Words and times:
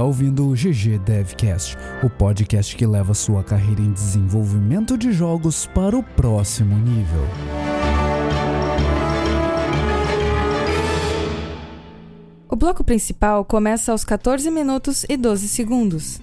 Está 0.00 0.06
ouvindo 0.06 0.48
o 0.48 0.54
GG 0.54 0.98
Devcast, 1.04 1.76
o 2.02 2.08
podcast 2.08 2.74
que 2.74 2.86
leva 2.86 3.12
sua 3.12 3.44
carreira 3.44 3.82
em 3.82 3.92
desenvolvimento 3.92 4.96
de 4.96 5.12
jogos 5.12 5.66
para 5.66 5.94
o 5.94 6.02
próximo 6.02 6.74
nível. 6.74 7.20
O 12.48 12.56
bloco 12.56 12.82
principal 12.82 13.44
começa 13.44 13.92
aos 13.92 14.02
14 14.02 14.50
minutos 14.50 15.04
e 15.06 15.18
12 15.18 15.46
segundos. 15.48 16.18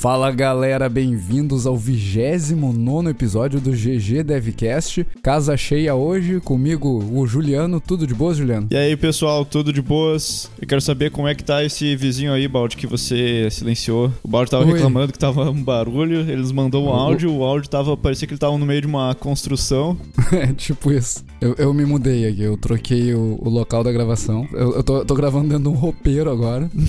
Fala 0.00 0.30
galera, 0.30 0.88
bem-vindos 0.88 1.66
ao 1.66 1.76
29 1.76 3.10
episódio 3.10 3.60
do 3.60 3.72
GG 3.72 4.22
Devcast. 4.22 5.04
Casa 5.20 5.56
cheia 5.56 5.92
hoje, 5.92 6.38
comigo 6.38 7.02
o 7.12 7.26
Juliano. 7.26 7.80
Tudo 7.80 8.06
de 8.06 8.14
boas, 8.14 8.36
Juliano? 8.36 8.68
E 8.70 8.76
aí, 8.76 8.96
pessoal, 8.96 9.44
tudo 9.44 9.72
de 9.72 9.82
boas? 9.82 10.48
Eu 10.62 10.68
quero 10.68 10.80
saber 10.80 11.10
como 11.10 11.26
é 11.26 11.34
que 11.34 11.42
tá 11.42 11.64
esse 11.64 11.96
vizinho 11.96 12.32
aí, 12.32 12.46
Balde, 12.46 12.76
que 12.76 12.86
você 12.86 13.48
silenciou. 13.50 14.12
O 14.22 14.28
Balde 14.28 14.52
tava 14.52 14.64
Oi. 14.66 14.72
reclamando 14.74 15.12
que 15.12 15.18
tava 15.18 15.50
um 15.50 15.64
barulho, 15.64 16.20
eles 16.30 16.52
mandou 16.52 16.84
um 16.84 16.90
O- 16.90 16.92
áudio, 16.92 17.34
o 17.34 17.42
áudio 17.42 17.68
tava, 17.68 17.96
parecia 17.96 18.28
que 18.28 18.34
ele 18.34 18.38
tava 18.38 18.56
no 18.56 18.64
meio 18.64 18.82
de 18.82 18.86
uma 18.86 19.16
construção. 19.16 19.98
É 20.30 20.46
tipo 20.54 20.92
isso. 20.92 21.24
Eu, 21.40 21.56
eu 21.58 21.74
me 21.74 21.84
mudei 21.84 22.24
aqui, 22.28 22.42
eu 22.42 22.56
troquei 22.56 23.14
o, 23.14 23.36
o 23.42 23.48
local 23.48 23.82
da 23.82 23.90
gravação. 23.90 24.46
Eu, 24.52 24.76
eu 24.76 24.82
tô, 24.84 25.04
tô 25.04 25.14
gravando 25.16 25.48
dentro 25.48 25.64
de 25.64 25.68
um 25.68 25.78
roupeiro 25.78 26.30
agora. 26.30 26.70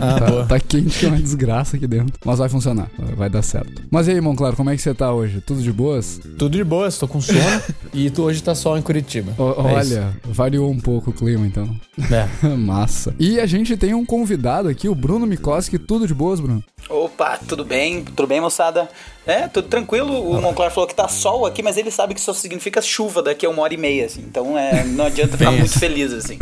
Ah, 0.00 0.18
tá, 0.18 0.46
tá 0.46 0.60
quente 0.60 0.98
que 0.98 1.04
é 1.04 1.08
uma 1.08 1.18
desgraça 1.20 1.76
aqui 1.76 1.86
dentro. 1.86 2.14
Mas 2.24 2.38
vai 2.38 2.48
funcionar, 2.48 2.88
vai 3.16 3.28
dar 3.28 3.42
certo. 3.42 3.82
Mas 3.90 4.08
e 4.08 4.12
aí, 4.12 4.20
Monclaro, 4.20 4.56
como 4.56 4.70
é 4.70 4.76
que 4.76 4.80
você 4.80 4.94
tá 4.94 5.12
hoje? 5.12 5.42
Tudo 5.42 5.60
de 5.62 5.70
boas? 5.70 6.18
Tudo 6.38 6.56
de 6.56 6.64
boa, 6.64 6.88
estou 6.88 7.06
com 7.08 7.20
sono 7.20 7.38
e 7.92 8.08
tu 8.08 8.22
hoje 8.22 8.42
tá 8.42 8.54
sol 8.54 8.78
em 8.78 8.82
Curitiba. 8.82 9.34
O- 9.36 9.68
É 9.68 9.80
isso. 9.82 9.94
olha, 9.94 10.16
variou 10.24 10.70
um 10.70 10.80
pouco 10.80 11.10
o 11.10 11.12
clima 11.12 11.46
então. 11.46 11.68
É. 12.10 12.48
Massa. 12.56 13.14
E 13.18 13.38
a 13.38 13.44
gente 13.46 13.76
tem 13.76 13.92
um 13.92 14.06
convidado 14.06 14.68
aqui, 14.68 14.88
o 14.88 14.94
Bruno 14.94 15.26
Mikoski. 15.26 15.78
Tudo 15.78 16.06
de 16.06 16.14
boas, 16.14 16.40
Bruno? 16.40 16.64
Opa, 16.88 17.38
tudo 17.46 17.64
bem? 17.64 18.02
Tudo 18.04 18.26
bem, 18.26 18.40
moçada? 18.40 18.88
É, 19.26 19.46
tudo 19.48 19.68
tranquilo. 19.68 20.12
O 20.30 20.40
Monclar 20.40 20.70
falou 20.70 20.88
que 20.88 20.94
tá 20.94 21.08
sol 21.08 21.44
aqui, 21.44 21.62
mas 21.62 21.76
ele 21.76 21.90
sabe 21.90 22.14
que 22.14 22.20
isso 22.20 22.32
significa 22.34 22.80
chuva 22.80 23.22
daqui 23.22 23.44
a 23.44 23.50
uma 23.50 23.62
hora 23.62 23.74
e 23.74 23.76
meia, 23.78 24.06
assim. 24.06 24.22
Então 24.26 24.56
é, 24.58 24.82
não 24.84 25.06
adianta 25.06 25.36
ficar 25.36 25.50
muito 25.50 25.66
isso. 25.66 25.78
feliz, 25.78 26.12
assim. 26.12 26.38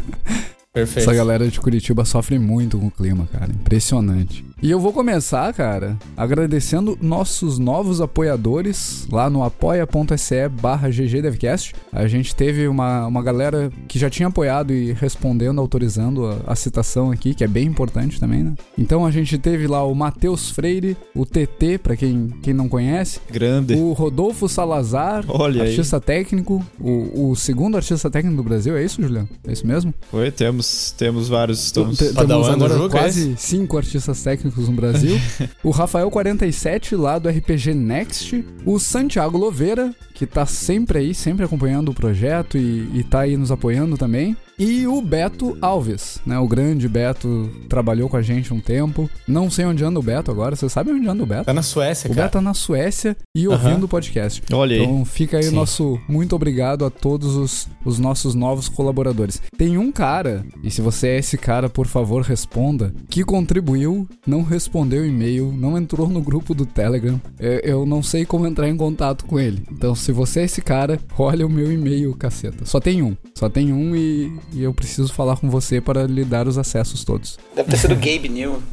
Perfeito. 0.73 1.09
Essa 1.09 1.15
galera 1.17 1.47
de 1.49 1.61
Curitiba 1.61 2.05
sofre 2.05 2.39
muito 2.39 2.79
com 2.79 2.87
o 2.87 2.91
clima, 2.91 3.29
cara. 3.33 3.51
Impressionante. 3.53 4.45
E 4.63 4.71
eu 4.71 4.79
vou 4.79 4.93
começar, 4.93 5.53
cara, 5.53 5.99
agradecendo 6.17 6.97
nossos 7.03 7.59
novos 7.59 8.01
apoiadores 8.01 9.09
lá 9.11 9.29
no 9.29 9.43
apoia.se 9.43 10.49
barra 10.51 10.89
ggdevcast. 10.89 11.75
A 11.93 12.07
gente 12.07 12.33
teve 12.33 12.69
uma, 12.69 13.09
uma 13.09 13.21
galera 13.25 13.73
que 13.89 13.99
já 13.99 14.09
tinha 14.09 14.29
apoiado 14.29 14.73
e 14.73 14.93
respondendo, 14.93 15.61
autorizando 15.61 16.27
a, 16.27 16.53
a 16.53 16.55
citação 16.55 17.11
aqui, 17.11 17.35
que 17.35 17.43
é 17.43 17.49
bem 17.49 17.67
importante 17.67 18.21
também, 18.21 18.45
né? 18.45 18.55
Então 18.79 19.05
a 19.05 19.11
gente 19.11 19.37
teve 19.37 19.67
lá 19.67 19.85
o 19.85 19.93
Matheus 19.97 20.51
Freire, 20.53 20.97
o 21.13 21.27
TT, 21.27 21.79
pra 21.83 21.97
quem, 21.97 22.33
quem 22.41 22.55
não 22.55 22.69
conhece, 22.69 23.19
Grande. 23.33 23.75
o 23.75 23.93
Rodolfo 23.93 24.49
Salazar, 24.49 25.25
Olha 25.27 25.65
aí. 25.65 25.71
artista 25.71 26.01
técnico, 26.01 26.65
o, 26.79 27.31
o 27.31 27.35
segundo 27.35 27.77
artista 27.77 28.09
técnico 28.09 28.37
do 28.37 28.45
Brasil, 28.45 28.77
é 28.77 28.85
isso, 28.85 29.03
Juliano? 29.03 29.29
É 29.45 29.51
isso 29.51 29.67
mesmo? 29.67 29.93
Oi, 30.13 30.31
temos, 30.31 30.95
temos 30.97 31.29
vários. 31.29 31.65
Estamos... 31.65 32.01
Padawan 32.13 32.45
Temos 32.45 32.49
agora 32.49 32.79
Juca, 32.79 32.99
é 32.99 33.01
quase 33.01 33.35
cinco 33.37 33.77
artistas 33.77 34.23
técnicos 34.23 34.52
no 34.61 34.73
Brasil. 34.73 35.19
o 35.63 35.71
Rafael47, 35.71 36.97
lá 36.97 37.19
do 37.19 37.29
RPG 37.29 37.75
Next. 37.75 38.45
O 38.65 38.79
Santiago 38.79 39.39
Loveira, 39.39 39.95
que 40.23 40.27
tá 40.27 40.47
sempre 40.47 40.99
aí, 40.99 41.15
sempre 41.15 41.45
acompanhando 41.45 41.89
o 41.91 41.95
projeto 41.95 42.57
e, 42.57 42.89
e 42.95 43.03
tá 43.03 43.21
aí 43.21 43.37
nos 43.37 43.51
apoiando 43.51 43.99
também. 43.99 44.37
E 44.59 44.87
o 44.87 45.03
Beto 45.03 45.57
Alves, 45.61 46.21
né? 46.25 46.39
O 46.39 46.47
grande 46.47 46.89
Beto 46.89 47.51
trabalhou 47.69 48.09
com 48.09 48.17
a 48.17 48.23
gente 48.23 48.55
um 48.55 48.61
tempo. 48.61 49.11
Não 49.27 49.51
sei 49.51 49.65
onde 49.65 49.83
anda 49.83 49.99
o 49.99 50.03
Beto 50.03 50.31
agora. 50.31 50.55
Você 50.55 50.69
sabe 50.69 50.93
onde 50.93 51.09
anda 51.09 51.25
o 51.25 51.27
Beto? 51.27 51.47
Tá 51.47 51.53
na 51.53 51.63
Suécia, 51.63 52.09
O 52.09 52.15
cara. 52.15 52.27
Beto 52.27 52.33
tá 52.35 52.41
na 52.41 52.55
Suécia 52.55 53.17
e 53.35 53.47
Aham. 53.47 53.55
ouvindo 53.55 53.85
o 53.85 53.89
podcast. 53.89 54.41
Olha 54.53 54.77
aí. 54.77 54.83
Então 54.83 55.05
fica 55.05 55.39
aí 55.39 55.49
o 55.49 55.53
nosso 55.53 55.99
muito 56.07 56.37
obrigado 56.37 56.85
a 56.85 56.91
todos 56.91 57.35
os, 57.35 57.67
os 57.85 57.99
nossos 57.99 58.35
novos 58.37 58.69
colaboradores. 58.69 59.43
Tem 59.57 59.77
um 59.79 59.91
cara, 59.91 60.45
e 60.63 60.71
se 60.71 60.81
você 60.81 61.09
é 61.09 61.19
esse 61.19 61.37
cara, 61.37 61.69
por 61.69 61.89
favor, 61.89 62.23
responda, 62.23 62.95
que 63.09 63.25
contribuiu, 63.25 64.07
não 64.25 64.43
respondeu 64.43 65.05
e-mail, 65.05 65.53
não 65.53 65.77
entrou 65.77 66.09
no 66.09 66.21
grupo 66.21 66.55
do 66.55 66.67
Telegram. 66.67 67.21
Eu, 67.41 67.59
eu 67.61 67.87
não 67.87 68.03
sei 68.03 68.25
como 68.25 68.47
entrar 68.47 68.69
em 68.69 68.77
contato 68.77 69.25
com 69.25 69.41
ele. 69.41 69.65
Então, 69.73 69.95
se 69.95 70.12
você 70.13 70.41
é 70.41 70.45
esse 70.45 70.61
cara, 70.61 70.99
olha 71.19 71.47
o 71.47 71.51
meu 71.51 71.73
e-mail, 71.73 72.15
caceta. 72.15 72.65
Só 72.65 72.81
tem 72.81 73.03
um. 73.03 73.17
Só 73.35 73.49
tem 73.49 73.73
um 73.73 73.95
e, 73.97 74.33
e 74.53 74.63
eu 74.63 74.73
preciso 74.73 75.13
falar 75.13 75.37
com 75.37 75.49
você 75.49 75.81
para 75.81 76.05
lhe 76.07 76.25
dar 76.25 76.47
os 76.47 76.59
acessos 76.59 77.05
todos. 77.05 77.39
Deve 77.55 77.71
ter 77.71 77.77
sido 77.77 77.95
Gabe 77.95 78.29
New. 78.29 78.63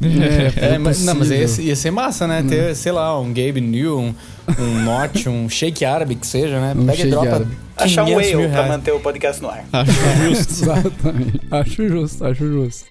É, 0.60 0.78
mas, 0.78 1.04
não, 1.04 1.14
mas 1.14 1.30
ia, 1.30 1.64
ia 1.64 1.76
ser 1.76 1.90
massa, 1.90 2.26
né? 2.26 2.40
Hum. 2.40 2.48
Ter, 2.48 2.74
sei 2.74 2.92
lá, 2.92 3.18
um 3.18 3.28
Gabe 3.28 3.60
New, 3.60 3.98
um, 3.98 4.14
um 4.58 4.84
Notch, 4.84 5.26
um 5.26 5.48
shake 5.48 5.84
árabe 5.84 6.14
que 6.14 6.26
seja, 6.26 6.60
né? 6.60 6.74
Um 6.76 6.86
Pega 6.86 7.06
e 7.06 7.10
dropa 7.10 7.34
árabe. 7.34 7.56
Achar 7.76 8.02
um 8.04 8.06
500 8.06 8.32
whale 8.32 8.48
pra 8.48 8.68
manter 8.68 8.92
o 8.92 9.00
podcast 9.00 9.42
no 9.42 9.48
ar. 9.48 9.64
Acho 9.72 9.92
justo. 10.24 10.52
Exatamente. 10.62 11.40
Acho 11.50 11.88
justo, 11.88 12.24
acho 12.24 12.46
justo. 12.46 12.84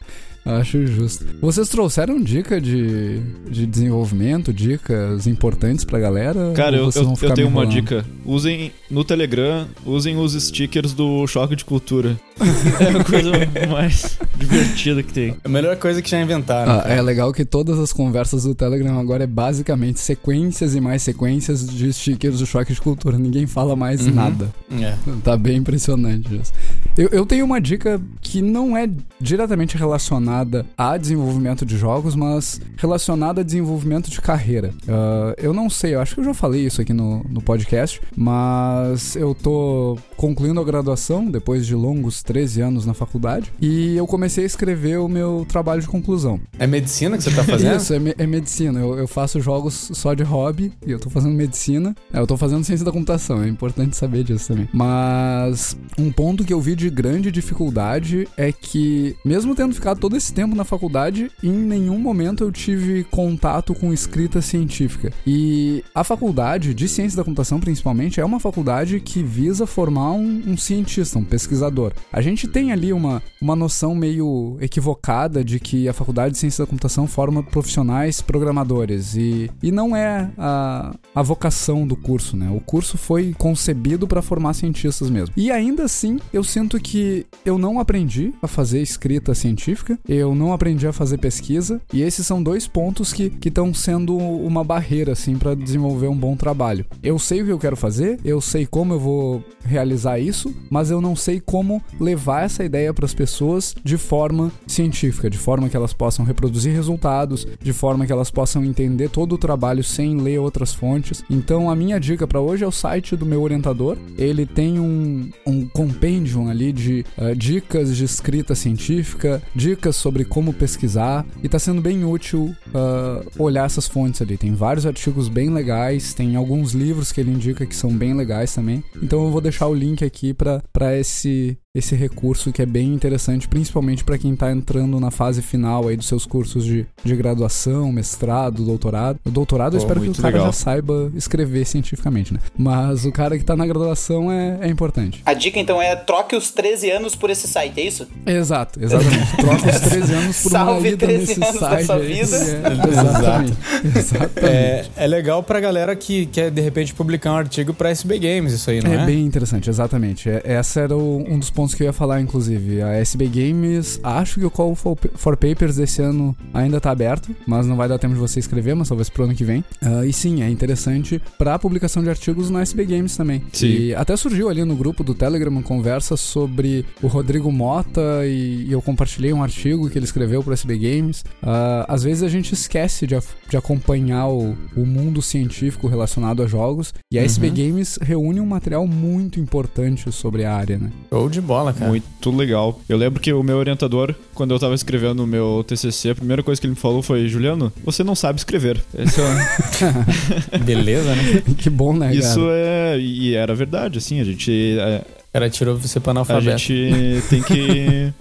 Acho 0.57 0.85
justo. 0.87 1.25
Vocês 1.41 1.69
trouxeram 1.69 2.21
dica 2.21 2.59
de, 2.59 3.19
de 3.49 3.65
desenvolvimento, 3.65 4.51
dicas 4.53 5.27
importantes 5.27 5.85
pra 5.85 5.99
galera? 5.99 6.51
Cara, 6.55 6.75
eu, 6.77 6.89
eu, 6.95 7.13
eu 7.21 7.33
tenho 7.33 7.47
uma 7.47 7.65
dica. 7.67 8.05
Usem 8.25 8.71
no 8.89 9.03
Telegram, 9.03 9.67
usem 9.85 10.17
os 10.17 10.33
stickers 10.33 10.93
do 10.93 11.25
Choque 11.27 11.55
de 11.55 11.63
Cultura. 11.65 12.19
é 12.79 12.97
a 12.97 13.03
coisa 13.03 13.31
mais 13.69 14.17
divertida 14.37 15.03
que 15.03 15.13
tem. 15.13 15.35
A 15.43 15.49
melhor 15.49 15.75
coisa 15.77 16.01
que 16.01 16.09
já 16.09 16.21
inventaram. 16.21 16.71
Ah, 16.71 16.83
é 16.87 17.01
legal 17.01 17.31
que 17.33 17.43
todas 17.45 17.77
as 17.77 17.91
conversas 17.93 18.43
do 18.43 18.55
Telegram 18.55 18.97
agora 18.99 19.23
é 19.25 19.27
basicamente 19.27 19.99
sequências 19.99 20.73
e 20.75 20.81
mais 20.81 21.01
sequências 21.03 21.67
de 21.67 21.91
stickers 21.93 22.39
do 22.39 22.45
choque 22.45 22.73
de 22.73 22.81
cultura. 22.81 23.17
Ninguém 23.17 23.45
fala 23.45 23.75
mais 23.75 24.05
Uhum. 24.07 24.13
nada. 24.13 24.49
É. 24.71 24.95
Tá 25.23 25.35
bem 25.35 25.57
impressionante 25.57 26.33
isso. 26.35 26.53
Eu, 26.97 27.09
eu 27.09 27.25
tenho 27.25 27.45
uma 27.45 27.59
dica 27.59 27.99
que 28.21 28.41
não 28.41 28.75
é 28.77 28.89
diretamente 29.19 29.77
relacionada 29.77 30.38
a 30.77 30.97
desenvolvimento 30.97 31.66
de 31.66 31.77
jogos, 31.77 32.16
mas 32.16 32.59
relacionada 32.77 33.41
a 33.41 33.44
desenvolvimento 33.44 34.09
de 34.09 34.19
carreira. 34.22 34.72
Ah, 34.88 35.33
eu 35.38 35.53
não 35.53 35.69
sei, 35.69 35.95
eu 35.95 36.01
acho 36.01 36.16
que 36.16 36.22
eu 36.22 36.25
já 36.25 36.33
falei 36.33 36.66
isso 36.66 36.81
aqui 36.81 36.94
no, 36.94 37.23
no 37.29 37.41
podcast, 37.41 38.01
mas 38.16 39.16
eu 39.16 39.33
tô 39.35 39.97
concluindo 40.17 40.59
a 40.59 40.63
graduação 40.63 41.25
depois 41.29 41.66
de 41.66 41.75
longos 41.75 42.22
13 42.23 42.61
anos 42.61 42.85
na 42.85 42.94
faculdade 42.94 43.51
e 43.61 43.95
eu 43.95 44.05
comecei 44.05 44.44
a 44.44 44.47
escrever 44.47 44.99
o 44.99 45.07
meu 45.07 45.45
trabalho 45.47 45.81
de 45.81 45.88
conclusão. 45.88 46.39
É 46.57 46.67
medicina 46.67 47.17
que 47.17 47.23
você 47.23 47.31
tá 47.31 47.44
fazendo? 47.44 47.78
Isso, 47.79 47.94
é, 47.94 47.99
me- 47.99 48.16
é 48.17 48.28
medicina. 48.28 48.79
Eu, 48.79 48.97
eu 48.97 49.07
faço 49.07 49.39
jogos 49.39 49.91
só 49.94 50.13
de 50.13 50.23
hobby 50.23 50.72
e 50.85 50.91
eu 50.91 50.99
tô 50.99 51.09
fazendo 51.09 51.33
medicina. 51.33 51.95
É, 52.13 52.19
eu 52.19 52.28
tô 52.28 52.35
fazendo 52.38 52.63
ciência 52.63 52.85
da 52.85 52.91
computação, 52.91 53.41
é 53.44 53.47
importante 53.47 53.95
saber 53.95 54.23
disso 54.23 54.49
também. 54.49 54.67
Mas 54.73 55.78
um 55.97 56.11
ponto 56.11 56.44
que 56.44 56.53
eu 56.53 56.59
vi 56.61 56.75
de 56.75 56.89
grande 56.89 57.31
dificuldade 57.31 58.28
é 58.38 58.51
que, 58.51 59.16
mesmo 59.23 59.55
tendo 59.55 59.73
ficado 59.73 59.99
todo 59.99 60.16
esse 60.17 60.28
tempo 60.31 60.56
na 60.56 60.63
faculdade, 60.63 61.31
em 61.44 61.51
nenhum 61.51 62.00
momento 62.00 62.44
eu 62.44 62.51
tive 62.51 63.03
contato 63.06 63.73
com 63.73 63.94
escrita 63.94 64.41
científica. 64.41 65.12
E 65.25 65.84
a 65.94 66.03
faculdade 66.03 66.73
de 66.73 66.88
ciência 66.88 67.17
da 67.17 67.23
computação, 67.23 67.59
principalmente, 67.59 68.19
é 68.19 68.25
uma 68.25 68.40
faculdade 68.40 68.99
que 68.99 69.23
visa 69.23 69.66
formar 69.66 70.11
um, 70.11 70.43
um 70.47 70.58
cientista, 70.58 71.20
um 71.20 71.23
pesquisador. 71.23 71.93
A 72.11 72.22
gente 72.22 72.47
tem 72.47 72.72
ali 72.72 72.91
uma, 72.93 73.22
uma 73.41 73.55
noção 73.55 73.96
meio 73.96 74.58
equivocada 74.59 75.43
de 75.43 75.59
que 75.59 75.87
a 75.87 75.93
faculdade 75.93 76.34
de 76.34 76.40
ciência 76.40 76.64
da 76.64 76.70
computação 76.70 77.08
forma 77.08 77.43
profissionais 77.43 78.22
programadores 78.22 79.16
e, 79.16 79.49
e 79.61 79.72
não 79.72 79.96
é 79.96 80.29
a, 80.37 80.96
a 81.14 81.22
vocação 81.22 81.87
do 81.87 81.96
curso, 81.96 82.35
né? 82.35 82.49
O 82.49 82.59
curso 82.59 82.97
foi 82.97 83.34
concebido 83.37 84.08
para 84.08 84.22
formar 84.22 84.53
cientistas 84.53 85.09
mesmo. 85.09 85.34
E 85.35 85.52
ainda 85.52 85.84
assim, 85.84 86.20
eu 86.34 86.43
sinto 86.43 86.79
que 86.79 87.26
eu 87.46 87.58
não 87.58 87.79
aprendi 87.79 88.34
a 88.41 88.47
fazer 88.47 88.81
escrita 88.81 89.34
científica, 89.34 89.97
eu 90.09 90.34
não 90.34 90.52
aprendi 90.52 90.88
a 90.88 90.94
fazer 90.94 91.20
pesquisa, 91.20 91.79
e 91.94 92.02
esses 92.02 92.26
são 92.26 92.41
dois 92.41 92.67
pontos 92.67 93.14
que 93.14 93.32
estão 93.46 93.72
sendo 93.73 94.17
uma 94.17 94.64
barreira, 94.64 95.11
assim, 95.11 95.38
para 95.38 95.53
desenvolver 95.53 96.08
um 96.08 96.17
bom 96.17 96.35
trabalho. 96.35 96.85
Eu 97.03 97.20
sei 97.20 97.41
o 97.41 97.46
que 97.46 97.52
eu 97.52 97.59
quero 97.59 97.76
fazer, 97.76 98.20
eu 98.26 98.41
sei 98.41 98.66
como 98.66 98.94
eu 98.94 99.00
vou 99.00 99.44
realizar 99.64 100.17
isso, 100.17 100.53
mas 100.70 100.90
eu 100.90 101.00
não 101.00 101.16
sei 101.16 101.40
como 101.40 101.82
levar 102.00 102.44
essa 102.44 102.64
ideia 102.64 102.91
para 102.91 103.06
as 103.06 103.14
pessoas 103.14 103.76
de 103.84 103.97
forma 103.97 104.52
científica, 104.66 105.29
de 105.29 105.38
forma 105.38 105.70
que 105.70 105.78
elas 105.78 105.94
possam 105.94 106.26
reproduzir 106.26 106.73
resultados, 106.73 107.46
de 107.62 107.72
forma 107.72 108.05
que 108.05 108.12
elas 108.12 108.32
possam 108.32 108.66
entender 108.66 109.09
todo 109.09 109.34
o 109.34 109.38
trabalho 109.38 109.84
sem 109.84 110.17
ler 110.17 110.40
outras 110.40 110.73
fontes. 110.73 111.23
Então, 111.29 111.70
a 111.70 111.76
minha 111.76 112.00
dica 112.00 112.26
para 112.26 112.41
hoje 112.41 112.64
é 112.64 112.67
o 112.67 112.72
site 112.72 113.16
do 113.16 113.26
meu 113.26 113.44
orientador. 113.44 113.97
Ele 114.17 114.46
tem 114.46 114.79
um, 114.79 115.29
um 115.46 115.67
compendium 115.67 116.50
ali 116.50 116.72
de 116.72 117.05
ah, 117.16 117.34
dicas 117.35 117.96
de 117.96 118.05
escrita 118.05 118.55
científica, 118.55 119.41
dicas 119.53 119.98
sobre 119.99 120.25
como 120.25 120.53
pesquisar, 120.53 121.25
e 121.43 121.49
tá 121.49 121.59
sendo 121.59 121.81
bem 121.81 122.03
útil 122.03 122.55
ah, 122.73 123.22
olhar 123.37 123.66
essas 123.66 123.87
fontes 123.87 124.22
ali. 124.22 124.37
Tem 124.37 124.53
vários 124.53 124.85
artigos 124.85 125.28
bem 125.28 125.49
legais, 125.49 126.13
tem 126.13 126.35
alguns 126.35 126.73
livros 126.73 127.11
que 127.11 127.22
ele 127.22 127.31
indica 127.31 127.66
que 127.66 127.75
são 127.75 127.91
bem 127.91 128.13
legais 128.13 128.53
também. 128.53 128.84
Então 129.01 129.25
eu 129.25 129.31
vou 129.31 129.41
deixar 129.41 129.67
o 129.67 129.73
link 129.73 130.03
aqui 130.03 130.34
para 130.34 130.97
esse 130.97 131.57
esse 131.75 131.96
recurso 131.96 132.51
que 132.51 132.61
é 132.63 132.66
bem 132.66 132.93
interessante, 132.93 133.47
principalmente 133.47 134.03
para 134.03 134.17
quem 134.17 134.35
tá 134.35 134.51
entrando 134.51 134.99
na 134.99 135.11
fase 135.11 135.41
final 135.41 135.87
aí 135.87 135.96
dos 135.96 136.07
seus 136.07 136.25
cursos 136.25 136.66
de, 136.66 136.85
de 137.03 137.16
graduação, 137.16 137.91
mestrado, 137.91 138.66
doutorado. 138.66 139.19
O 139.23 139.29
doutorado 139.29 139.75
eu 139.75 139.78
espero 139.78 140.02
que 140.02 140.09
o 140.09 140.16
cara 140.16 140.28
legal. 140.29 140.45
já 140.47 140.52
saiba 140.52 141.11
escrever 141.16 141.66
cientificamente, 141.66 142.34
né? 142.34 142.40
Mas 142.57 143.05
o 143.05 143.11
cara 143.11 143.37
que 143.37 143.45
tá 143.45 143.55
na 143.55 143.67
graduação 143.67 144.31
é, 144.31 144.59
é 144.61 144.67
importante. 144.67 145.22
A 145.25 145.34
dica 145.34 145.59
então 145.59 145.79
é 145.79 145.95
troque 145.95 146.35
os 146.35 146.49
13 146.52 146.90
anos 146.90 147.16
por 147.16 147.29
esse 147.29 147.47
site, 147.47 147.79
é 147.79 147.84
isso? 147.84 148.07
Exato, 148.25 148.84
exatamente. 148.84 149.37
Troca 149.37 149.69
os 149.69 149.79
13 149.79 149.89
anos 149.96 150.41
por 150.44 150.52
uma 150.52 150.59
Salve 150.66 150.88
ida 150.90 150.97
13 151.08 151.20
nesse 151.20 151.34
anos 151.44 151.59
da 151.59 151.70
site 151.70 151.86
sua 151.86 151.96
aí. 151.96 152.14
vida. 152.14 152.38
É, 152.38 152.90
exatamente. 152.90 153.58
exatamente. 153.97 154.46
É, 154.46 154.86
é 154.96 155.08
legal 155.08 155.44
pra 155.44 155.59
galera 155.59 155.96
que 155.96 156.26
quer, 156.28 156.50
de 156.52 156.62
repente, 156.62 156.94
publicar 156.94 157.32
um 157.34 157.38
artigo 157.38 157.74
pra 157.74 157.90
SB 157.90 158.20
Games, 158.20 158.53
isso 158.53 158.70
aí, 158.70 158.82
não 158.84 158.91
é? 158.91 159.03
É 159.03 159.06
bem 159.06 159.26
interessante, 159.26 159.70
exatamente. 159.70 160.30
É, 160.30 160.41
essa 160.46 160.80
era 160.82 160.96
o- 160.96 161.24
um 161.28 161.38
dos 161.40 161.50
pontos 161.50 161.74
que 161.76 161.84
eu 161.84 161.88
ia 161.88 161.94
falar, 161.94 162.20
inclusive. 162.22 162.82
A 162.82 162.94
SB 162.96 163.28
Games, 163.28 164.00
acho 164.03 164.40
que 164.40 164.46
o 164.46 164.52
Call 164.52 164.76
for, 164.76 164.97
for 165.16 165.38
Papers 165.38 165.76
desse 165.76 166.02
ano 166.02 166.36
ainda 166.53 166.80
tá 166.82 166.91
aberto, 166.91 167.36
mas 167.46 167.66
não 167.68 167.76
vai 167.76 167.88
dar 167.88 167.97
tempo 168.00 168.14
de 168.14 168.20
você 168.20 168.40
escrever, 168.40 168.76
mas 168.76 168.88
talvez 168.88 169.09
pro 169.09 169.24
ano 169.24 169.36
que 169.36 169.44
vem. 169.44 169.64
Ah, 169.82 170.06
e 170.06 170.12
sim, 170.12 170.41
é 170.44 170.50
interessante 170.50 171.22
pra 171.38 171.58
publicação 171.59 172.03
de 172.03 172.09
artigos 172.09 172.50
na 172.50 172.62
SB 172.62 172.86
Games 172.86 173.16
também. 173.16 173.44
Sim. 173.53 173.68
E 173.68 173.96
até 173.96 174.16
surgiu 174.18 174.50
ali 174.50 174.64
no 174.64 174.76
grupo 174.76 175.03
do 175.03 175.14
Telegram 175.14 175.52
uma 175.52 175.62
conversa 175.64 176.18
sobre 176.18 176.86
o 177.02 177.08
Rodrigo 177.08 177.52
Mota 177.52 178.02
e, 178.26 178.66
e 178.68 178.72
eu 178.72 178.82
compartilhei 178.82 179.32
um 179.34 179.44
artigo 179.44 179.78
que 179.87 179.99
ele 179.99 180.05
escreveu 180.05 180.41
pro 180.41 180.52
SB 180.52 180.79
Games. 180.79 181.23
Ah, 181.43 181.85
às 181.87 182.02
vezes 182.02 182.23
a 182.23 182.28
gente 182.28 182.53
esquece 182.55 183.05
de, 183.05 183.16
de 183.47 183.55
acompanhar 183.55 184.28
o, 184.29 184.58
o 184.76 184.84
mundo 184.85 185.22
científico 185.22 185.87
relacionado 185.87 186.41
a 186.41 186.47
jogos 186.47 186.91
e 187.11 187.20
a 187.20 187.23
SB 187.23 187.52
Games 187.52 187.99
reúne 188.02 188.41
um 188.41 188.46
material 188.47 188.87
muito 188.87 189.40
importante 189.40 190.11
sobre 190.11 190.43
a 190.43 190.55
área, 190.55 190.79
né? 190.79 190.90
Show 191.09 191.29
de 191.29 191.40
bola, 191.41 191.72
cara. 191.72 191.90
Muito 191.91 192.31
legal. 192.31 192.81
Eu 192.90 192.97
lembro 192.97 193.20
que 193.22 193.31
o 193.31 193.43
meu 193.43 193.58
orientador, 193.58 194.16
quando 194.34 194.53
eu 194.55 194.59
tava 194.59 194.73
escrevendo 194.73 195.23
o 195.23 195.28
meu 195.28 195.64
TCC, 195.67 196.09
a 196.09 196.16
primeira 196.16 196.41
coisa 196.41 196.59
que 196.59 196.66
ele 196.66 196.73
me 196.73 196.79
falou 196.79 197.03
foi: 197.03 197.28
Juliano, 197.28 197.72
você 197.84 198.03
não 198.03 198.16
sabe 198.16 198.40
escrever. 198.40 198.81
Esse 198.97 199.20
é- 199.22 200.58
Beleza, 200.64 201.16
né? 201.16 201.43
que 201.58 201.70
bom, 201.70 201.93
né, 201.93 202.14
Isso 202.16 202.40
cara? 202.40 202.52
é. 202.55 202.99
E 202.99 203.35
era 203.35 203.53
verdade, 203.53 203.97
assim. 203.97 204.20
A 204.20 204.23
gente. 204.23 204.78
é, 204.79 205.03
cara 205.31 205.49
tirou 205.49 205.78
você 205.78 205.99
pra 205.99 206.11
A 206.11 206.14
analfabeto. 206.14 206.58
gente 206.58 207.23
tem 207.29 207.41
que. 207.41 208.14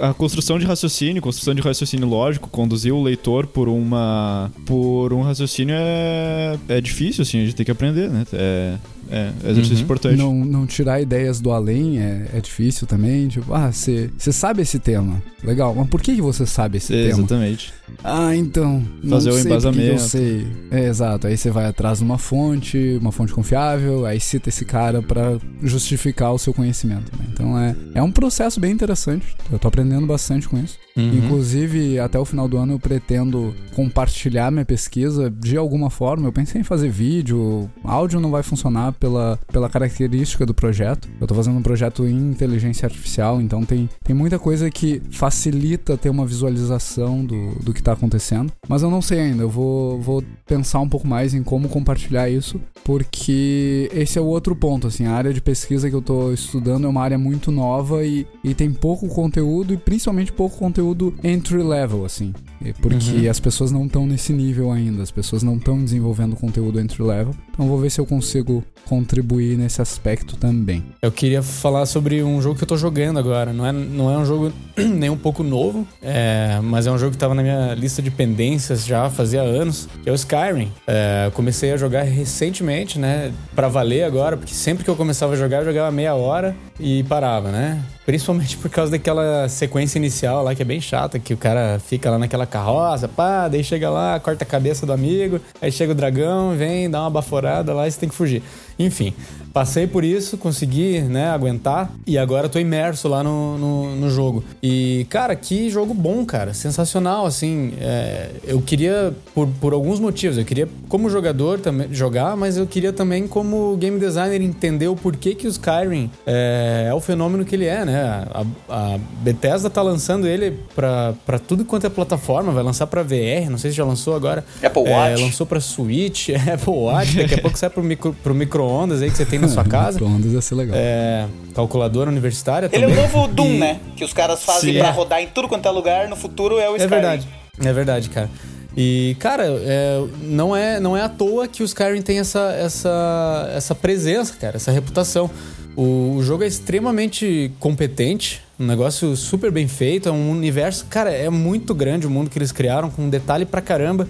A 0.00 0.10
a 0.10 0.14
construção 0.14 0.58
de 0.58 0.64
raciocínio, 0.64 1.20
construção 1.20 1.52
de 1.54 1.60
raciocínio 1.60 2.08
lógico, 2.08 2.48
conduzir 2.48 2.92
o 2.94 3.02
leitor 3.02 3.46
por 3.46 3.68
uma. 3.68 4.50
por 4.64 5.12
um 5.12 5.22
raciocínio 5.22 5.74
é. 5.76 6.56
é 6.68 6.80
difícil, 6.80 7.22
assim, 7.22 7.42
a 7.42 7.44
gente 7.44 7.56
tem 7.56 7.64
que 7.66 7.72
aprender, 7.72 8.08
né? 8.08 8.24
É, 8.32 8.76
é 9.10 9.32
exercício 9.50 9.76
Uhum. 9.78 9.82
importante. 9.82 10.16
Não, 10.16 10.34
não 10.44 10.66
tirar 10.66 11.00
ideias 11.00 11.40
do 11.40 11.50
além 11.52 11.98
é, 11.98 12.26
é 12.34 12.40
difícil 12.40 12.86
também. 12.86 13.28
Tipo, 13.28 13.52
ah, 13.54 13.70
você 13.72 14.10
sabe 14.32 14.62
esse 14.62 14.78
tema. 14.78 15.22
Legal, 15.42 15.74
mas 15.74 15.88
por 15.88 16.00
que, 16.00 16.14
que 16.14 16.22
você 16.22 16.46
sabe 16.46 16.78
esse 16.78 16.88
tema? 16.92 17.18
Exatamente. 17.18 17.72
Ah, 18.02 18.34
então. 18.34 18.82
não 19.02 19.10
Fazer 19.10 19.30
o 19.30 19.34
que 19.34 19.40
Eu 19.40 19.44
embasamento. 19.46 20.00
sei. 20.00 20.46
É, 20.70 20.84
exato. 20.88 21.26
Aí 21.26 21.36
você 21.36 21.50
vai 21.50 21.66
atrás 21.66 21.98
de 21.98 22.04
uma 22.04 22.16
fonte, 22.16 22.96
uma 23.00 23.12
fonte 23.12 23.32
confiável, 23.34 24.06
aí 24.06 24.18
cita 24.18 24.48
esse 24.48 24.64
cara 24.64 25.02
pra 25.02 25.38
justificar 25.62 26.32
o 26.32 26.38
seu 26.38 26.54
conhecimento. 26.54 27.12
né? 27.18 27.26
Então 27.32 27.58
é, 27.58 27.76
é 27.94 28.02
um 28.02 28.10
processo 28.10 28.58
bem 28.58 28.72
interessante. 28.72 29.36
Eu 29.52 29.58
tô 29.58 29.68
aprendendo 29.68 30.06
bastante 30.06 30.48
com 30.48 30.58
isso. 30.58 30.78
Uhum. 30.96 31.12
Inclusive, 31.18 31.98
até 31.98 32.18
o 32.18 32.24
final 32.24 32.48
do 32.48 32.56
ano 32.56 32.72
eu 32.74 32.78
pretendo 32.78 33.54
compartilhar 33.74 34.50
minha 34.50 34.64
pesquisa 34.64 35.28
de 35.30 35.56
alguma 35.56 35.90
forma. 35.90 36.26
Eu 36.28 36.32
pensei 36.32 36.60
em 36.60 36.64
fazer 36.64 36.88
vídeo, 36.88 37.68
áudio 37.82 38.20
não 38.20 38.30
vai 38.30 38.42
funcionar 38.42 38.92
pela, 38.94 39.38
pela 39.52 39.68
característica 39.68 40.46
do 40.46 40.54
projeto. 40.54 41.08
Eu 41.20 41.26
tô 41.26 41.34
fazendo 41.34 41.58
um 41.58 41.62
projeto 41.62 42.06
em 42.06 42.30
inteligência 42.30 42.86
artificial, 42.86 43.40
então 43.40 43.64
tem, 43.64 43.88
tem 44.02 44.14
muita 44.14 44.38
coisa 44.38 44.70
que 44.70 45.00
facilita 45.10 45.96
ter 45.96 46.10
uma 46.10 46.26
visualização 46.26 47.24
do, 47.24 47.54
do 47.56 47.72
que 47.72 47.82
tá 47.82 47.92
acontecendo. 47.92 48.52
Mas 48.68 48.82
eu 48.82 48.90
não 48.90 49.02
sei 49.02 49.20
ainda, 49.20 49.42
eu 49.42 49.50
vou, 49.50 50.00
vou 50.00 50.24
pensar 50.46 50.80
um 50.80 50.88
pouco 50.88 51.06
mais 51.06 51.34
em 51.34 51.42
como 51.42 51.68
compartilhar 51.68 52.28
isso, 52.28 52.60
porque 52.84 53.88
esse 53.92 54.18
é 54.18 54.20
o 54.20 54.26
outro 54.26 54.54
ponto, 54.54 54.86
assim, 54.86 55.06
a 55.06 55.12
área 55.12 55.32
de 55.32 55.40
pesquisa 55.40 55.88
que 55.88 55.96
eu 55.96 56.02
tô 56.02 56.32
estudando 56.32 56.86
é 56.86 56.88
uma 56.88 57.02
área 57.02 57.18
muito 57.18 57.50
nova 57.50 58.04
e, 58.04 58.26
e 58.42 58.54
tem 58.54 58.70
pouco 58.72 59.08
conteúdo 59.08 59.72
e 59.72 59.76
principalmente 59.76 60.32
pouco 60.32 60.56
conteúdo 60.56 61.14
entry 61.22 61.62
level, 61.62 62.04
assim. 62.04 62.32
E 62.64 62.72
Porque 62.72 63.28
as 63.28 63.38
pessoas 63.40 63.70
não 63.70 63.86
estão 63.86 64.06
nesse 64.06 64.32
nível 64.32 64.70
ainda, 64.70 65.02
as 65.02 65.10
pessoas 65.10 65.42
não 65.42 65.56
estão 65.56 65.82
desenvolvendo 65.82 66.36
conteúdo 66.36 66.80
entry 66.80 67.02
level. 67.02 67.34
Então 67.50 67.68
vou 67.68 67.78
ver 67.78 67.90
se 67.90 68.00
eu 68.00 68.06
consigo 68.06 68.64
contribuir 68.86 69.56
nesse 69.56 69.80
aspecto 69.80 70.36
também. 70.36 70.84
Eu 71.02 71.10
queria 71.10 71.42
falar 71.42 71.86
sobre 71.86 72.22
um 72.22 72.40
jogo 72.40 72.56
que 72.56 72.64
eu 72.64 72.68
tô 72.68 72.76
jogando 72.76 73.18
agora. 73.18 73.52
Não 73.52 73.66
é, 73.66 73.72
não 73.72 74.10
é 74.10 74.18
um 74.18 74.24
jogo 74.24 74.52
nem 74.76 75.10
um 75.10 75.16
pouco 75.16 75.42
novo, 75.42 75.86
é, 76.02 76.58
mas 76.62 76.86
é 76.86 76.90
um 76.90 76.98
jogo 76.98 77.12
que 77.12 77.18
tava 77.18 77.34
na 77.34 77.42
minha 77.42 77.74
lista 77.74 78.02
de 78.02 78.10
pendências 78.10 78.84
já 78.84 79.08
fazia 79.10 79.42
anos, 79.42 79.88
que 80.02 80.08
é 80.08 80.12
o 80.12 80.14
Skyrim. 80.14 80.70
É, 80.86 81.30
comecei 81.34 81.72
a 81.72 81.76
jogar 81.76 82.02
recentemente, 82.02 82.98
né? 82.98 83.32
Pra 83.54 83.68
valer 83.68 84.04
agora, 84.04 84.36
porque 84.36 84.54
sempre 84.54 84.84
que 84.84 84.90
eu 84.90 84.96
começava 84.96 85.34
a 85.34 85.36
jogar, 85.36 85.58
eu 85.58 85.64
jogava 85.66 85.90
meia 85.90 86.14
hora 86.14 86.54
e 86.78 87.02
parava, 87.04 87.50
né? 87.50 87.82
Principalmente 88.04 88.56
por 88.58 88.70
causa 88.70 88.90
daquela 88.90 89.48
sequência 89.48 89.98
inicial 89.98 90.44
lá 90.44 90.54
que 90.54 90.60
é 90.60 90.64
bem 90.64 90.80
chata, 90.80 91.18
que 91.18 91.32
o 91.32 91.36
cara 91.36 91.78
fica 91.78 92.10
lá 92.10 92.18
naquela 92.18 92.46
carroça, 92.46 93.08
pá, 93.08 93.48
daí 93.48 93.64
chega 93.64 93.88
lá, 93.88 94.20
corta 94.20 94.44
a 94.44 94.46
cabeça 94.46 94.84
do 94.84 94.92
amigo, 94.92 95.40
aí 95.60 95.72
chega 95.72 95.92
o 95.92 95.94
dragão, 95.94 96.54
vem, 96.54 96.90
dá 96.90 97.00
uma 97.00 97.10
baforada 97.10 97.72
lá 97.72 97.88
e 97.88 97.90
você 97.90 98.00
tem 98.00 98.08
que 98.08 98.14
fugir. 98.14 98.42
Enfim, 98.78 99.14
passei 99.54 99.86
por 99.86 100.02
isso, 100.04 100.36
consegui, 100.36 101.00
né, 101.00 101.28
aguentar 101.30 101.90
e 102.04 102.18
agora 102.18 102.48
tô 102.48 102.58
imerso 102.58 103.06
lá 103.08 103.22
no, 103.22 103.56
no, 103.56 103.96
no 103.96 104.10
jogo. 104.10 104.42
E, 104.60 105.06
cara, 105.08 105.36
que 105.36 105.70
jogo 105.70 105.94
bom, 105.94 106.24
cara, 106.26 106.52
sensacional, 106.52 107.24
assim. 107.24 107.72
é, 107.80 108.30
eu 108.44 108.60
queria, 108.60 109.14
por, 109.32 109.46
por 109.60 109.72
alguns 109.72 110.00
motivos, 110.00 110.36
eu 110.36 110.44
queria 110.44 110.68
como 110.88 111.08
jogador 111.08 111.60
também 111.60 111.86
jogar, 111.94 112.36
mas 112.36 112.56
eu 112.56 112.66
queria 112.66 112.92
também 112.92 113.28
como 113.28 113.76
game 113.76 113.98
designer 114.00 114.42
entender 114.42 114.88
o 114.88 114.96
porquê 114.96 115.36
que 115.36 115.46
o 115.46 115.50
Skyrim 115.50 116.10
é, 116.26 116.86
é 116.90 116.94
o 116.94 116.98
fenômeno 117.00 117.44
que 117.44 117.54
ele 117.54 117.66
é, 117.66 117.84
né? 117.84 118.24
A, 118.32 118.44
a 118.68 118.98
Bethesda 119.22 119.70
tá 119.70 119.82
lançando 119.82 120.26
ele 120.26 120.58
pra, 120.74 121.14
pra 121.24 121.38
tudo 121.38 121.64
quanto 121.64 121.86
é 121.86 121.90
plataforma, 121.90 122.50
vai 122.50 122.64
lançar 122.64 122.88
pra 122.88 123.04
VR, 123.04 123.48
não 123.48 123.58
sei 123.58 123.70
se 123.70 123.76
já 123.76 123.84
lançou 123.84 124.16
agora. 124.16 124.44
Apple 124.60 124.82
É, 124.84 124.96
Watch. 125.10 125.22
lançou 125.22 125.46
pra 125.46 125.60
Switch, 125.60 126.30
Apple 126.52 126.72
Watch, 126.74 127.16
daqui 127.18 127.34
a 127.34 127.40
pouco 127.40 127.56
sai 127.56 127.70
pro, 127.70 127.84
micro, 127.84 128.16
pro 128.20 128.34
micro-ondas 128.34 129.00
aí 129.00 129.10
que 129.12 129.16
você 129.16 129.24
tem 129.24 129.43
na 129.46 129.52
sua 129.52 129.64
casa. 129.68 129.98
Micro-ondas 129.98 130.32
ia 130.32 130.40
ser 130.40 130.54
legal. 130.54 130.76
É, 130.78 131.26
calculadora 131.54 132.10
universitária 132.10 132.68
Ele 132.72 132.84
é 132.84 132.86
o 132.86 132.90
também. 132.90 133.02
novo 133.12 133.28
Doom, 133.28 133.46
E- 133.54 133.58
né? 133.58 133.80
Que 133.96 134.04
os 134.04 134.12
caras 134.12 134.42
fazem 134.42 134.72
Sim. 134.74 134.78
pra 134.78 134.88
É. 134.88 134.92
rodar 134.92 135.20
em 135.22 135.26
tudo 135.28 135.48
quanto 135.48 135.66
é 135.66 135.70
lugar, 135.70 136.08
no 136.08 136.16
futuro 136.16 136.58
é 136.58 136.68
o 136.68 136.76
Skyrim. 136.76 136.84
É 136.84 136.88
verdade. 136.88 137.28
É 137.64 137.72
verdade, 137.72 138.10
cara. 138.10 138.30
E, 138.76 139.16
cara, 139.20 139.44
é, 139.46 140.02
não, 140.22 140.56
é, 140.56 140.80
não 140.80 140.96
é 140.96 141.02
à 141.02 141.08
toa 141.08 141.46
que 141.46 141.62
o 141.62 141.64
Skyrim 141.64 142.02
tem 142.02 142.18
essa, 142.18 142.52
essa, 142.58 143.48
essa 143.54 143.72
presença, 143.74 144.34
cara, 144.40 144.56
essa 144.56 144.72
reputação. 144.72 145.30
O, 145.76 146.14
o 146.16 146.22
jogo 146.24 146.42
é 146.42 146.46
extremamente 146.48 147.52
competente, 147.60 148.42
um 148.58 148.66
negócio 148.66 149.16
super 149.16 149.50
bem 149.52 149.68
feito, 149.68 150.08
é 150.08 150.12
um 150.12 150.30
universo. 150.30 150.86
Cara, 150.90 151.10
é 151.12 151.30
muito 151.30 151.72
grande 151.74 152.06
o 152.06 152.10
mundo 152.10 152.28
que 152.30 152.38
eles 152.38 152.50
criaram, 152.52 152.90
com 152.90 153.08
detalhe 153.08 153.44
pra 153.44 153.60
caramba. 153.60 154.08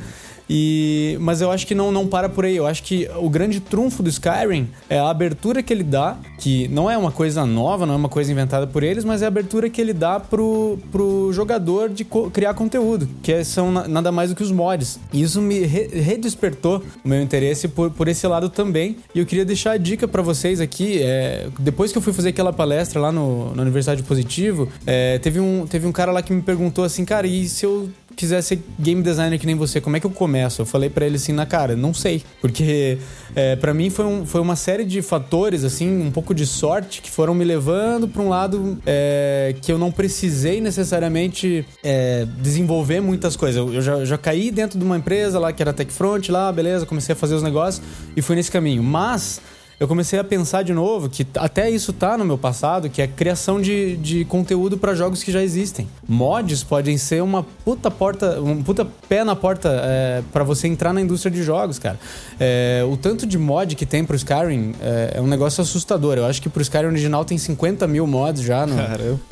E, 0.49 1.17
mas 1.21 1.41
eu 1.41 1.51
acho 1.51 1.67
que 1.67 1.75
não, 1.75 1.91
não 1.91 2.07
para 2.07 2.29
por 2.29 2.45
aí. 2.45 2.57
Eu 2.57 2.67
acho 2.67 2.83
que 2.83 3.09
o 3.17 3.29
grande 3.31 3.61
trunfo 3.61 4.03
do 4.03 4.09
Skyrim 4.09 4.69
é 4.89 4.99
a 4.99 5.09
abertura 5.09 5.63
que 5.63 5.73
ele 5.73 5.83
dá, 5.85 6.17
que 6.39 6.69
não 6.69 6.91
é 6.91 6.97
uma 6.99 7.11
coisa 7.11 7.47
nova, 7.47 7.87
não 7.87 7.95
é 7.95 7.97
uma 7.97 8.09
coisa 8.09 8.31
inventada 8.31 8.67
por 8.67 8.83
eles, 8.83 9.05
mas 9.05 9.23
é 9.23 9.25
a 9.25 9.29
abertura 9.29 9.71
que 9.71 9.81
ele 9.81 9.93
dá 9.93 10.21
pro, 10.21 10.79
pro 10.93 11.31
jogador 11.33 11.89
de 11.89 12.05
co- 12.05 12.31
criar 12.31 12.55
conteúdo, 12.55 13.09
que 13.23 13.33
é- 13.33 13.45
são 13.45 13.73
na- 13.73 13.89
nada 13.89 14.13
mais 14.13 14.31
do 14.31 14.37
que 14.37 14.43
os 14.43 14.53
mods. 14.53 14.99
E 15.13 15.23
isso 15.23 15.41
me 15.41 15.61
re- 15.61 15.89
redespertou 15.93 16.83
o 17.05 17.09
meu 17.09 17.21
interesse 17.23 17.69
por, 17.69 17.91
por 17.91 18.09
esse 18.09 18.27
lado 18.27 18.49
também. 18.49 18.97
E 19.15 19.19
eu 19.19 19.27
queria 19.27 19.45
deixar 19.45 19.73
a 19.73 19.77
dica 19.77 20.07
pra 20.07 20.23
vocês 20.23 20.61
aqui. 20.61 21.01
é, 21.03 21.49
depois 21.59 21.91
que 21.93 21.99
eu 21.99 22.03
fui 22.03 22.13
fazer 22.13 22.29
aquela 22.31 22.53
palestra 22.53 23.01
lá 23.01 23.11
no, 23.13 23.55
na 23.55 23.63
Universidade 23.63 24.03
Positivo, 24.03 24.69
é, 24.87 25.19
teve, 25.19 25.41
um, 25.41 25.67
teve 25.67 25.87
um 25.87 25.93
cara 25.93 26.13
lá 26.13 26.23
que 26.23 26.33
me 26.33 26.43
perguntou 26.43 26.85
assim, 26.85 27.05
cara, 27.05 27.27
e 27.27 27.49
se 27.49 27.65
eu 27.65 27.89
quiser 28.15 28.43
ser 28.43 28.63
game 28.79 29.03
designer 29.03 29.39
que 29.39 29.47
nem 29.47 29.55
você, 29.55 29.81
como 29.81 29.97
é 29.97 30.01
que 30.01 30.07
eu 30.07 30.11
começo? 30.11 30.63
Eu 30.63 30.67
falei 30.67 30.89
pra 30.89 31.07
ele 31.07 31.17
assim 31.17 31.33
na 31.33 31.47
cara, 31.47 31.77
não 31.77 31.93
sei. 31.93 32.23
Porque 32.41 32.99
é, 33.35 33.57
para 33.57 33.75
mim 33.75 33.91
foi, 33.91 34.05
um, 34.05 34.25
foi 34.25 34.41
uma 34.41 34.57
série 34.57 34.85
de 34.85 35.03
fatores, 35.03 35.65
assim, 35.65 36.03
um 36.03 36.11
pouco 36.11 36.35
de 36.35 36.47
sorte 36.47 37.03
que 37.03 37.11
foram 37.11 37.35
me 37.35 37.45
levando 37.45 38.09
pra 38.09 38.23
um 38.23 38.29
lado 38.29 38.79
é, 38.87 39.55
que 39.61 39.71
eu 39.71 39.79
não 39.79 39.91
precisei 39.91 40.61
necessariamente 40.61 41.67
é, 41.83 42.27
desenvolver 42.41 43.01
muitas 43.01 43.37
coisas. 43.37 43.57
Eu, 43.57 43.75
eu 43.75 43.83
já, 43.83 44.05
já 44.05 44.19
caí 44.19 44.51
dentro 44.51 44.79
de 44.79 44.85
uma 44.85 44.97
empresa 44.97 45.39
lá 45.39 45.53
que 45.53 45.63
era 45.63 45.73
TechFront, 45.73 46.31
lá, 46.31 46.51
beleza, 46.53 46.87
comecei 46.87 47.13
a 47.13 47.17
fazer 47.17 47.35
os 47.35 47.43
negócios 47.43 47.85
e 48.17 48.23
fui 48.23 48.37
nesse 48.37 48.51
caminho. 48.51 48.83
Mas 48.83 49.41
eu 49.79 49.89
comecei 49.89 50.19
a 50.19 50.25
pensar 50.25 50.63
de 50.63 50.73
novo 50.73 51.09
que 51.09 51.27
até 51.37 51.69
isso 51.71 51.93
tá 51.93 52.17
no 52.17 52.25
meu 52.25 52.39
passado, 52.39 52.89
que 52.89 53.03
é 53.03 53.07
criação 53.07 53.61
de, 53.61 53.97
de 53.97 54.25
conteúdo 54.25 54.79
para 54.79 54.95
jogos 54.95 55.23
que 55.23 55.33
já 55.33 55.43
existem. 55.43 55.89
Mods 56.09 56.63
podem 56.63 56.97
ser 56.97 57.23
uma 57.23 57.43
puta 57.65 57.91
porta, 57.91 58.41
um 58.41 58.63
puta 58.63 58.87
pé 59.09 59.25
na 59.25 59.35
porta 59.35 59.71
é, 59.83 60.23
para 60.33 60.45
você 60.45 60.69
entrar 60.69 60.93
na 60.93 61.01
indústria 61.01 61.31
de 61.31 61.43
jogos, 61.43 61.79
cara. 61.79 61.99
É, 62.39 62.85
o 62.89 62.97
tanto 62.97 63.27
de 63.27 63.39
mod 63.39 63.75
que 63.75 63.85
tem 63.85 64.05
pro 64.05 64.17
Skyrim 64.17 64.75
é, 64.81 65.15
é, 65.17 65.21
um 65.21 65.27
negócio 65.27 65.61
assustador. 65.61 66.17
Eu 66.17 66.27
acho 66.27 66.41
que 66.41 66.49
pro 66.49 66.63
Skyrim 66.63 66.87
original 66.87 67.25
tem 67.25 67.37
50 67.37 67.87
mil 67.87 68.07
mods 68.07 68.43
já 68.43 68.67
no, 68.67 68.77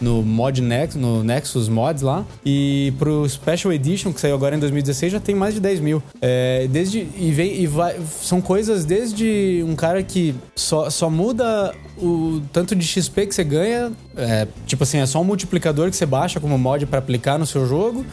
no 0.01 0.23
mod 0.23 0.61
Nex, 0.61 0.95
no 0.97 1.23
Nexus 1.23 1.69
Mods 1.69 2.03
lá. 2.03 2.25
E 2.45 2.93
pro 2.99 3.29
Special 3.29 3.73
Edition, 3.73 4.13
que 4.13 4.21
saiu 4.21 4.35
agora 4.35 4.57
em 4.57 4.59
2016, 4.59 5.13
já 5.13 5.21
tem 5.21 5.35
mais 5.35 5.55
de 5.55 5.61
10 5.61 5.81
mil. 5.81 6.03
Desde, 6.71 7.07
e 7.17 7.31
vem, 7.31 7.61
e 7.61 7.67
vai, 7.67 7.97
são 8.21 8.41
coisas 8.41 8.85
desde 8.85 9.65
um 9.67 9.75
cara 9.75 10.03
que 10.03 10.32
só, 10.55 10.91
só 10.91 11.09
muda 11.11 11.75
o 11.99 12.43
tanto 12.53 12.75
de 12.75 12.87
XP 12.87 13.27
que 13.27 13.35
você 13.35 13.45
ganha. 13.45 13.93
É, 14.17 14.47
tipo 14.67 14.83
assim, 14.83 14.99
é 14.99 15.07
só 15.07 15.21
um 15.21 15.25
multiplicador 15.25 15.91
que 15.91 15.97
você 15.97 16.07
baixa 16.07 16.41
como 16.41 16.59
mod 16.59 16.87
para 16.87 16.99
aplicar 16.99 17.39
no 17.39 17.47
seu 17.47 17.67
jogo 17.67 18.05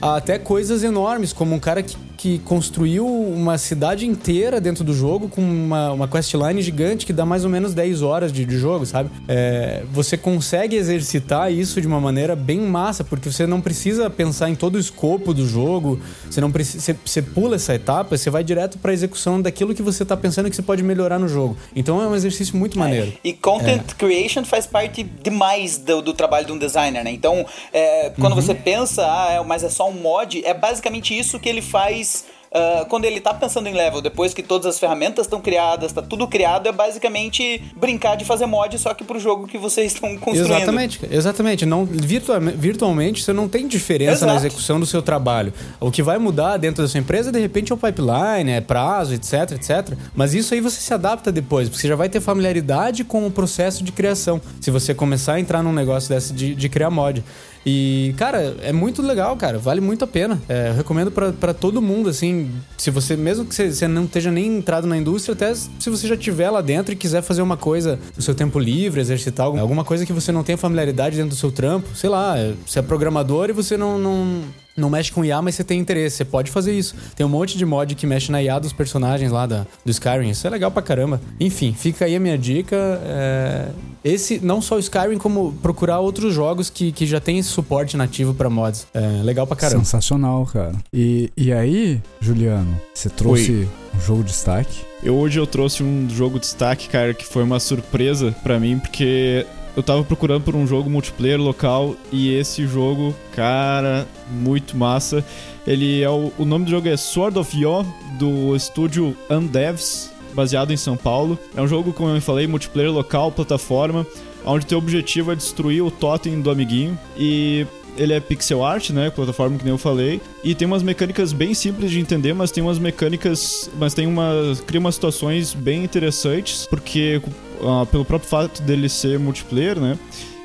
até 0.00 0.38
coisas 0.38 0.84
enormes, 0.84 1.32
como 1.32 1.54
um 1.54 1.58
cara 1.58 1.82
que, 1.82 1.96
que 2.18 2.40
construiu 2.40 3.06
uma 3.06 3.56
cidade 3.56 4.04
inteira 4.04 4.60
dentro 4.60 4.82
do 4.82 4.92
jogo 4.92 5.28
com 5.28 5.40
uma, 5.40 5.92
uma 5.92 6.08
questline 6.08 6.60
gigante 6.60 7.06
que 7.06 7.12
dá 7.12 7.24
mais 7.24 7.44
ou 7.44 7.50
menos 7.50 7.72
10 7.72 8.02
horas 8.02 8.32
de, 8.32 8.44
de 8.44 8.58
jogo, 8.58 8.84
sabe? 8.84 9.08
É, 9.28 9.84
você 9.92 10.16
consegue 10.16 10.74
exercitar 10.74 11.52
isso 11.52 11.80
de 11.80 11.86
uma 11.86 12.00
maneira 12.00 12.34
bem 12.34 12.58
massa, 12.60 13.04
porque 13.04 13.30
você 13.30 13.46
não 13.46 13.60
precisa 13.60 14.10
pensar 14.10 14.50
em 14.50 14.56
todo 14.56 14.74
o 14.74 14.78
escopo 14.80 15.32
do 15.32 15.46
jogo, 15.46 16.00
você 16.28 16.40
não 16.40 16.50
precisa. 16.50 16.80
Você, 16.80 16.96
você 17.04 17.22
pula 17.22 17.54
essa 17.54 17.72
etapa, 17.72 18.16
você 18.16 18.30
vai 18.30 18.42
direto 18.42 18.78
para 18.78 18.92
execução 18.92 19.40
daquilo 19.40 19.72
que 19.72 19.82
você 19.82 20.04
tá 20.04 20.16
pensando 20.16 20.50
que 20.50 20.56
você 20.56 20.62
pode 20.62 20.82
melhorar 20.82 21.20
no 21.20 21.28
jogo. 21.28 21.56
Então 21.74 22.02
é 22.02 22.08
um 22.08 22.16
exercício 22.16 22.56
muito 22.56 22.76
é, 22.76 22.80
maneiro. 22.80 23.12
E 23.22 23.32
content 23.32 23.92
é. 23.92 23.94
creation 23.94 24.44
faz 24.44 24.66
parte 24.66 25.04
demais 25.04 25.78
do, 25.78 26.02
do, 26.02 26.12
trabalho 26.12 26.46
de 26.46 26.52
um 26.52 26.58
designer, 26.58 27.04
né? 27.04 27.12
Então, 27.12 27.46
é, 27.72 28.10
quando 28.18 28.32
uhum. 28.32 28.42
você 28.42 28.56
pensa, 28.56 29.02
ah, 29.06 29.34
é, 29.34 29.44
mas 29.44 29.62
é 29.62 29.68
só 29.68 29.88
um 29.88 29.92
mod, 29.92 30.44
é 30.44 30.52
basicamente 30.52 31.16
isso 31.16 31.38
que 31.38 31.48
ele 31.48 31.62
faz 31.62 32.07
Uh, 32.50 32.86
quando 32.86 33.04
ele 33.04 33.20
tá 33.20 33.34
pensando 33.34 33.68
em 33.68 33.74
level, 33.74 34.00
depois 34.00 34.32
que 34.32 34.42
todas 34.42 34.66
as 34.66 34.78
ferramentas 34.78 35.26
estão 35.26 35.40
criadas, 35.40 35.92
tá 35.92 36.00
tudo 36.00 36.26
criado, 36.26 36.66
é 36.66 36.72
basicamente 36.72 37.62
brincar 37.76 38.16
de 38.16 38.24
fazer 38.24 38.46
mod, 38.46 38.78
só 38.78 38.94
que 38.94 39.04
pro 39.04 39.18
jogo 39.18 39.46
que 39.46 39.58
vocês 39.58 39.92
estão 39.92 40.16
construindo. 40.16 40.56
Exatamente, 40.56 41.00
exatamente. 41.10 41.66
Não, 41.66 41.84
virtual, 41.84 42.40
virtualmente 42.40 43.22
você 43.22 43.32
não 43.32 43.48
tem 43.48 43.68
diferença 43.68 44.24
Exato. 44.24 44.32
na 44.32 44.36
execução 44.36 44.80
do 44.80 44.86
seu 44.86 45.02
trabalho. 45.02 45.52
O 45.78 45.90
que 45.90 46.02
vai 46.02 46.18
mudar 46.18 46.56
dentro 46.56 46.82
da 46.82 46.88
sua 46.88 47.00
empresa, 47.00 47.30
de 47.30 47.38
repente, 47.38 47.70
é 47.70 47.74
o 47.74 47.78
pipeline, 47.78 48.50
é 48.50 48.60
prazo, 48.60 49.14
etc, 49.14 49.52
etc. 49.52 49.96
Mas 50.14 50.32
isso 50.32 50.54
aí 50.54 50.60
você 50.60 50.80
se 50.80 50.94
adapta 50.94 51.30
depois, 51.30 51.68
porque 51.68 51.82
você 51.82 51.88
já 51.88 51.96
vai 51.96 52.08
ter 52.08 52.20
familiaridade 52.20 53.04
com 53.04 53.26
o 53.26 53.30
processo 53.30 53.84
de 53.84 53.92
criação. 53.92 54.40
Se 54.60 54.70
você 54.70 54.94
começar 54.94 55.34
a 55.34 55.40
entrar 55.40 55.62
num 55.62 55.72
negócio 55.72 56.08
desse 56.08 56.32
de, 56.32 56.54
de 56.54 56.68
criar 56.68 56.90
mod. 56.90 57.22
E, 57.70 58.14
cara, 58.16 58.56
é 58.62 58.72
muito 58.72 59.02
legal, 59.02 59.36
cara. 59.36 59.58
Vale 59.58 59.78
muito 59.78 60.02
a 60.02 60.06
pena. 60.06 60.40
É, 60.48 60.70
eu 60.70 60.74
recomendo 60.74 61.10
para 61.10 61.52
todo 61.52 61.82
mundo, 61.82 62.08
assim. 62.08 62.50
Se 62.78 62.90
você, 62.90 63.14
mesmo 63.14 63.44
que 63.44 63.54
você, 63.54 63.86
não 63.86 64.04
esteja 64.04 64.30
nem 64.30 64.56
entrado 64.56 64.86
na 64.86 64.96
indústria, 64.96 65.34
até 65.34 65.54
se 65.54 65.90
você 65.90 66.08
já 66.08 66.14
estiver 66.14 66.48
lá 66.48 66.62
dentro 66.62 66.94
e 66.94 66.96
quiser 66.96 67.20
fazer 67.20 67.42
uma 67.42 67.58
coisa 67.58 67.98
no 68.16 68.22
seu 68.22 68.34
tempo 68.34 68.58
livre, 68.58 69.02
exercitar 69.02 69.44
alguma, 69.44 69.84
coisa 69.84 70.06
que 70.06 70.14
você 70.14 70.32
não 70.32 70.42
tenha 70.42 70.56
familiaridade 70.56 71.16
dentro 71.16 71.30
do 71.30 71.36
seu 71.36 71.52
trampo, 71.52 71.94
sei 71.94 72.08
lá, 72.08 72.36
você 72.66 72.78
é 72.78 72.82
programador 72.82 73.50
e 73.50 73.52
você 73.52 73.76
não, 73.76 73.98
não 73.98 74.44
não 74.78 74.90
mexe 74.90 75.12
com 75.12 75.24
IA, 75.24 75.42
mas 75.42 75.54
você 75.54 75.64
tem 75.64 75.78
interesse, 75.78 76.16
você 76.16 76.24
pode 76.24 76.50
fazer 76.50 76.76
isso. 76.76 76.94
Tem 77.16 77.24
um 77.24 77.28
monte 77.28 77.58
de 77.58 77.66
mod 77.66 77.94
que 77.94 78.06
mexe 78.06 78.30
na 78.30 78.42
IA 78.42 78.58
dos 78.58 78.72
personagens 78.72 79.30
lá 79.30 79.46
da, 79.46 79.66
do 79.84 79.90
Skyrim, 79.90 80.30
isso 80.30 80.46
é 80.46 80.50
legal 80.50 80.70
pra 80.70 80.82
caramba. 80.82 81.20
Enfim, 81.38 81.72
fica 81.72 82.04
aí 82.04 82.16
a 82.16 82.20
minha 82.20 82.38
dica. 82.38 82.76
É... 83.04 83.68
Esse, 84.04 84.38
não 84.40 84.62
só 84.62 84.76
o 84.76 84.78
Skyrim, 84.78 85.18
como 85.18 85.52
procurar 85.60 85.98
outros 85.98 86.32
jogos 86.32 86.70
que, 86.70 86.92
que 86.92 87.06
já 87.06 87.20
tem 87.20 87.38
esse 87.38 87.48
suporte 87.48 87.96
nativo 87.96 88.32
para 88.32 88.48
mods. 88.48 88.86
É 88.94 89.22
legal 89.22 89.46
pra 89.46 89.56
caramba. 89.56 89.84
Sensacional, 89.84 90.46
cara. 90.46 90.72
E, 90.92 91.30
e 91.36 91.52
aí, 91.52 92.00
Juliano, 92.20 92.80
você 92.94 93.08
trouxe 93.08 93.50
Oi. 93.50 93.68
um 93.96 94.00
jogo 94.00 94.22
de 94.22 94.30
destaque? 94.30 94.88
Eu, 95.02 95.16
hoje 95.16 95.38
eu 95.38 95.46
trouxe 95.46 95.82
um 95.82 96.08
jogo 96.08 96.34
de 96.34 96.46
destaque, 96.46 96.88
cara, 96.88 97.14
que 97.14 97.24
foi 97.24 97.42
uma 97.42 97.60
surpresa 97.60 98.34
para 98.42 98.58
mim, 98.58 98.78
porque 98.78 99.46
eu 99.78 99.82
tava 99.84 100.02
procurando 100.02 100.42
por 100.42 100.56
um 100.56 100.66
jogo 100.66 100.90
multiplayer 100.90 101.40
local 101.40 101.94
e 102.10 102.34
esse 102.34 102.66
jogo, 102.66 103.14
cara, 103.30 104.08
muito 104.28 104.76
massa. 104.76 105.24
Ele 105.64 106.02
é 106.02 106.10
o, 106.10 106.32
o 106.36 106.44
nome 106.44 106.64
do 106.64 106.72
jogo 106.72 106.88
é 106.88 106.96
Sword 106.96 107.38
of 107.38 107.56
Yo 107.56 107.86
do 108.18 108.56
estúdio 108.56 109.16
Undevs, 109.30 110.12
baseado 110.34 110.72
em 110.72 110.76
São 110.76 110.96
Paulo. 110.96 111.38
É 111.56 111.62
um 111.62 111.68
jogo, 111.68 111.92
como 111.92 112.10
eu 112.10 112.20
falei, 112.20 112.48
multiplayer 112.48 112.90
local, 112.90 113.30
plataforma, 113.30 114.04
onde 114.44 114.66
teu 114.66 114.78
objetivo 114.78 115.30
é 115.30 115.36
destruir 115.36 115.80
o 115.80 115.92
totem 115.92 116.40
do 116.40 116.50
amiguinho 116.50 116.98
e 117.16 117.64
ele 117.98 118.12
é 118.12 118.20
pixel 118.20 118.64
art, 118.64 118.90
né? 118.90 119.10
Plataforma 119.10 119.58
que 119.58 119.64
nem 119.64 119.72
eu 119.72 119.78
falei. 119.78 120.20
E 120.42 120.54
tem 120.54 120.66
umas 120.66 120.82
mecânicas 120.82 121.32
bem 121.32 121.52
simples 121.52 121.90
de 121.90 122.00
entender, 122.00 122.32
mas 122.32 122.50
tem 122.50 122.62
umas 122.62 122.78
mecânicas. 122.78 123.70
Mas 123.78 123.92
tem 123.92 124.06
uma. 124.06 124.32
Cria 124.66 124.80
umas 124.80 124.94
situações 124.94 125.52
bem 125.52 125.84
interessantes, 125.84 126.66
porque 126.66 127.20
uh, 127.60 127.84
pelo 127.86 128.04
próprio 128.04 128.30
fato 128.30 128.62
dele 128.62 128.88
ser 128.88 129.18
multiplayer, 129.18 129.78
né? 129.78 129.98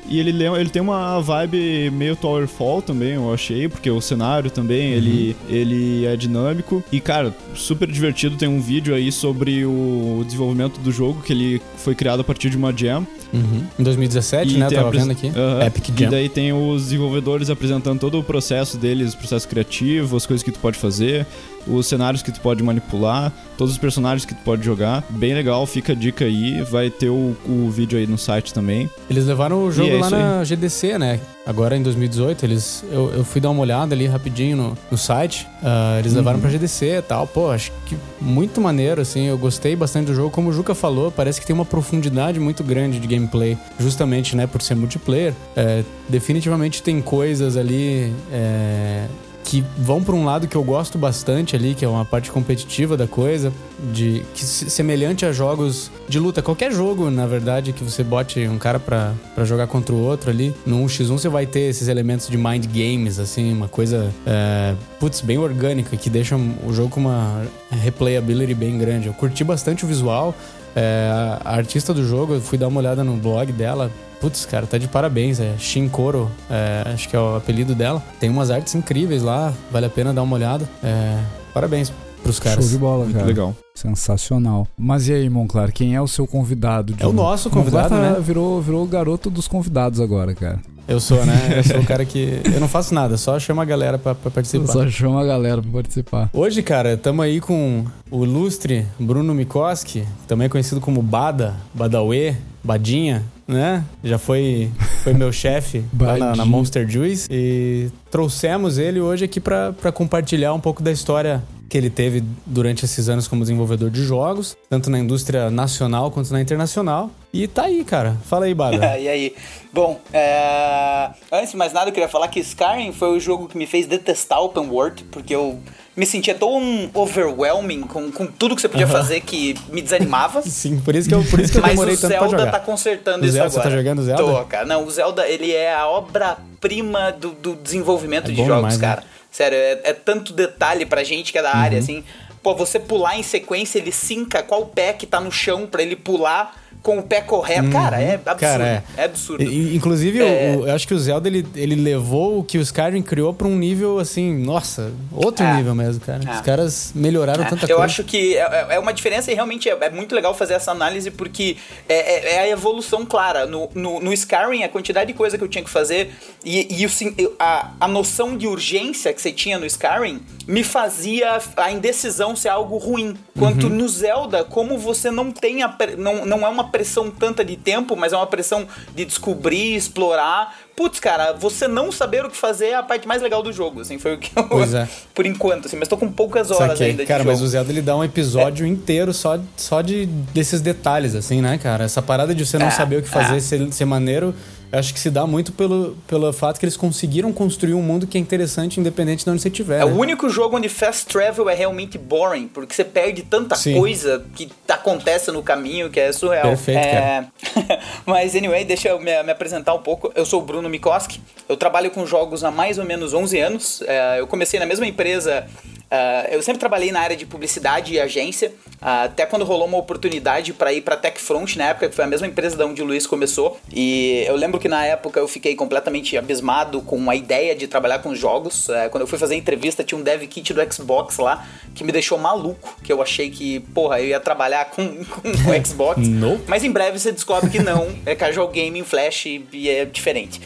E 0.08 0.18
ele, 0.18 0.30
ele 0.44 0.68
tem 0.68 0.82
uma 0.82 1.20
vibe 1.20 1.90
meio 1.90 2.16
Towerfall 2.16 2.82
também, 2.82 3.14
eu 3.14 3.32
achei, 3.32 3.68
porque 3.68 3.90
o 3.90 4.00
cenário 4.00 4.50
também, 4.50 4.92
uhum. 4.92 4.96
ele, 4.96 5.36
ele 5.48 6.06
é 6.06 6.16
dinâmico. 6.16 6.82
E, 6.92 7.00
cara, 7.00 7.34
super 7.54 7.90
divertido. 7.90 8.36
Tem 8.36 8.48
um 8.48 8.60
vídeo 8.60 8.94
aí 8.94 9.10
sobre 9.10 9.64
o 9.64 10.22
desenvolvimento 10.24 10.78
do 10.80 10.92
jogo, 10.92 11.22
que 11.22 11.32
ele 11.32 11.62
foi 11.76 11.94
criado 11.94 12.20
a 12.20 12.24
partir 12.24 12.50
de 12.50 12.56
uma 12.56 12.72
jam. 12.76 13.06
Uhum. 13.32 13.64
Em 13.78 13.82
2017, 13.82 14.54
e 14.54 14.58
né? 14.58 14.66
Eu 14.66 14.70
tava 14.70 14.90
vendo 14.90 15.10
aqui. 15.10 15.26
Uhum. 15.26 15.62
Epic 15.66 15.86
Jam. 15.98 16.06
E 16.06 16.10
daí 16.10 16.28
tem 16.28 16.52
os 16.52 16.84
desenvolvedores 16.84 17.50
apresentando 17.50 17.98
todo 17.98 18.18
o 18.18 18.22
processo 18.22 18.76
deles, 18.76 19.14
processo 19.14 19.48
criativo, 19.48 20.16
as 20.16 20.24
coisas 20.24 20.42
que 20.42 20.52
tu 20.52 20.58
pode 20.60 20.78
fazer 20.78 21.26
os 21.66 21.86
cenários 21.86 22.22
que 22.22 22.32
tu 22.32 22.40
pode 22.40 22.62
manipular, 22.62 23.32
todos 23.56 23.72
os 23.72 23.78
personagens 23.78 24.24
que 24.24 24.34
tu 24.34 24.42
pode 24.42 24.64
jogar. 24.64 25.04
Bem 25.10 25.34
legal, 25.34 25.66
fica 25.66 25.92
a 25.92 25.94
dica 25.94 26.24
aí. 26.24 26.62
Vai 26.62 26.90
ter 26.90 27.08
o, 27.08 27.36
o 27.46 27.70
vídeo 27.70 27.98
aí 27.98 28.06
no 28.06 28.18
site 28.18 28.52
também. 28.52 28.88
Eles 29.08 29.26
levaram 29.26 29.64
o 29.64 29.72
jogo 29.72 29.90
é 29.90 29.98
lá 29.98 30.10
na 30.10 30.40
aí. 30.40 30.44
GDC, 30.44 30.98
né? 30.98 31.20
Agora 31.46 31.76
em 31.76 31.82
2018, 31.82 32.44
eles, 32.46 32.84
eu, 32.90 33.12
eu 33.16 33.24
fui 33.24 33.38
dar 33.38 33.50
uma 33.50 33.60
olhada 33.60 33.94
ali 33.94 34.06
rapidinho 34.06 34.56
no, 34.56 34.78
no 34.90 34.96
site. 34.96 35.46
Uh, 35.62 35.98
eles 35.98 36.12
uhum. 36.12 36.18
levaram 36.18 36.40
pra 36.40 36.48
GDC 36.48 36.86
e 36.98 37.02
tal. 37.02 37.26
Pô, 37.26 37.50
acho 37.50 37.70
que 37.86 37.96
muito 38.20 38.60
maneiro, 38.60 39.00
assim. 39.00 39.26
Eu 39.26 39.36
gostei 39.36 39.76
bastante 39.76 40.06
do 40.06 40.14
jogo. 40.14 40.30
Como 40.30 40.48
o 40.48 40.52
Juca 40.52 40.74
falou, 40.74 41.10
parece 41.10 41.40
que 41.40 41.46
tem 41.46 41.54
uma 41.54 41.64
profundidade 41.64 42.40
muito 42.40 42.64
grande 42.64 42.98
de 42.98 43.06
gameplay. 43.06 43.58
Justamente, 43.78 44.34
né, 44.34 44.46
por 44.46 44.62
ser 44.62 44.74
multiplayer. 44.74 45.34
É, 45.54 45.84
definitivamente 46.08 46.82
tem 46.82 47.02
coisas 47.02 47.56
ali. 47.56 48.12
É, 48.32 49.06
que 49.44 49.62
vão 49.78 50.02
para 50.02 50.14
um 50.14 50.24
lado 50.24 50.48
que 50.48 50.56
eu 50.56 50.64
gosto 50.64 50.96
bastante 50.96 51.54
ali, 51.54 51.74
que 51.74 51.84
é 51.84 51.88
uma 51.88 52.04
parte 52.04 52.32
competitiva 52.32 52.96
da 52.96 53.06
coisa, 53.06 53.52
de 53.92 54.22
que 54.34 54.44
semelhante 54.44 55.26
a 55.26 55.32
jogos 55.32 55.90
de 56.08 56.18
luta, 56.18 56.40
qualquer 56.40 56.72
jogo, 56.72 57.10
na 57.10 57.26
verdade, 57.26 57.72
que 57.72 57.84
você 57.84 58.02
bote 58.02 58.48
um 58.48 58.58
cara 58.58 58.80
para 58.80 59.14
jogar 59.44 59.66
contra 59.66 59.94
o 59.94 60.00
outro 60.02 60.30
ali, 60.30 60.54
no 60.64 60.82
1x1 60.84 61.08
você 61.08 61.28
vai 61.28 61.46
ter 61.46 61.60
esses 61.60 61.88
elementos 61.88 62.28
de 62.28 62.38
mind 62.38 62.66
games, 62.66 63.18
assim, 63.18 63.52
uma 63.52 63.68
coisa, 63.68 64.10
é, 64.26 64.74
putz, 64.98 65.20
bem 65.20 65.36
orgânica, 65.36 65.94
que 65.96 66.08
deixa 66.08 66.36
o 66.36 66.72
jogo 66.72 66.88
com 66.88 67.00
uma 67.00 67.42
replayability 67.70 68.54
bem 68.54 68.78
grande. 68.78 69.08
Eu 69.08 69.14
curti 69.14 69.44
bastante 69.44 69.84
o 69.84 69.88
visual, 69.88 70.34
é, 70.74 71.08
a 71.44 71.54
artista 71.56 71.94
do 71.94 72.06
jogo, 72.06 72.34
eu 72.34 72.40
fui 72.40 72.58
dar 72.58 72.68
uma 72.68 72.80
olhada 72.80 73.02
no 73.04 73.16
blog 73.16 73.52
dela, 73.52 73.90
Putz, 74.20 74.46
cara, 74.46 74.66
tá 74.66 74.78
de 74.78 74.88
parabéns. 74.88 75.38
É 75.38 75.54
Shinkoro, 75.58 76.30
é, 76.48 76.94
acho 76.94 77.10
que 77.10 77.14
é 77.14 77.18
o 77.18 77.36
apelido 77.36 77.74
dela. 77.74 78.02
Tem 78.18 78.30
umas 78.30 78.50
artes 78.50 78.74
incríveis 78.74 79.22
lá, 79.22 79.52
vale 79.70 79.84
a 79.84 79.90
pena 79.90 80.14
dar 80.14 80.22
uma 80.22 80.34
olhada. 80.34 80.66
É, 80.82 81.18
parabéns 81.52 81.92
pros 82.24 82.40
caras. 82.40 82.64
Show 82.64 82.72
de 82.72 82.78
bola, 82.78 83.04
Muito 83.04 83.14
cara. 83.14 83.26
legal. 83.26 83.56
Sensacional. 83.74 84.66
Mas 84.76 85.08
e 85.08 85.12
aí, 85.12 85.28
Monclar, 85.28 85.72
quem 85.72 85.94
é 85.94 86.00
o 86.00 86.08
seu 86.08 86.26
convidado? 86.26 86.94
De... 86.94 87.02
É 87.02 87.06
o 87.06 87.12
nosso 87.12 87.50
convidado, 87.50 87.90
tá, 87.90 88.00
né? 88.00 88.16
Virou, 88.20 88.60
virou 88.60 88.82
o 88.82 88.86
garoto 88.86 89.30
dos 89.30 89.46
convidados 89.46 90.00
agora, 90.00 90.34
cara. 90.34 90.60
Eu 90.86 91.00
sou, 91.00 91.24
né? 91.24 91.34
Eu 91.56 91.64
sou 91.64 91.80
o 91.80 91.86
cara 91.86 92.04
que. 92.04 92.40
Eu 92.52 92.60
não 92.60 92.68
faço 92.68 92.94
nada, 92.94 93.16
só 93.16 93.38
chamo 93.38 93.60
a 93.60 93.64
galera 93.64 93.98
pra, 93.98 94.14
pra 94.14 94.30
participar. 94.30 94.66
Só 94.66 94.88
chama 94.88 95.22
a 95.22 95.24
galera 95.24 95.62
pra 95.62 95.70
participar. 95.70 96.30
Hoje, 96.32 96.62
cara, 96.62 96.96
tamo 96.96 97.22
aí 97.22 97.40
com 97.40 97.84
o 98.10 98.24
ilustre 98.24 98.86
Bruno 98.98 99.34
Mikoski, 99.34 100.04
também 100.26 100.48
conhecido 100.48 100.80
como 100.80 101.02
Bada, 101.02 101.54
Badawe, 101.72 102.36
Badinha, 102.62 103.22
né? 103.48 103.84
Já 104.02 104.18
foi, 104.18 104.70
foi 105.02 105.14
meu 105.14 105.32
chefe 105.32 105.84
lá 105.98 106.16
na, 106.16 106.36
na, 106.36 106.44
Monster 106.44 106.88
Juice. 106.88 107.28
E 107.30 107.90
trouxemos 108.10 108.78
ele 108.78 109.00
hoje 109.00 109.24
aqui 109.24 109.40
para 109.40 109.92
compartilhar 109.92 110.52
um 110.52 110.60
pouco 110.60 110.82
da 110.82 110.92
história 110.92 111.42
que 111.68 111.76
ele 111.76 111.90
teve 111.90 112.22
durante 112.46 112.84
esses 112.84 113.08
anos 113.08 113.26
como 113.26 113.42
desenvolvedor 113.42 113.90
de 113.90 114.02
jogos, 114.04 114.56
tanto 114.68 114.90
na 114.90 114.98
indústria 114.98 115.50
nacional 115.50 116.10
quanto 116.10 116.32
na 116.32 116.40
internacional. 116.40 117.10
E 117.32 117.48
tá 117.48 117.64
aí, 117.64 117.84
cara. 117.84 118.16
Fala 118.24 118.44
aí, 118.44 118.54
Bada. 118.54 118.76
e 118.98 119.08
aí? 119.08 119.34
Bom, 119.72 120.00
é... 120.12 121.10
antes 121.32 121.50
de 121.50 121.56
mais 121.56 121.72
nada, 121.72 121.88
eu 121.88 121.92
queria 121.92 122.08
falar 122.08 122.28
que 122.28 122.38
Skyrim 122.38 122.92
foi 122.92 123.16
o 123.16 123.18
jogo 123.18 123.48
que 123.48 123.58
me 123.58 123.66
fez 123.66 123.86
detestar 123.86 124.40
Open 124.40 124.68
World, 124.68 125.04
porque 125.10 125.34
eu 125.34 125.58
me 125.96 126.06
sentia 126.06 126.34
tão 126.34 126.90
overwhelming 126.94 127.82
com, 127.82 128.10
com 128.10 128.26
tudo 128.26 128.54
que 128.54 128.60
você 128.60 128.68
podia 128.68 128.86
fazer 128.86 129.20
que 129.20 129.56
me 129.68 129.82
desanimava. 129.82 130.42
Sim, 130.46 130.80
por 130.80 130.94
isso 130.94 131.08
que 131.08 131.14
eu, 131.14 131.24
por 131.24 131.40
isso 131.40 131.52
que 131.52 131.58
eu 131.58 131.62
Mas 131.62 131.70
demorei 131.72 131.94
o 131.94 131.98
tanto 131.98 132.10
pra 132.10 132.20
Zelda 132.20 132.38
jogar. 132.38 132.52
tá 132.52 132.60
consertando 132.60 133.22
O 133.22 133.26
isso 133.26 133.34
Zelda, 133.34 133.48
agora. 133.48 133.62
você 133.62 133.68
tá 133.70 133.76
jogando 133.76 133.98
o 133.98 134.02
Zelda? 134.02 134.22
Tô, 134.22 134.44
cara. 134.44 134.66
Não, 134.66 134.84
o 134.84 134.90
Zelda, 134.90 135.28
ele 135.28 135.52
é 135.52 135.74
a 135.74 135.88
obra-prima 135.88 137.10
do, 137.12 137.32
do 137.32 137.56
desenvolvimento 137.56 138.30
É 138.30 138.34
de 138.34 138.36
jogos, 138.36 138.74
demais, 138.74 138.78
né? 138.78 139.02
Sério, 139.34 139.58
é, 139.58 139.80
é 139.82 139.92
tanto 139.92 140.32
detalhe 140.32 140.86
pra 140.86 141.02
gente 141.02 141.32
que 141.32 141.38
é 141.38 141.42
da 141.42 141.52
Uhum. 141.52 141.58
área, 141.58 141.78
assim. 141.80 142.04
Pô, 142.40 142.54
você 142.54 142.78
pular 142.78 143.18
em 143.18 143.22
sequência, 143.24 143.78
ele 143.80 143.90
sinca 143.90 144.44
qual 144.44 144.66
pé 144.66 144.92
que 144.92 145.08
tá 145.08 145.18
no 145.20 145.32
chão 145.32 145.66
pra 145.66 145.82
ele 145.82 145.96
pular 145.96 146.54
com 146.82 146.98
o 146.98 147.02
pé 147.02 147.20
correto. 147.20 147.70
Cara, 147.70 148.00
é 148.00 148.14
absurdo. 148.14 148.30
Uhum. 148.32 148.38
Cara, 148.38 148.66
é. 148.66 148.82
é. 149.00 149.04
absurdo. 149.04 149.42
Inclusive, 149.44 150.20
É. 150.22 150.56
o- 150.58 150.66
eu 150.68 150.74
acho 150.74 150.86
que 150.86 150.94
o 150.94 150.98
Zelda 150.98 151.28
ele, 151.28 151.46
ele 151.54 151.74
levou 151.74 152.38
o 152.40 152.44
que 152.44 152.58
o 152.58 152.60
Skyrim 152.60 153.02
criou 153.02 153.32
pra 153.32 153.46
um 153.46 153.56
nível 153.56 153.98
assim, 153.98 154.34
nossa, 154.36 154.92
outro 155.12 155.44
É. 155.44 155.54
nível 155.56 155.74
mesmo, 155.74 156.00
cara. 156.04 156.20
É. 156.26 156.34
Os 156.34 156.40
caras 156.40 156.92
melhoraram 156.94 157.44
É, 157.44 157.48
tanta 157.48 157.64
eu 157.64 157.76
coisa. 157.76 157.84
acho 157.84 158.04
que 158.04 158.36
é, 158.36 158.66
é 158.70 158.78
uma 158.78 158.92
diferença 158.92 159.30
e 159.30 159.34
realmente 159.34 159.68
é, 159.68 159.90
muito 159.90 160.14
legal 160.14 160.34
fazer 160.34 160.54
essa 160.54 160.70
análise 160.70 161.10
porque 161.10 161.56
é, 161.88 162.38
a 162.40 162.48
evolução 162.48 163.04
clara. 163.06 163.46
No, 163.46 163.68
no, 163.74 164.00
no 164.00 164.12
Skyrim, 164.12 164.62
a 164.62 164.68
quantidade 164.68 165.12
de 165.12 165.16
coisa 165.16 165.36
que 165.38 165.44
eu 165.44 165.48
tinha 165.48 165.64
que 165.64 165.70
fazer 165.70 166.10
e, 166.44 166.66
e 166.82 166.86
o 166.86 166.90
eu- 167.18 167.34
a, 167.38 167.70
a 167.80 167.88
noção 167.88 168.36
de 168.36 168.46
urgência 168.46 169.12
que 169.12 169.20
você 169.20 169.32
tinha 169.32 169.58
no 169.58 169.66
Skyrim 169.66 170.20
me 170.46 170.62
fazia 170.62 171.38
a 171.56 171.70
indecisão 171.72 172.36
ser 172.36 172.48
algo 172.50 172.76
ruim. 172.76 173.16
Quanto 173.38 173.66
Uhum. 173.68 173.74
no 173.74 173.88
Zelda, 173.88 174.44
como 174.44 174.78
você 174.78 175.10
não 175.10 175.30
tem 175.30 175.62
a, 175.62 175.74
não, 175.98 176.24
não 176.26 176.46
é 176.46 176.48
uma 176.48 176.63
pressão 176.66 177.10
tanta 177.10 177.44
de 177.44 177.56
tempo, 177.56 177.96
mas 177.96 178.12
é 178.12 178.16
uma 178.16 178.26
pressão 178.26 178.66
de 178.94 179.04
descobrir, 179.04 179.74
explorar. 179.76 180.56
Putz, 180.76 180.98
cara, 180.98 181.32
você 181.32 181.68
não 181.68 181.92
saber 181.92 182.24
o 182.24 182.30
que 182.30 182.36
fazer 182.36 182.66
é 182.70 182.74
a 182.74 182.82
parte 182.82 183.06
mais 183.06 183.22
legal 183.22 183.42
do 183.42 183.52
jogo, 183.52 183.80
assim, 183.80 183.96
foi 183.96 184.14
o 184.14 184.18
que 184.18 184.30
eu... 184.36 184.42
Pois 184.48 184.74
é. 184.74 184.88
Por 185.14 185.24
enquanto, 185.24 185.66
assim, 185.66 185.76
mas 185.76 185.86
tô 185.86 185.96
com 185.96 186.10
poucas 186.10 186.50
horas 186.50 186.72
Saquei. 186.72 186.88
ainda 186.90 187.02
de 187.04 187.06
Cara, 187.06 187.22
jogo. 187.22 187.30
mas 187.30 187.40
o 187.42 187.46
Zelda 187.46 187.70
ele 187.70 187.80
dá 187.80 187.96
um 187.96 188.02
episódio 188.02 188.66
inteiro 188.66 189.12
só, 189.14 189.38
só 189.56 189.80
de 189.82 190.06
desses 190.06 190.60
detalhes, 190.60 191.14
assim, 191.14 191.40
né, 191.40 191.58
cara? 191.58 191.84
Essa 191.84 192.02
parada 192.02 192.34
de 192.34 192.44
você 192.44 192.58
não 192.58 192.66
É, 192.66 192.70
saber 192.70 192.96
o 192.96 193.02
que 193.02 193.08
fazer, 193.08 193.36
é. 193.36 193.40
ser, 193.40 193.72
ser 193.72 193.84
maneiro, 193.84 194.34
eu 194.74 194.80
acho 194.80 194.92
que 194.92 194.98
se 194.98 195.08
dá 195.08 195.24
muito 195.24 195.52
pelo, 195.52 195.96
pelo 196.08 196.32
fato 196.32 196.58
que 196.58 196.64
eles 196.64 196.76
conseguiram 196.76 197.32
construir 197.32 197.74
um 197.74 197.82
mundo 197.82 198.08
que 198.08 198.18
é 198.18 198.20
interessante, 198.20 198.80
independente 198.80 199.24
de 199.24 199.30
onde 199.30 199.40
você 199.40 199.48
estiver. 199.48 199.80
É 199.80 199.84
né? 199.84 199.92
o 199.92 199.96
único 199.96 200.28
jogo 200.28 200.56
onde 200.56 200.68
fast 200.68 201.06
travel 201.06 201.48
é 201.48 201.54
realmente 201.54 201.96
boring, 201.96 202.48
porque 202.48 202.74
você 202.74 202.84
perde 202.84 203.22
tanta 203.22 203.54
Sim. 203.54 203.78
coisa 203.78 204.24
que 204.34 204.50
acontece 204.68 205.30
no 205.30 205.44
caminho 205.44 205.90
que 205.90 206.00
é 206.00 206.10
surreal. 206.12 206.48
Perfeito, 206.48 206.78
é... 206.78 207.26
Mas, 208.04 208.34
anyway, 208.34 208.64
deixa 208.64 208.88
eu 208.88 208.98
me, 208.98 209.22
me 209.22 209.30
apresentar 209.30 209.74
um 209.74 209.78
pouco. 209.78 210.12
Eu 210.14 210.26
sou 210.26 210.42
o 210.42 210.44
Bruno 210.44 210.68
Mikoski, 210.68 211.20
eu 211.48 211.56
trabalho 211.56 211.90
com 211.92 212.04
jogos 212.04 212.42
há 212.42 212.50
mais 212.50 212.76
ou 212.76 212.84
menos 212.84 213.14
11 213.14 213.38
anos. 213.38 213.82
É, 213.86 214.18
eu 214.18 214.26
comecei 214.26 214.58
na 214.58 214.66
mesma 214.66 214.86
empresa. 214.86 215.46
é, 215.90 216.34
eu 216.34 216.42
sempre 216.42 216.58
trabalhei 216.58 216.90
na 216.90 217.00
área 217.00 217.16
de 217.16 217.24
publicidade 217.24 217.94
e 217.94 218.00
agência, 218.00 218.52
até 218.80 219.24
quando 219.24 219.44
rolou 219.44 219.66
uma 219.66 219.78
oportunidade 219.78 220.52
para 220.52 220.72
ir 220.72 220.80
para 220.80 220.96
TechFront 220.96 221.56
na 221.56 221.68
época, 221.68 221.88
que 221.88 221.94
foi 221.94 222.04
a 222.04 222.08
mesma 222.08 222.26
empresa 222.26 222.56
da 222.56 222.66
onde 222.66 222.82
o 222.82 222.84
Luiz 222.84 223.06
começou. 223.06 223.58
E 223.72 224.24
eu 224.26 224.36
lembro 224.36 224.58
que 224.64 224.68
na 224.68 224.82
época 224.82 225.20
eu 225.20 225.28
fiquei 225.28 225.54
completamente 225.54 226.16
abismado 226.16 226.80
com 226.80 227.10
a 227.10 227.14
ideia 227.14 227.54
de 227.54 227.66
trabalhar 227.66 227.98
com 227.98 228.14
jogos. 228.14 228.70
É, 228.70 228.88
quando 228.88 229.02
eu 229.02 229.06
fui 229.06 229.18
fazer 229.18 229.34
a 229.34 229.36
entrevista, 229.36 229.84
tinha 229.84 229.98
um 229.98 230.02
dev 230.02 230.22
kit 230.22 230.54
do 230.54 230.72
Xbox 230.72 231.18
lá 231.18 231.46
que 231.74 231.84
me 231.84 231.92
deixou 231.92 232.16
maluco, 232.16 232.74
que 232.82 232.90
eu 232.90 233.02
achei 233.02 233.28
que, 233.28 233.60
porra, 233.74 234.00
eu 234.00 234.06
ia 234.06 234.20
trabalhar 234.20 234.70
com, 234.70 234.86
com 235.04 235.28
o 235.28 235.52
Xbox. 235.66 236.08
Nope. 236.08 236.44
Mas 236.46 236.64
em 236.64 236.70
breve 236.70 236.98
você 236.98 237.12
descobre 237.12 237.50
que 237.50 237.58
não, 237.58 237.94
é 238.06 238.14
casual 238.14 238.48
game 238.48 238.78
em 238.78 238.82
Flash 238.82 239.26
e 239.26 239.68
é 239.68 239.84
diferente. 239.84 240.40